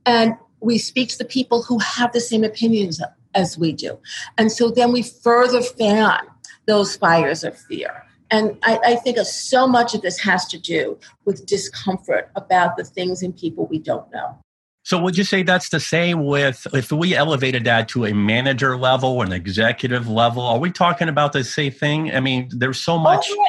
And 0.07 0.37
we 0.61 0.79
speak 0.79 1.11
to 1.11 1.19
the 1.19 1.25
people 1.25 1.63
who 1.63 1.79
have 1.79 2.13
the 2.13 2.21
same 2.21 2.45
opinions 2.45 3.01
as 3.35 3.59
we 3.59 3.73
do. 3.73 3.99
And 4.39 4.51
so 4.51 4.71
then 4.71 4.93
we 4.93 5.03
further 5.03 5.63
fan 5.63 6.21
those 6.67 6.97
fires 6.97 7.45
of 7.45 7.59
fear. 7.59 8.05
And 8.31 8.59
I, 8.63 8.79
I 8.85 8.97
think 8.97 9.19
so 9.19 9.67
much 9.67 9.95
of 9.95 10.03
this 10.03 10.19
has 10.21 10.47
to 10.47 10.59
do 10.59 10.99
with 11.25 11.47
discomfort 11.47 12.31
about 12.37 12.77
the 12.77 12.85
things 12.85 13.23
and 13.23 13.37
people 13.37 13.67
we 13.67 13.79
don't 13.79 14.11
know. 14.13 14.39
So 14.83 14.99
would 14.99 15.17
you 15.17 15.25
say 15.25 15.43
that's 15.43 15.71
the 15.71 15.81
same 15.81 16.27
with 16.27 16.67
if 16.75 16.93
we 16.93 17.15
elevated 17.15 17.65
that 17.65 17.89
to 17.91 18.05
a 18.05 18.13
manager 18.13 18.77
level 18.77 19.11
or 19.11 19.25
an 19.25 19.33
executive 19.33 20.09
level? 20.09 20.43
Are 20.43 20.59
we 20.59 20.71
talking 20.71 21.09
about 21.09 21.33
the 21.33 21.43
same 21.43 21.73
thing? 21.73 22.15
I 22.15 22.21
mean, 22.21 22.51
there's 22.51 22.81
so 22.81 22.99
much 22.99 23.27
oh, 23.31 23.47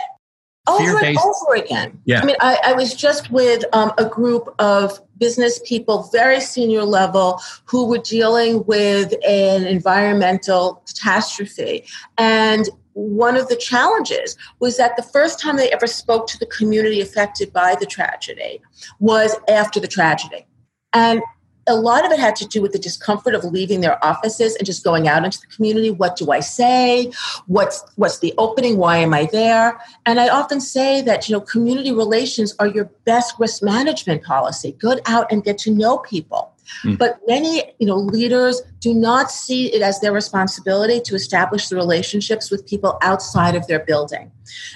over 0.67 1.03
and 1.03 1.17
over 1.17 1.55
again. 1.55 1.99
Yeah. 2.05 2.21
I 2.21 2.25
mean, 2.25 2.35
I, 2.39 2.57
I 2.65 2.73
was 2.73 2.93
just 2.93 3.31
with 3.31 3.63
um, 3.73 3.91
a 3.97 4.05
group 4.05 4.53
of 4.59 4.99
business 5.17 5.59
people, 5.65 6.09
very 6.11 6.41
senior 6.41 6.83
level, 6.83 7.39
who 7.65 7.87
were 7.87 7.99
dealing 7.99 8.65
with 8.65 9.13
an 9.27 9.65
environmental 9.65 10.83
catastrophe. 10.87 11.85
And 12.17 12.67
one 12.93 13.35
of 13.35 13.47
the 13.49 13.55
challenges 13.55 14.37
was 14.59 14.77
that 14.77 14.95
the 14.95 15.03
first 15.03 15.39
time 15.39 15.57
they 15.57 15.71
ever 15.71 15.87
spoke 15.87 16.27
to 16.27 16.39
the 16.39 16.45
community 16.47 17.01
affected 17.01 17.51
by 17.51 17.75
the 17.79 17.85
tragedy 17.85 18.61
was 18.99 19.35
after 19.49 19.79
the 19.79 19.87
tragedy. 19.87 20.45
And 20.93 21.21
a 21.67 21.75
lot 21.75 22.05
of 22.05 22.11
it 22.11 22.19
had 22.19 22.35
to 22.37 22.47
do 22.47 22.61
with 22.61 22.73
the 22.73 22.79
discomfort 22.79 23.33
of 23.33 23.43
leaving 23.43 23.81
their 23.81 24.03
offices 24.05 24.55
and 24.55 24.65
just 24.65 24.83
going 24.83 25.07
out 25.07 25.25
into 25.25 25.39
the 25.41 25.47
community. 25.47 25.89
What 25.89 26.15
do 26.15 26.31
I 26.31 26.39
say? 26.39 27.11
What's 27.47 27.83
what's 27.95 28.19
the 28.19 28.33
opening? 28.37 28.77
Why 28.77 28.97
am 28.97 29.13
I 29.13 29.27
there? 29.31 29.79
And 30.05 30.19
I 30.19 30.29
often 30.29 30.61
say 30.61 31.01
that 31.01 31.27
you 31.27 31.33
know 31.33 31.41
community 31.41 31.91
relations 31.91 32.55
are 32.59 32.67
your 32.67 32.85
best 33.05 33.35
risk 33.39 33.63
management 33.63 34.23
policy. 34.23 34.73
Go 34.73 34.97
out 35.05 35.31
and 35.31 35.43
get 35.43 35.57
to 35.59 35.71
know 35.71 35.99
people. 35.99 36.51
Mm. 36.83 36.97
But 36.97 37.19
many, 37.27 37.73
you 37.79 37.87
know, 37.87 37.95
leaders 37.95 38.61
do 38.79 38.93
not 38.93 39.31
see 39.31 39.73
it 39.73 39.81
as 39.81 39.99
their 39.99 40.11
responsibility 40.11 40.99
to 41.01 41.15
establish 41.15 41.69
the 41.69 41.75
relationships 41.75 42.49
with 42.49 42.67
people 42.67 42.97
outside 43.01 43.55
of 43.55 43.67
their 43.67 43.79
building. 43.79 44.31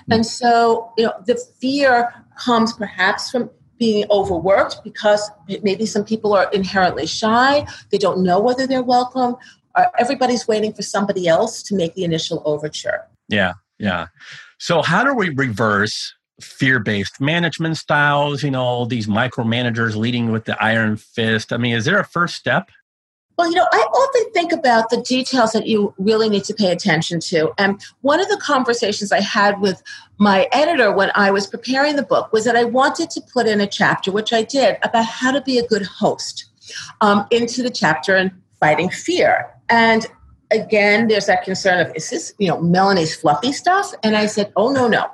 Mm. 0.10 0.16
And 0.16 0.26
so, 0.26 0.92
you 0.98 1.06
know, 1.06 1.14
the 1.26 1.36
fear 1.60 2.14
comes 2.38 2.74
perhaps 2.74 3.30
from 3.30 3.50
being 3.80 4.06
overworked 4.12 4.84
because 4.84 5.32
maybe 5.64 5.86
some 5.86 6.04
people 6.04 6.34
are 6.34 6.50
inherently 6.52 7.08
shy, 7.08 7.66
they 7.92 7.98
don't 7.98 8.22
know 8.22 8.40
whether 8.40 8.68
they're 8.68 8.84
welcome, 8.84 9.36
or 9.76 9.88
everybody's 9.98 10.48
waiting 10.48 10.74
for 10.74 10.82
somebody 10.82 11.28
else 11.28 11.64
to 11.64 11.76
make 11.76 11.96
the 11.96 12.04
initial 12.04 12.44
overture. 12.46 13.08
Yeah, 13.30 13.54
yeah. 13.80 14.08
So, 14.60 14.82
how 14.82 15.04
do 15.04 15.14
we 15.14 15.30
reverse 15.30 16.14
fear 16.42 16.80
based 16.80 17.22
management 17.22 17.78
styles? 17.78 18.44
You 18.44 18.52
know, 18.52 18.86
these 18.86 19.08
micromanagers 19.08 19.96
leading 19.96 20.32
with 20.32 20.46
the 20.46 20.62
iron 20.62 20.98
fist. 20.98 21.54
I 21.54 21.58
mean, 21.58 21.76
is 21.76 21.86
there 21.86 22.00
a 22.00 22.06
first 22.06 22.36
step? 22.36 22.70
Well, 23.40 23.50
you 23.50 23.56
know, 23.56 23.68
I 23.72 23.78
often 23.78 24.34
think 24.34 24.52
about 24.52 24.90
the 24.90 24.98
details 24.98 25.54
that 25.54 25.66
you 25.66 25.94
really 25.98 26.28
need 26.28 26.44
to 26.44 26.54
pay 26.54 26.74
attention 26.74 27.22
to. 27.22 27.54
And 27.58 27.82
one 28.02 28.20
of 28.20 28.28
the 28.28 28.36
conversations 28.36 29.14
I 29.14 29.22
had 29.22 29.62
with 29.62 29.82
my 30.18 30.50
editor 30.52 30.92
when 30.92 31.10
I 31.16 31.32
was 31.32 31.48
preparing 31.48 31.96
the 31.96 32.04
book 32.04 32.34
was 32.34 32.44
that 32.44 32.58
I 32.58 32.66
wanted 32.66 33.10
to 33.12 33.22
put 33.22 33.48
in 33.48 33.62
a 33.62 33.66
chapter, 33.66 34.12
which 34.12 34.34
I 34.34 34.44
did, 34.44 34.76
about 34.84 35.06
how 35.06 35.32
to 35.32 35.40
be 35.40 35.58
a 35.58 35.66
good 35.66 35.84
host 35.84 36.48
um, 37.00 37.26
into 37.32 37.64
the 37.64 37.70
chapter 37.70 38.14
and 38.14 38.30
fighting 38.60 38.90
fear. 38.90 39.50
And 39.70 40.06
again, 40.52 41.08
there's 41.08 41.28
that 41.28 41.46
concern 41.46 41.80
of, 41.80 41.96
is 41.96 42.10
this, 42.10 42.34
you 42.40 42.50
know, 42.50 42.60
Melanie's 42.60 43.16
fluffy 43.16 43.54
stuff? 43.54 43.94
And 44.04 44.18
I 44.18 44.26
said, 44.26 44.52
oh, 44.58 44.74
no, 44.74 44.90
no. 44.90 45.10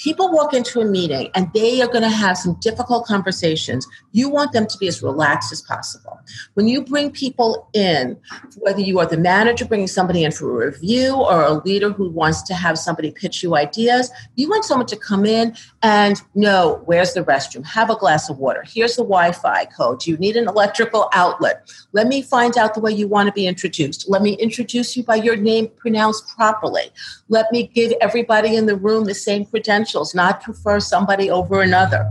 People 0.00 0.32
walk 0.32 0.54
into 0.54 0.80
a 0.80 0.84
meeting 0.86 1.28
and 1.34 1.52
they 1.52 1.82
are 1.82 1.86
going 1.86 2.02
to 2.02 2.08
have 2.08 2.38
some 2.38 2.54
difficult 2.60 3.04
conversations. 3.04 3.86
You 4.12 4.30
want 4.30 4.52
them 4.52 4.66
to 4.66 4.78
be 4.78 4.88
as 4.88 5.02
relaxed 5.02 5.52
as 5.52 5.60
possible. 5.60 6.18
When 6.54 6.66
you 6.66 6.82
bring 6.82 7.10
people 7.10 7.68
in, 7.74 8.16
whether 8.56 8.80
you 8.80 8.98
are 8.98 9.04
the 9.04 9.18
manager 9.18 9.66
bringing 9.66 9.88
somebody 9.88 10.24
in 10.24 10.32
for 10.32 10.62
a 10.62 10.66
review 10.70 11.14
or 11.14 11.42
a 11.42 11.52
leader 11.52 11.90
who 11.90 12.08
wants 12.08 12.40
to 12.44 12.54
have 12.54 12.78
somebody 12.78 13.10
pitch 13.10 13.42
you 13.42 13.56
ideas, 13.56 14.10
you 14.36 14.48
want 14.48 14.64
someone 14.64 14.86
to 14.86 14.96
come 14.96 15.26
in 15.26 15.54
and 15.82 16.22
know 16.34 16.80
where's 16.86 17.12
the 17.12 17.22
restroom, 17.22 17.66
have 17.66 17.90
a 17.90 17.96
glass 17.96 18.30
of 18.30 18.38
water, 18.38 18.64
here's 18.66 18.96
the 18.96 19.02
Wi 19.02 19.32
Fi 19.32 19.66
code. 19.66 20.06
You 20.06 20.16
need 20.16 20.36
an 20.36 20.48
electrical 20.48 21.10
outlet? 21.12 21.70
Let 21.92 22.06
me 22.06 22.22
find 22.22 22.56
out 22.56 22.72
the 22.72 22.80
way 22.80 22.92
you 22.92 23.06
want 23.06 23.26
to 23.26 23.32
be 23.32 23.46
introduced. 23.46 24.08
Let 24.08 24.22
me 24.22 24.32
introduce 24.34 24.96
you 24.96 25.02
by 25.02 25.16
your 25.16 25.36
name 25.36 25.68
pronounced 25.76 26.26
properly. 26.28 26.90
Let 27.28 27.52
me 27.52 27.66
give 27.66 27.92
everybody 28.00 28.56
in 28.56 28.64
the 28.64 28.76
room 28.76 29.04
the 29.04 29.14
same 29.14 29.44
credentials, 29.44 29.89
not 30.14 30.42
prefer 30.42 30.80
somebody 30.80 31.30
over 31.30 31.62
another. 31.62 32.10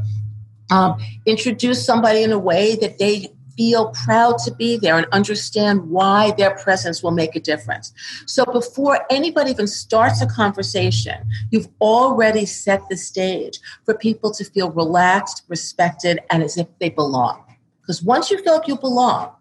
Um, 0.72 0.98
introduce 1.26 1.84
somebody 1.84 2.24
in 2.24 2.32
a 2.32 2.40
way 2.40 2.76
that 2.76 3.00
they 3.00 3.34
feel 3.60 3.88
proud 4.06 4.38
to 4.38 4.52
be 4.52 4.78
there 4.78 4.98
and 4.98 5.06
understand 5.12 5.90
why 5.90 6.32
their 6.38 6.56
presence 6.56 7.04
will 7.04 7.12
make 7.12 7.36
a 7.36 7.42
difference. 7.42 7.92
So 8.26 8.46
before 8.46 9.06
anybody 9.10 9.52
even 9.52 9.68
starts 9.68 10.22
a 10.22 10.28
conversation, 10.28 11.28
you've 11.52 11.68
already 11.82 12.46
set 12.46 12.88
the 12.90 12.96
stage 12.96 13.60
for 13.84 13.96
people 13.96 14.32
to 14.32 14.46
feel 14.46 14.72
relaxed, 14.72 15.44
respected, 15.50 16.20
and 16.30 16.42
as 16.42 16.56
if 16.56 16.68
they 16.80 16.90
belong. 16.90 17.44
Because 17.82 18.02
once 18.02 18.32
you 18.32 18.42
feel 18.42 18.54
like 18.54 18.68
you 18.70 18.78
belong, 18.78 19.32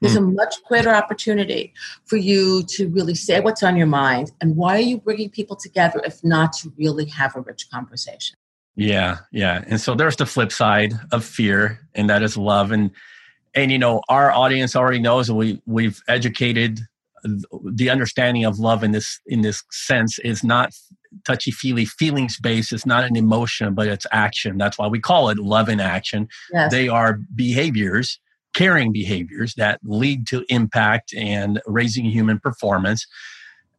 there's 0.00 0.16
a 0.16 0.20
hmm. 0.20 0.34
much 0.34 0.56
greater 0.68 0.90
opportunity 0.90 1.72
for 2.04 2.16
you 2.16 2.62
to 2.68 2.88
really 2.88 3.14
say 3.14 3.40
what's 3.40 3.62
on 3.62 3.76
your 3.76 3.86
mind 3.86 4.30
and 4.40 4.56
why 4.56 4.76
are 4.76 4.80
you 4.80 4.98
bringing 4.98 5.28
people 5.28 5.56
together 5.56 6.00
if 6.04 6.22
not 6.22 6.52
to 6.54 6.72
really 6.78 7.06
have 7.06 7.34
a 7.34 7.40
rich 7.40 7.68
conversation. 7.70 8.36
Yeah, 8.76 9.18
yeah. 9.32 9.64
And 9.66 9.80
so 9.80 9.96
there's 9.96 10.14
the 10.14 10.26
flip 10.26 10.52
side 10.52 10.92
of 11.10 11.24
fear, 11.24 11.80
and 11.94 12.08
that 12.10 12.22
is 12.22 12.36
love. 12.36 12.70
And 12.70 12.92
and 13.54 13.72
you 13.72 13.78
know, 13.78 14.02
our 14.08 14.30
audience 14.30 14.76
already 14.76 15.00
knows, 15.00 15.28
and 15.28 15.36
we 15.36 15.60
we've 15.66 16.00
educated 16.06 16.80
the 17.72 17.90
understanding 17.90 18.44
of 18.44 18.60
love 18.60 18.84
in 18.84 18.92
this 18.92 19.20
in 19.26 19.40
this 19.40 19.64
sense 19.70 20.18
is 20.20 20.44
not 20.44 20.72
touchy 21.26 21.50
feely 21.50 21.84
feelings 21.84 22.38
based 22.38 22.72
it's 22.72 22.86
not 22.86 23.02
an 23.02 23.16
emotion 23.16 23.74
but 23.74 23.88
it's 23.88 24.06
action 24.12 24.58
that's 24.58 24.78
why 24.78 24.86
we 24.86 25.00
call 25.00 25.30
it 25.30 25.38
love 25.38 25.68
in 25.68 25.80
action 25.80 26.28
yes. 26.52 26.70
they 26.70 26.86
are 26.86 27.18
behaviors 27.34 28.20
caring 28.58 28.90
behaviors 28.90 29.54
that 29.54 29.78
lead 29.84 30.26
to 30.26 30.44
impact 30.48 31.14
and 31.14 31.60
raising 31.64 32.04
human 32.04 32.40
performance 32.40 33.06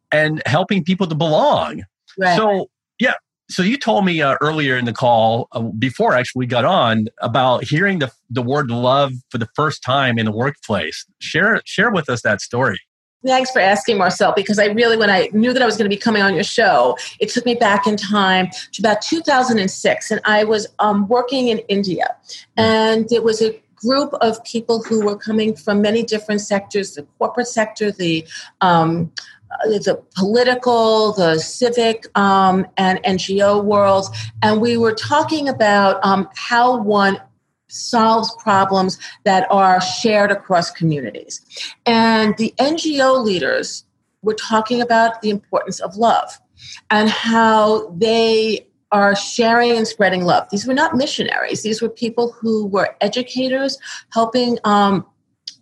and 0.10 0.42
helping 0.46 0.86
people 0.86 1.06
to 1.06 1.16
belong. 1.16 1.84
Right. 2.18 2.38
So, 2.38 2.70
yeah. 2.98 3.16
So 3.50 3.62
you 3.62 3.78
told 3.78 4.06
me 4.06 4.22
uh, 4.22 4.36
earlier 4.42 4.78
in 4.78 4.86
the 4.86 4.94
call, 4.94 5.50
uh, 5.52 5.62
before 5.62 6.16
actually 6.16 6.42
we 6.42 6.46
got 6.46 6.64
on, 6.64 7.08
about 7.20 7.66
hearing 7.66 8.00
the 8.00 8.10
the 8.30 8.44
word 8.44 8.72
love 8.72 9.12
for 9.32 9.38
the 9.38 9.50
first 9.56 9.84
time 9.84 10.18
in 10.18 10.26
the 10.26 10.32
workplace. 10.32 11.06
Share 11.20 11.62
share 11.66 11.92
with 11.92 12.10
us 12.10 12.22
that 12.22 12.42
story. 12.42 12.80
Thanks 13.26 13.52
for 13.52 13.60
asking, 13.60 13.98
Marcel, 13.98 14.32
because 14.34 14.60
I 14.60 14.68
really, 14.68 14.96
when 14.96 15.10
I 15.10 15.30
knew 15.34 15.52
that 15.52 15.62
I 15.62 15.66
was 15.66 15.76
going 15.76 15.90
to 15.90 15.94
be 15.94 16.00
coming 16.00 16.22
on 16.22 16.36
your 16.36 16.46
show, 16.46 16.98
it 17.20 17.28
took 17.28 17.46
me 17.46 17.54
back 17.54 17.86
in 17.86 17.98
time 17.98 18.50
to 18.72 18.82
about 18.82 19.02
2006. 19.02 20.12
And 20.12 20.22
I 20.24 20.46
was 20.46 20.68
um, 20.80 21.06
working 21.10 21.50
in 21.50 21.58
India. 21.68 22.16
And 22.56 23.12
it 23.12 23.26
was 23.26 23.42
a 23.42 23.60
group 23.82 24.14
of 24.22 24.44
people 24.44 24.84
who 24.84 25.06
were 25.06 25.16
coming 25.16 25.56
from 25.56 25.82
many 25.82 26.04
different 26.04 26.42
sectors 26.42 26.94
the 26.94 27.04
corporate 27.18 27.48
sector, 27.48 27.92
the 27.92 28.26
um, 28.62 29.12
uh, 29.52 29.70
the 29.70 30.02
political, 30.16 31.14
the 31.14 31.40
civic, 31.40 32.06
um, 32.18 32.68
and 32.78 33.00
NGO 33.04 33.64
worlds, 33.64 34.10
and 34.44 34.62
we 34.62 34.78
were 34.78 34.94
talking 34.94 35.50
about 35.50 36.04
um, 36.06 36.30
how 36.36 36.78
one 36.78 37.20
solves 37.70 38.36
problems 38.40 38.98
that 39.24 39.48
are 39.50 39.80
shared 39.80 40.32
across 40.32 40.72
communities. 40.72 41.42
And 41.86 42.36
the 42.38 42.54
NGO 42.60 43.24
leaders 43.24 43.86
were 44.22 44.34
talking 44.34 44.82
about 44.82 45.22
the 45.22 45.30
importance 45.30 45.80
of 45.80 45.96
love 45.96 46.40
and 46.90 47.10
how 47.10 47.90
they 47.92 48.68
are 48.92 49.16
sharing 49.16 49.78
and 49.78 49.88
spreading 49.88 50.24
love. 50.24 50.48
These 50.50 50.66
were 50.66 50.74
not 50.74 50.96
missionaries. 50.96 51.62
These 51.62 51.82
were 51.82 51.90
people 51.90 52.32
who 52.32 52.66
were 52.66 52.96
educators, 53.02 53.78
helping 54.12 54.58
um, 54.64 55.06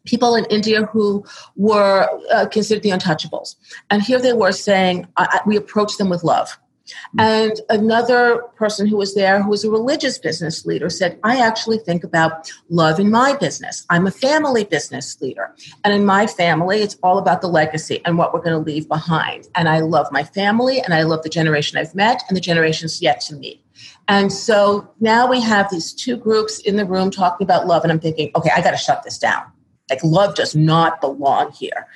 people 0.05 0.35
in 0.35 0.45
India 0.45 0.83
who 0.85 1.25
were 1.55 2.07
uh, 2.33 2.47
considered 2.47 2.83
the 2.83 2.89
untouchables. 2.89 3.55
And 3.89 4.01
here 4.01 4.19
they 4.19 4.33
were 4.33 4.51
saying, 4.51 5.07
I, 5.17 5.27
I, 5.29 5.39
we 5.45 5.57
approach 5.57 5.97
them 5.97 6.09
with 6.09 6.23
love. 6.23 6.57
Mm-hmm. 6.87 7.19
And 7.19 7.61
another 7.69 8.43
person 8.55 8.87
who 8.87 8.97
was 8.97 9.15
there, 9.15 9.41
who 9.41 9.49
was 9.49 9.63
a 9.63 9.69
religious 9.69 10.17
business 10.17 10.65
leader, 10.65 10.89
said, 10.89 11.19
I 11.23 11.39
actually 11.39 11.79
think 11.79 12.03
about 12.03 12.51
love 12.69 12.99
in 12.99 13.11
my 13.11 13.35
business. 13.35 13.85
I'm 13.89 14.07
a 14.07 14.11
family 14.11 14.63
business 14.63 15.19
leader. 15.21 15.53
And 15.83 15.93
in 15.93 16.05
my 16.05 16.27
family, 16.27 16.81
it's 16.81 16.97
all 17.03 17.17
about 17.17 17.41
the 17.41 17.47
legacy 17.47 18.01
and 18.05 18.17
what 18.17 18.33
we're 18.33 18.41
going 18.41 18.63
to 18.63 18.71
leave 18.71 18.87
behind. 18.87 19.47
And 19.55 19.67
I 19.69 19.79
love 19.79 20.07
my 20.11 20.23
family 20.23 20.81
and 20.81 20.93
I 20.93 21.03
love 21.03 21.23
the 21.23 21.29
generation 21.29 21.77
I've 21.77 21.95
met 21.95 22.23
and 22.27 22.35
the 22.35 22.41
generations 22.41 23.01
yet 23.01 23.21
to 23.21 23.35
meet. 23.35 23.63
And 24.07 24.31
so 24.31 24.89
now 24.99 25.27
we 25.27 25.41
have 25.41 25.69
these 25.69 25.93
two 25.93 26.17
groups 26.17 26.59
in 26.59 26.77
the 26.77 26.85
room 26.85 27.11
talking 27.11 27.45
about 27.45 27.67
love. 27.67 27.83
And 27.83 27.91
I'm 27.91 27.99
thinking, 27.99 28.31
okay, 28.35 28.49
I 28.55 28.61
got 28.61 28.71
to 28.71 28.77
shut 28.77 29.03
this 29.03 29.17
down. 29.17 29.43
Like, 29.89 30.03
love 30.03 30.35
does 30.35 30.55
not 30.55 30.99
belong 30.99 31.51
here. 31.51 31.87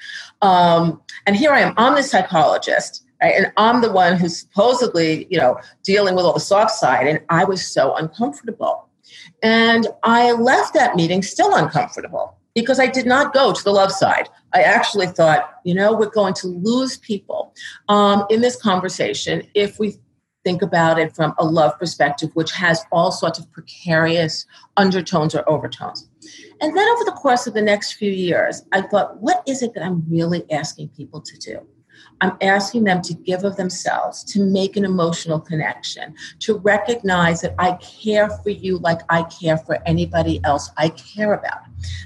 Um, 0.42 1.02
and 1.26 1.36
here 1.36 1.52
I 1.52 1.60
am, 1.60 1.74
I'm 1.78 1.96
the 1.96 2.04
psychologist 2.04 3.06
Right? 3.22 3.34
And 3.36 3.52
I'm 3.58 3.82
the 3.82 3.92
one 3.92 4.18
who's 4.18 4.40
supposedly, 4.40 5.28
you 5.30 5.38
know, 5.38 5.60
dealing 5.84 6.16
with 6.16 6.26
all 6.26 6.34
the 6.34 6.40
soft 6.40 6.72
side. 6.72 7.08
And 7.08 7.20
I 7.30 7.44
was 7.44 7.66
so 7.66 7.96
uncomfortable. 7.96 8.88
And 9.44 9.88
I 10.04 10.32
left 10.32 10.74
that 10.74 10.96
meeting 10.96 11.22
still 11.22 11.54
uncomfortable 11.56 12.38
because 12.56 12.80
I 12.80 12.88
did 12.88 13.06
not 13.06 13.34
go 13.34 13.54
to 13.54 13.64
the 13.64 13.72
love 13.72 13.92
side. 13.92 14.30
I 14.54 14.62
actually 14.62 15.08
thought, 15.08 15.60
you 15.64 15.74
know, 15.74 15.94
we're 15.94 16.10
going 16.10 16.34
to 16.36 16.48
lose 16.48 16.98
people 16.98 17.54
um, 17.88 18.26
in 18.30 18.42
this 18.42 18.62
conversation 18.62 19.44
if 19.54 19.80
we 19.80 19.98
think 20.44 20.62
about 20.62 21.00
it 21.00 21.16
from 21.16 21.34
a 21.38 21.46
love 21.46 21.78
perspective, 21.78 22.32
which 22.34 22.52
has 22.52 22.84
all 22.92 23.12
sorts 23.12 23.40
of 23.40 23.52
precarious 23.52 24.46
undertones 24.76 25.36
or 25.36 25.48
overtones. 25.50 26.10
And 26.60 26.76
then 26.76 26.88
over 26.90 27.04
the 27.04 27.12
course 27.12 27.48
of 27.48 27.54
the 27.54 27.62
next 27.62 27.94
few 27.94 28.12
years, 28.12 28.64
I 28.72 28.82
thought, 28.82 29.22
what 29.22 29.44
is 29.48 29.62
it 29.62 29.74
that 29.76 29.84
I'm 29.84 30.04
really 30.10 30.50
asking 30.52 30.90
people 30.90 31.22
to 31.22 31.38
do? 31.38 31.60
I'm 32.22 32.38
asking 32.42 32.84
them 32.84 33.02
to 33.02 33.14
give 33.14 33.44
of 33.44 33.58
themselves, 33.58 34.24
to 34.26 34.44
make 34.44 34.78
an 34.78 34.86
emotional 34.86 35.40
connection, 35.40 36.14
to 36.40 36.58
recognize 36.60 37.42
that 37.42 37.56
I 37.58 37.74
care 37.74 38.30
for 38.30 38.52
you 38.52 38.78
like 38.78 39.02
I 39.10 39.24
care 39.24 39.58
for 39.58 39.80
anybody 39.88 40.40
else 40.44 40.70
I 40.78 40.90
care 40.90 41.34
about. 41.34 41.60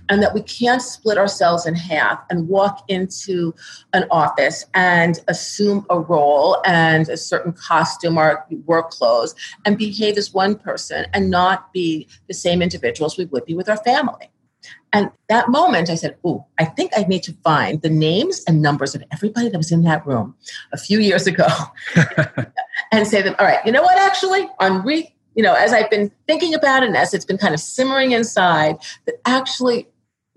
And 0.08 0.24
that 0.24 0.34
we 0.34 0.42
can't 0.42 0.82
split 0.82 1.18
ourselves 1.18 1.66
in 1.66 1.76
half 1.76 2.24
and 2.30 2.48
walk 2.48 2.86
into 2.88 3.54
an 3.94 4.06
office 4.10 4.66
and 4.74 5.20
assume 5.28 5.86
a 5.90 6.00
role 6.00 6.62
and 6.66 7.10
a 7.10 7.18
certain 7.18 7.52
costume 7.52 8.18
or 8.18 8.46
work 8.66 8.92
clothes 8.92 9.36
and 9.66 9.78
behave 9.78 10.18
as 10.18 10.34
one 10.34 10.56
person 10.56 11.06
and 11.14 11.30
not 11.30 11.74
be 11.74 12.08
the 12.28 12.34
same 12.34 12.62
individuals 12.62 13.18
we 13.18 13.26
would 13.26 13.46
be 13.46 13.54
with 13.54 13.68
our 13.68 13.78
family. 13.78 14.30
And 14.94 15.12
that 15.28 15.50
moment, 15.50 15.90
I 15.90 15.96
said, 15.96 16.16
Oh, 16.24 16.46
I 16.58 16.66
think 16.66 16.92
I 16.96 17.04
need 17.04 17.24
to 17.24 17.34
find 17.44 17.82
the 17.82 17.90
names 17.90 18.44
and 18.48 18.62
numbers 18.62 18.96
of 18.96 19.04
everybody 19.12 19.50
that 19.50 19.58
was 19.58 19.72
in 19.72 19.84
that 19.84 20.06
room 20.08 20.36
a 20.72 20.78
few 20.78 21.00
years 21.00 21.28
ago 21.28 21.48
and 22.92 23.08
say 23.08 23.22
that, 23.22 23.40
all 23.40 23.46
right, 23.46 23.66
you 23.66 23.72
know 23.72 23.82
what, 23.82 23.98
actually, 23.98 24.48
on 24.60 24.84
re, 24.86 25.14
you 25.36 25.44
know, 25.44 25.54
as 25.54 25.74
I've 25.74 25.90
been 25.90 26.12
thinking 26.28 26.54
about 26.54 26.84
it 26.84 26.88
and 26.88 26.98
as 26.98 27.14
it's 27.14 27.26
been 27.26 27.38
kind 27.38 27.54
of 27.54 27.60
simmering 27.60 28.12
inside, 28.12 28.78
that 29.06 29.16
actually 29.26 29.88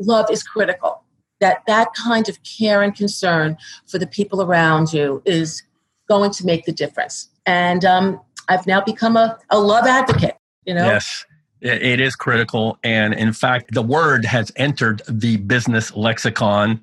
love 0.00 0.26
is 0.30 0.42
critical. 0.42 1.04
That 1.40 1.62
that 1.68 1.94
kind 1.94 2.28
of 2.28 2.42
care 2.42 2.82
and 2.82 2.94
concern 2.94 3.56
for 3.86 3.98
the 3.98 4.08
people 4.08 4.42
around 4.42 4.92
you 4.92 5.22
is 5.24 5.62
going 6.08 6.32
to 6.32 6.44
make 6.44 6.64
the 6.64 6.72
difference. 6.72 7.28
And 7.46 7.84
um, 7.84 8.20
I've 8.48 8.66
now 8.66 8.80
become 8.80 9.16
a, 9.16 9.38
a 9.50 9.58
love 9.60 9.86
advocate, 9.86 10.36
you 10.64 10.74
know? 10.74 10.86
Yes. 10.86 11.24
It 11.60 12.00
is 12.00 12.14
critical. 12.14 12.78
And 12.84 13.14
in 13.14 13.32
fact, 13.32 13.74
the 13.74 13.82
word 13.82 14.24
has 14.24 14.52
entered 14.56 15.02
the 15.08 15.38
business 15.38 15.94
lexicon. 15.94 16.80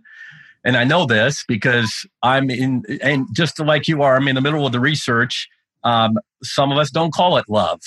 And 0.64 0.76
I 0.76 0.84
know 0.84 1.06
this 1.06 1.46
because 1.48 2.06
I'm 2.24 2.50
in, 2.50 2.84
and 3.02 3.28
just 3.34 3.60
like 3.60 3.88
you 3.88 4.02
are, 4.02 4.16
I'm 4.18 4.28
in 4.28 4.36
the 4.36 4.42
middle 4.42 4.66
of 4.66 4.72
the 4.72 4.80
research. 4.80 5.48
Um, 5.84 6.18
some 6.44 6.72
of 6.72 6.78
us 6.78 6.90
don't 6.90 7.14
call 7.14 7.38
it 7.38 7.46
love. 7.48 7.82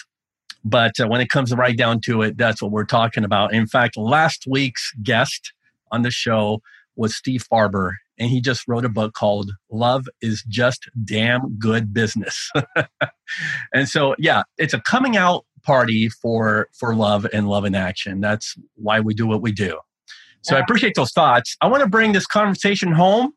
But 0.65 0.99
uh, 1.01 1.09
when 1.09 1.21
it 1.21 1.29
comes 1.29 1.55
right 1.55 1.77
down 1.77 2.01
to 2.03 2.23
it, 2.23 2.37
that's 2.37 2.63
what 2.63 2.71
we're 2.71 2.85
talking 2.85 3.25
about. 3.25 3.53
In 3.53 3.67
fact, 3.67 3.97
last 3.97 4.45
week's 4.49 4.93
guest 5.03 5.53
on 5.91 6.03
the 6.03 6.11
show 6.11 6.61
was 6.97 7.17
Steve 7.17 7.47
Farber, 7.51 7.93
and 8.19 8.29
he 8.29 8.41
just 8.41 8.67
wrote 8.67 8.85
a 8.85 8.89
book 8.89 9.15
called 9.15 9.53
Love 9.71 10.07
is 10.21 10.43
Just 10.49 10.89
Damn 11.05 11.57
Good 11.59 11.95
Business. 11.95 12.51
and 13.73 13.89
so, 13.89 14.15
yeah, 14.19 14.43
it's 14.59 14.75
a 14.75 14.81
coming 14.81 15.17
out 15.17 15.45
party 15.69 16.09
for 16.09 16.69
for 16.73 16.95
love 16.95 17.27
and 17.35 17.47
love 17.47 17.67
in 17.67 17.75
action. 17.75 18.21
That's 18.21 18.57
why 18.75 19.01
we 19.01 19.13
do 19.13 19.27
what 19.27 19.43
we 19.43 19.53
do. 19.53 19.79
So 20.41 20.55
yeah. 20.55 20.61
I 20.61 20.63
appreciate 20.63 20.95
those 20.97 21.13
thoughts. 21.13 21.57
I 21.61 21.67
want 21.67 21.83
to 21.83 21.89
bring 21.89 22.13
this 22.13 22.27
conversation 22.27 22.93
home 22.93 23.35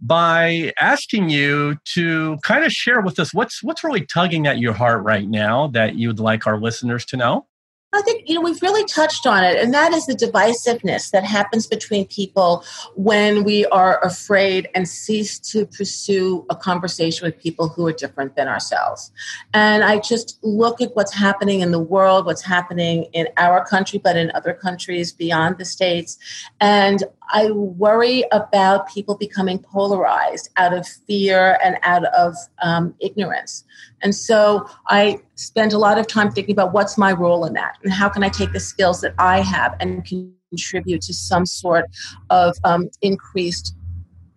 by 0.00 0.72
asking 0.80 1.28
you 1.28 1.76
to 1.94 2.38
kind 2.42 2.64
of 2.64 2.72
share 2.72 3.02
with 3.02 3.18
us 3.18 3.34
what's 3.34 3.62
what's 3.62 3.84
really 3.84 4.06
tugging 4.06 4.46
at 4.46 4.58
your 4.58 4.72
heart 4.72 5.04
right 5.04 5.28
now 5.28 5.66
that 5.68 5.96
you'd 5.96 6.20
like 6.20 6.46
our 6.46 6.58
listeners 6.58 7.04
to 7.06 7.18
know. 7.18 7.46
I 7.94 8.02
think, 8.02 8.28
you 8.28 8.34
know, 8.34 8.42
we've 8.42 8.60
really 8.60 8.84
touched 8.84 9.26
on 9.26 9.42
it, 9.42 9.56
and 9.56 9.72
that 9.72 9.94
is 9.94 10.04
the 10.04 10.12
divisiveness 10.12 11.10
that 11.10 11.24
happens 11.24 11.66
between 11.66 12.06
people 12.06 12.62
when 12.96 13.44
we 13.44 13.64
are 13.66 13.98
afraid 14.04 14.68
and 14.74 14.86
cease 14.86 15.38
to 15.38 15.64
pursue 15.64 16.44
a 16.50 16.56
conversation 16.56 17.24
with 17.24 17.38
people 17.38 17.68
who 17.68 17.86
are 17.86 17.92
different 17.92 18.36
than 18.36 18.46
ourselves. 18.46 19.10
And 19.54 19.82
I 19.82 20.00
just 20.00 20.38
look 20.42 20.82
at 20.82 20.94
what's 20.96 21.14
happening 21.14 21.60
in 21.60 21.70
the 21.70 21.80
world, 21.80 22.26
what's 22.26 22.42
happening 22.42 23.04
in 23.14 23.26
our 23.38 23.64
country, 23.64 23.98
but 23.98 24.18
in 24.18 24.30
other 24.34 24.52
countries 24.52 25.10
beyond 25.10 25.56
the 25.56 25.64
States. 25.64 26.18
And 26.60 27.04
I 27.30 27.50
worry 27.52 28.24
about 28.32 28.88
people 28.88 29.16
becoming 29.16 29.60
polarized 29.60 30.50
out 30.58 30.74
of 30.74 30.86
fear 30.86 31.58
and 31.64 31.78
out 31.82 32.04
of 32.06 32.34
um, 32.62 32.94
ignorance. 33.00 33.64
And 34.02 34.14
so 34.14 34.66
I 34.88 35.20
spend 35.34 35.72
a 35.72 35.78
lot 35.78 35.98
of 35.98 36.06
time 36.06 36.30
thinking 36.30 36.52
about 36.52 36.72
what's 36.72 36.96
my 36.96 37.12
role 37.12 37.44
in 37.44 37.54
that 37.54 37.78
and 37.82 37.92
how 37.92 38.08
can 38.08 38.22
I 38.22 38.28
take 38.28 38.52
the 38.52 38.60
skills 38.60 39.00
that 39.00 39.14
I 39.18 39.40
have 39.40 39.74
and 39.80 40.04
contribute 40.50 41.02
to 41.02 41.14
some 41.14 41.46
sort 41.46 41.86
of 42.30 42.56
um, 42.64 42.90
increased 43.02 43.74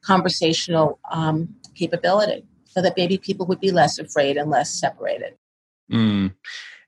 conversational 0.03 0.99
um, 1.11 1.49
capability 1.75 2.43
so 2.65 2.81
that 2.81 2.93
maybe 2.97 3.17
people 3.17 3.45
would 3.45 3.59
be 3.59 3.71
less 3.71 3.99
afraid 3.99 4.37
and 4.37 4.49
less 4.49 4.69
separated. 4.69 5.35
Mm. 5.91 6.33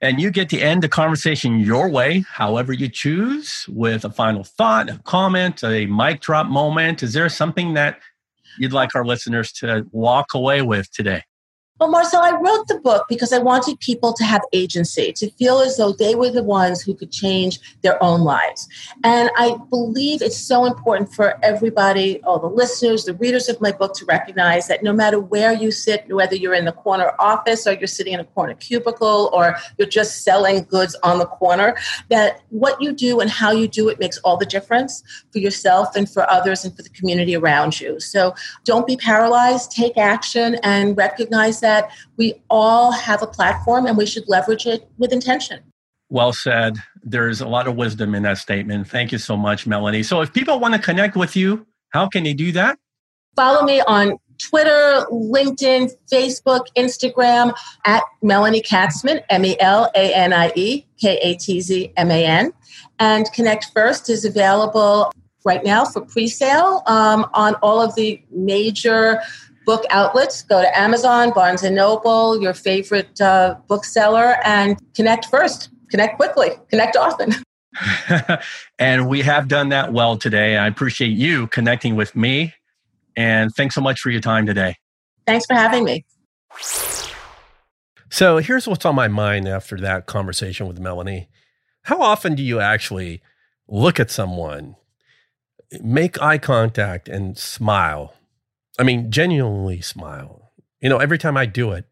And 0.01 0.19
you 0.19 0.31
get 0.31 0.49
to 0.49 0.59
end 0.59 0.81
the 0.81 0.89
conversation 0.89 1.59
your 1.59 1.89
way, 1.89 2.25
however 2.29 2.73
you 2.73 2.89
choose, 2.89 3.65
with 3.69 4.03
a 4.03 4.09
final 4.09 4.43
thought, 4.43 4.89
a 4.89 4.99
comment, 5.05 5.63
a 5.63 5.85
mic 5.85 6.19
drop 6.21 6.47
moment. 6.47 7.03
Is 7.03 7.13
there 7.13 7.29
something 7.29 7.73
that 7.75 7.99
you'd 8.57 8.73
like 8.73 8.95
our 8.95 9.05
listeners 9.05 9.51
to 9.53 9.85
walk 9.91 10.33
away 10.33 10.61
with 10.61 10.91
today? 10.91 11.23
Well, 11.79 11.89
Marcel, 11.89 12.21
I 12.21 12.31
wrote 12.39 12.67
the 12.67 12.79
book 12.79 13.07
because 13.09 13.33
I 13.33 13.39
wanted 13.39 13.79
people 13.79 14.13
to 14.13 14.23
have 14.23 14.41
agency, 14.53 15.11
to 15.13 15.31
feel 15.31 15.59
as 15.59 15.75
though 15.75 15.91
they 15.91 16.13
were 16.13 16.29
the 16.29 16.43
ones 16.43 16.83
who 16.83 16.93
could 16.93 17.11
change 17.11 17.59
their 17.81 18.01
own 18.01 18.21
lives. 18.21 18.69
And 19.03 19.31
I 19.35 19.57
believe 19.71 20.21
it's 20.21 20.37
so 20.37 20.65
important 20.65 21.11
for 21.15 21.43
everybody, 21.43 22.21
all 22.25 22.37
the 22.37 22.47
listeners, 22.47 23.05
the 23.05 23.15
readers 23.15 23.49
of 23.49 23.59
my 23.59 23.71
book, 23.71 23.95
to 23.95 24.05
recognize 24.05 24.67
that 24.67 24.83
no 24.83 24.93
matter 24.93 25.19
where 25.19 25.51
you 25.51 25.71
sit, 25.71 26.05
whether 26.13 26.35
you're 26.35 26.53
in 26.53 26.65
the 26.65 26.71
corner 26.71 27.13
office 27.17 27.65
or 27.65 27.73
you're 27.73 27.87
sitting 27.87 28.13
in 28.13 28.19
a 28.19 28.25
corner 28.25 28.53
cubicle 28.53 29.31
or 29.33 29.57
you're 29.79 29.87
just 29.87 30.23
selling 30.23 30.65
goods 30.65 30.95
on 31.01 31.17
the 31.17 31.25
corner, 31.25 31.75
that 32.09 32.41
what 32.49 32.79
you 32.79 32.93
do 32.93 33.19
and 33.19 33.31
how 33.31 33.51
you 33.51 33.67
do 33.67 33.89
it 33.89 33.99
makes 33.99 34.19
all 34.19 34.37
the 34.37 34.45
difference 34.45 35.03
for 35.31 35.39
yourself 35.39 35.95
and 35.95 36.07
for 36.07 36.29
others 36.29 36.63
and 36.63 36.75
for 36.75 36.83
the 36.83 36.89
community 36.89 37.35
around 37.35 37.81
you. 37.81 37.99
So 37.99 38.35
don't 38.63 38.85
be 38.85 38.95
paralyzed, 38.95 39.71
take 39.71 39.97
action, 39.97 40.55
and 40.61 40.95
recognize 40.95 41.61
that 41.61 41.72
we 42.17 42.35
all 42.49 42.91
have 42.91 43.21
a 43.21 43.27
platform 43.27 43.85
and 43.85 43.97
we 43.97 44.05
should 44.05 44.27
leverage 44.27 44.65
it 44.65 44.87
with 44.97 45.11
intention. 45.11 45.59
Well 46.09 46.33
said. 46.33 46.77
There's 47.03 47.41
a 47.41 47.47
lot 47.47 47.67
of 47.67 47.75
wisdom 47.75 48.13
in 48.15 48.23
that 48.23 48.37
statement. 48.37 48.87
Thank 48.87 49.11
you 49.11 49.17
so 49.17 49.35
much, 49.35 49.65
Melanie. 49.65 50.03
So, 50.03 50.21
if 50.21 50.31
people 50.31 50.59
want 50.59 50.73
to 50.75 50.79
connect 50.79 51.15
with 51.15 51.35
you, 51.35 51.65
how 51.89 52.07
can 52.07 52.23
they 52.23 52.33
do 52.33 52.51
that? 52.51 52.77
Follow 53.35 53.63
me 53.65 53.81
on 53.87 54.17
Twitter, 54.37 55.05
LinkedIn, 55.11 55.91
Facebook, 56.11 56.65
Instagram 56.77 57.55
at 57.85 58.03
Melanie 58.21 58.61
Katzman, 58.61 59.23
M 59.29 59.45
E 59.45 59.57
L 59.59 59.91
A 59.95 60.13
N 60.13 60.33
I 60.33 60.51
E 60.55 60.85
K 60.99 61.17
A 61.17 61.35
T 61.35 61.61
Z 61.61 61.91
M 61.97 62.11
A 62.11 62.25
N. 62.25 62.53
And 62.99 63.31
Connect 63.33 63.71
First 63.73 64.09
is 64.09 64.25
available 64.25 65.11
right 65.45 65.63
now 65.63 65.85
for 65.85 66.01
pre 66.01 66.27
sale 66.27 66.83
um, 66.87 67.25
on 67.33 67.55
all 67.55 67.81
of 67.81 67.95
the 67.95 68.21
major 68.31 69.19
book 69.65 69.83
outlets. 69.89 70.43
Go 70.43 70.61
to 70.61 70.79
Amazon, 70.79 71.31
Barnes 71.31 71.63
and 71.63 71.75
Noble, 71.75 72.41
your 72.41 72.53
favorite 72.53 73.19
uh, 73.21 73.55
bookseller, 73.67 74.37
and 74.43 74.77
connect 74.95 75.25
first. 75.25 75.69
Connect 75.89 76.17
quickly. 76.17 76.51
Connect 76.69 76.95
often. 76.95 77.33
and 78.79 79.07
we 79.07 79.21
have 79.21 79.47
done 79.47 79.69
that 79.69 79.93
well 79.93 80.17
today. 80.17 80.57
I 80.57 80.67
appreciate 80.67 81.09
you 81.11 81.47
connecting 81.47 81.95
with 81.95 82.15
me. 82.15 82.53
And 83.15 83.51
thanks 83.55 83.75
so 83.75 83.81
much 83.81 83.99
for 83.99 84.09
your 84.09 84.21
time 84.21 84.45
today. 84.45 84.75
Thanks 85.25 85.45
for 85.45 85.53
having 85.53 85.83
me. 85.83 86.05
So 88.09 88.37
here's 88.37 88.67
what's 88.67 88.85
on 88.85 88.95
my 88.95 89.07
mind 89.07 89.47
after 89.47 89.79
that 89.79 90.05
conversation 90.05 90.67
with 90.67 90.79
Melanie. 90.79 91.29
How 91.83 92.01
often 92.01 92.35
do 92.35 92.43
you 92.43 92.59
actually 92.59 93.21
look 93.67 93.99
at 93.99 94.11
someone, 94.11 94.75
make 95.81 96.21
eye 96.21 96.37
contact, 96.37 97.09
and 97.09 97.37
smile 97.37 98.13
I 98.79 98.83
mean, 98.83 99.11
genuinely 99.11 99.81
smile. 99.81 100.51
You 100.81 100.89
know, 100.89 100.97
every 100.97 101.17
time 101.17 101.37
I 101.37 101.45
do 101.45 101.71
it, 101.71 101.85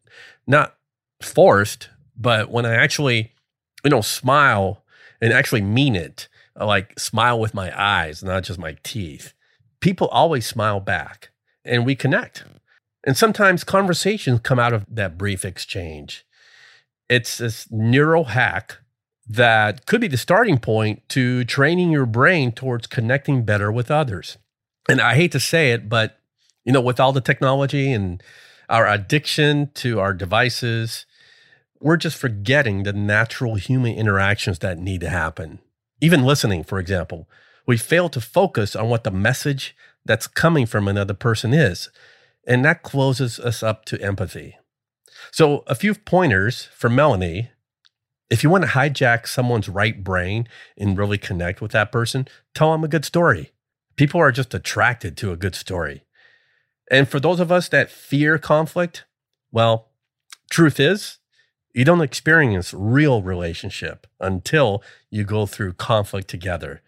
not 0.46 0.76
forced, 1.20 1.88
but 2.16 2.50
when 2.50 2.66
I 2.66 2.74
actually, 2.74 3.32
you 3.84 3.90
know, 3.90 4.00
smile 4.00 4.82
and 5.20 5.32
actually 5.32 5.62
mean 5.62 5.94
it, 5.94 6.28
I 6.56 6.64
like 6.64 6.98
smile 6.98 7.38
with 7.38 7.54
my 7.54 7.72
eyes, 7.80 8.22
not 8.22 8.44
just 8.44 8.58
my 8.58 8.76
teeth, 8.82 9.32
people 9.80 10.08
always 10.08 10.46
smile 10.46 10.80
back 10.80 11.30
and 11.64 11.86
we 11.86 11.94
connect. 11.94 12.44
And 13.04 13.16
sometimes 13.16 13.64
conversations 13.64 14.40
come 14.42 14.58
out 14.58 14.72
of 14.72 14.86
that 14.88 15.18
brief 15.18 15.44
exchange. 15.44 16.24
It's 17.08 17.38
this 17.38 17.70
neural 17.70 18.24
hack 18.24 18.78
that 19.28 19.86
could 19.86 20.00
be 20.00 20.08
the 20.08 20.16
starting 20.16 20.58
point 20.58 21.08
to 21.10 21.44
training 21.44 21.90
your 21.90 22.06
brain 22.06 22.52
towards 22.52 22.86
connecting 22.86 23.44
better 23.44 23.70
with 23.70 23.90
others. 23.90 24.38
And 24.88 25.00
I 25.00 25.14
hate 25.14 25.32
to 25.32 25.40
say 25.40 25.72
it, 25.72 25.88
but 25.88 26.18
you 26.64 26.72
know, 26.72 26.80
with 26.80 27.00
all 27.00 27.12
the 27.12 27.20
technology 27.20 27.92
and 27.92 28.22
our 28.68 28.86
addiction 28.86 29.70
to 29.74 30.00
our 30.00 30.14
devices, 30.14 31.06
we're 31.80 31.96
just 31.96 32.16
forgetting 32.16 32.84
the 32.84 32.92
natural 32.92 33.56
human 33.56 33.94
interactions 33.94 34.60
that 34.60 34.78
need 34.78 35.00
to 35.00 35.08
happen. 35.08 35.58
Even 36.00 36.24
listening, 36.24 36.64
for 36.64 36.78
example, 36.78 37.28
we 37.66 37.76
fail 37.76 38.08
to 38.08 38.20
focus 38.20 38.74
on 38.74 38.88
what 38.88 39.04
the 39.04 39.10
message 39.10 39.76
that's 40.04 40.26
coming 40.26 40.66
from 40.66 40.88
another 40.88 41.14
person 41.14 41.52
is. 41.52 41.90
And 42.46 42.64
that 42.64 42.82
closes 42.82 43.38
us 43.38 43.62
up 43.62 43.84
to 43.86 44.00
empathy. 44.00 44.56
So, 45.30 45.62
a 45.66 45.74
few 45.74 45.94
pointers 45.94 46.68
for 46.74 46.88
Melanie. 46.88 47.50
If 48.30 48.42
you 48.42 48.50
want 48.50 48.64
to 48.64 48.70
hijack 48.70 49.28
someone's 49.28 49.68
right 49.68 50.02
brain 50.02 50.48
and 50.76 50.98
really 50.98 51.18
connect 51.18 51.60
with 51.60 51.72
that 51.72 51.92
person, 51.92 52.26
tell 52.54 52.72
them 52.72 52.82
a 52.82 52.88
good 52.88 53.04
story. 53.04 53.52
People 53.94 54.20
are 54.20 54.32
just 54.32 54.54
attracted 54.54 55.16
to 55.18 55.32
a 55.32 55.36
good 55.36 55.54
story. 55.54 56.02
And 56.92 57.08
for 57.08 57.18
those 57.18 57.40
of 57.40 57.50
us 57.50 57.70
that 57.70 57.90
fear 57.90 58.36
conflict, 58.36 59.06
well, 59.50 59.88
truth 60.50 60.78
is, 60.78 61.18
you 61.72 61.86
don't 61.86 62.02
experience 62.02 62.74
real 62.74 63.22
relationship 63.22 64.06
until 64.20 64.82
you 65.10 65.24
go 65.24 65.46
through 65.46 65.72
conflict 65.72 66.28
together. 66.28 66.82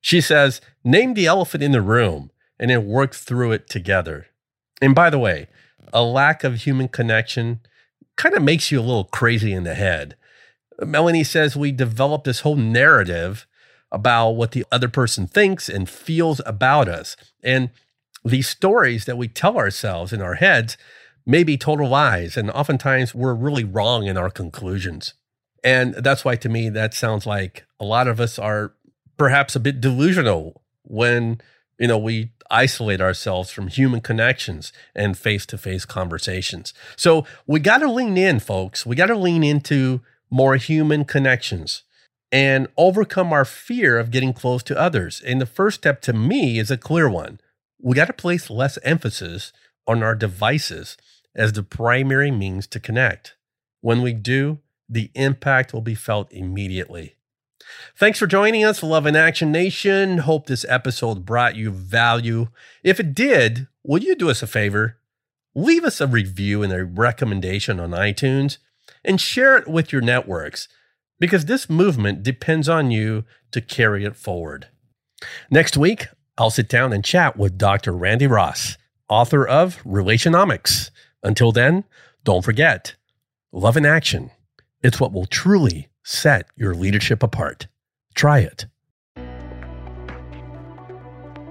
She 0.00 0.22
says, 0.22 0.62
name 0.82 1.12
the 1.12 1.26
elephant 1.26 1.62
in 1.62 1.72
the 1.72 1.82
room 1.82 2.30
and 2.58 2.70
then 2.70 2.86
work 2.86 3.14
through 3.14 3.52
it 3.52 3.68
together. 3.68 4.28
And 4.80 4.94
by 4.94 5.10
the 5.10 5.18
way, 5.18 5.46
a 5.92 6.02
lack 6.02 6.42
of 6.42 6.62
human 6.62 6.88
connection 6.88 7.60
kind 8.16 8.34
of 8.34 8.42
makes 8.42 8.70
you 8.70 8.80
a 8.80 8.82
little 8.82 9.04
crazy 9.04 9.52
in 9.52 9.64
the 9.64 9.74
head. 9.74 10.16
Melanie 10.80 11.22
says 11.22 11.54
we 11.54 11.70
develop 11.70 12.24
this 12.24 12.40
whole 12.40 12.56
narrative 12.56 13.46
about 13.92 14.30
what 14.30 14.52
the 14.52 14.64
other 14.72 14.88
person 14.88 15.26
thinks 15.26 15.68
and 15.68 15.86
feels 15.86 16.40
about 16.46 16.88
us. 16.88 17.14
And 17.42 17.68
these 18.24 18.48
stories 18.48 19.04
that 19.04 19.16
we 19.16 19.28
tell 19.28 19.56
ourselves 19.56 20.12
in 20.12 20.20
our 20.20 20.34
heads 20.34 20.76
may 21.26 21.44
be 21.44 21.56
total 21.56 21.88
lies. 21.88 22.36
And 22.36 22.50
oftentimes 22.50 23.14
we're 23.14 23.34
really 23.34 23.64
wrong 23.64 24.06
in 24.06 24.16
our 24.16 24.30
conclusions. 24.30 25.14
And 25.62 25.94
that's 25.94 26.24
why, 26.24 26.36
to 26.36 26.48
me, 26.48 26.68
that 26.70 26.94
sounds 26.94 27.26
like 27.26 27.66
a 27.78 27.84
lot 27.84 28.08
of 28.08 28.20
us 28.20 28.38
are 28.38 28.72
perhaps 29.16 29.54
a 29.54 29.60
bit 29.60 29.80
delusional 29.80 30.62
when, 30.84 31.40
you 31.78 31.86
know, 31.86 31.98
we 31.98 32.32
isolate 32.50 33.00
ourselves 33.00 33.50
from 33.50 33.68
human 33.68 34.00
connections 34.00 34.72
and 34.94 35.16
face 35.16 35.46
to 35.46 35.58
face 35.58 35.84
conversations. 35.84 36.74
So 36.96 37.24
we 37.46 37.60
got 37.60 37.78
to 37.78 37.90
lean 37.90 38.16
in, 38.16 38.40
folks. 38.40 38.84
We 38.84 38.96
got 38.96 39.06
to 39.06 39.16
lean 39.16 39.44
into 39.44 40.00
more 40.30 40.56
human 40.56 41.04
connections 41.04 41.82
and 42.32 42.68
overcome 42.76 43.32
our 43.32 43.44
fear 43.44 43.98
of 43.98 44.10
getting 44.10 44.32
close 44.32 44.62
to 44.64 44.78
others. 44.78 45.20
And 45.24 45.40
the 45.40 45.46
first 45.46 45.80
step 45.80 46.00
to 46.02 46.12
me 46.12 46.58
is 46.58 46.70
a 46.70 46.76
clear 46.76 47.08
one. 47.08 47.40
We 47.82 47.96
got 47.96 48.06
to 48.06 48.12
place 48.12 48.50
less 48.50 48.78
emphasis 48.82 49.52
on 49.86 50.02
our 50.02 50.14
devices 50.14 50.96
as 51.34 51.52
the 51.52 51.62
primary 51.62 52.30
means 52.30 52.66
to 52.68 52.80
connect. 52.80 53.34
When 53.80 54.02
we 54.02 54.12
do, 54.12 54.58
the 54.88 55.10
impact 55.14 55.72
will 55.72 55.80
be 55.80 55.94
felt 55.94 56.32
immediately. 56.32 57.14
Thanks 57.96 58.18
for 58.18 58.26
joining 58.26 58.64
us, 58.64 58.82
Love 58.82 59.06
in 59.06 59.16
Action 59.16 59.52
Nation. 59.52 60.18
Hope 60.18 60.46
this 60.46 60.66
episode 60.68 61.24
brought 61.24 61.56
you 61.56 61.70
value. 61.70 62.48
If 62.82 62.98
it 63.00 63.14
did, 63.14 63.68
will 63.84 64.02
you 64.02 64.14
do 64.14 64.28
us 64.30 64.42
a 64.42 64.46
favor? 64.46 64.98
Leave 65.54 65.84
us 65.84 66.00
a 66.00 66.06
review 66.06 66.62
and 66.62 66.72
a 66.72 66.84
recommendation 66.84 67.80
on 67.80 67.90
iTunes 67.90 68.58
and 69.04 69.20
share 69.20 69.56
it 69.56 69.68
with 69.68 69.92
your 69.92 70.02
networks 70.02 70.68
because 71.18 71.44
this 71.44 71.70
movement 71.70 72.22
depends 72.22 72.68
on 72.68 72.90
you 72.90 73.24
to 73.52 73.60
carry 73.60 74.04
it 74.04 74.16
forward. 74.16 74.68
Next 75.50 75.76
week, 75.76 76.08
I'll 76.40 76.48
sit 76.48 76.70
down 76.70 76.94
and 76.94 77.04
chat 77.04 77.36
with 77.36 77.58
Dr. 77.58 77.92
Randy 77.92 78.26
Ross, 78.26 78.78
author 79.10 79.46
of 79.46 79.76
Relationomics. 79.84 80.90
Until 81.22 81.52
then, 81.52 81.84
don't 82.24 82.42
forget 82.42 82.94
love 83.52 83.76
in 83.76 83.84
action. 83.84 84.30
It's 84.82 84.98
what 84.98 85.12
will 85.12 85.26
truly 85.26 85.90
set 86.02 86.46
your 86.56 86.74
leadership 86.74 87.22
apart. 87.22 87.66
Try 88.14 88.38
it. 88.38 88.64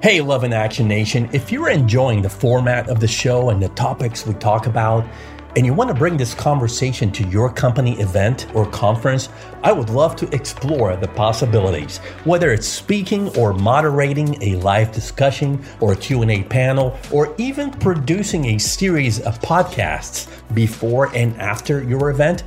Hey, 0.02 0.22
Love 0.22 0.44
in 0.44 0.54
Action 0.54 0.88
Nation. 0.88 1.30
If 1.34 1.52
you're 1.52 1.70
enjoying 1.70 2.24
the 2.24 2.30
format 2.30 2.90
of 2.90 3.00
the 3.00 3.08
show 3.08 3.52
and 3.52 3.62
the 3.62 3.70
topics 3.70 4.26
we 4.26 4.34
talk 4.34 4.66
about, 4.66 5.06
and 5.56 5.66
you 5.66 5.74
want 5.74 5.89
to 5.89 5.93
bring 5.93 6.16
this 6.16 6.34
conversation 6.34 7.12
to 7.12 7.28
your 7.28 7.52
company 7.52 8.00
event 8.00 8.47
or 8.54 8.70
conference, 8.70 9.30
I 9.64 9.72
would 9.72 9.89
love 9.89 10.16
to 10.18 10.34
explore 10.34 10.95
the 10.95 11.08
possibilities. 11.08 11.97
Whether 12.24 12.52
it's 12.52 12.68
speaking 12.68 13.36
or 13.38 13.54
moderating 13.54 14.41
a 14.43 14.56
live 14.58 14.91
discussion 14.91 15.64
or 15.80 15.93
a 15.93 15.95
Q&A 15.95 16.43
panel 16.43 16.97
or 17.12 17.34
even 17.38 17.72
producing 17.72 18.45
a 18.45 18.60
series 18.60 19.20
of 19.22 19.41
podcasts 19.41 20.28
before 20.54 21.14
and 21.16 21.36
after 21.41 21.84
your 21.84 22.12
event, 22.12 22.43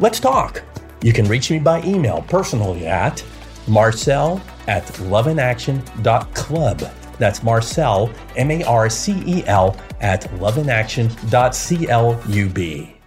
let's 0.00 0.18
talk. 0.18 0.62
You 1.02 1.12
can 1.12 1.26
reach 1.26 1.50
me 1.50 1.58
by 1.58 1.82
email 1.82 2.24
personally 2.28 2.86
at 2.86 3.22
marcel 3.66 4.40
at 4.66 4.84
loveinaction.club. 4.84 7.01
That's 7.18 7.42
Marcel, 7.42 8.12
M 8.36 8.50
A 8.50 8.62
R 8.64 8.90
C 8.90 9.22
E 9.26 9.42
L, 9.46 9.76
at 10.00 10.22
loveinaction.club. 10.38 13.01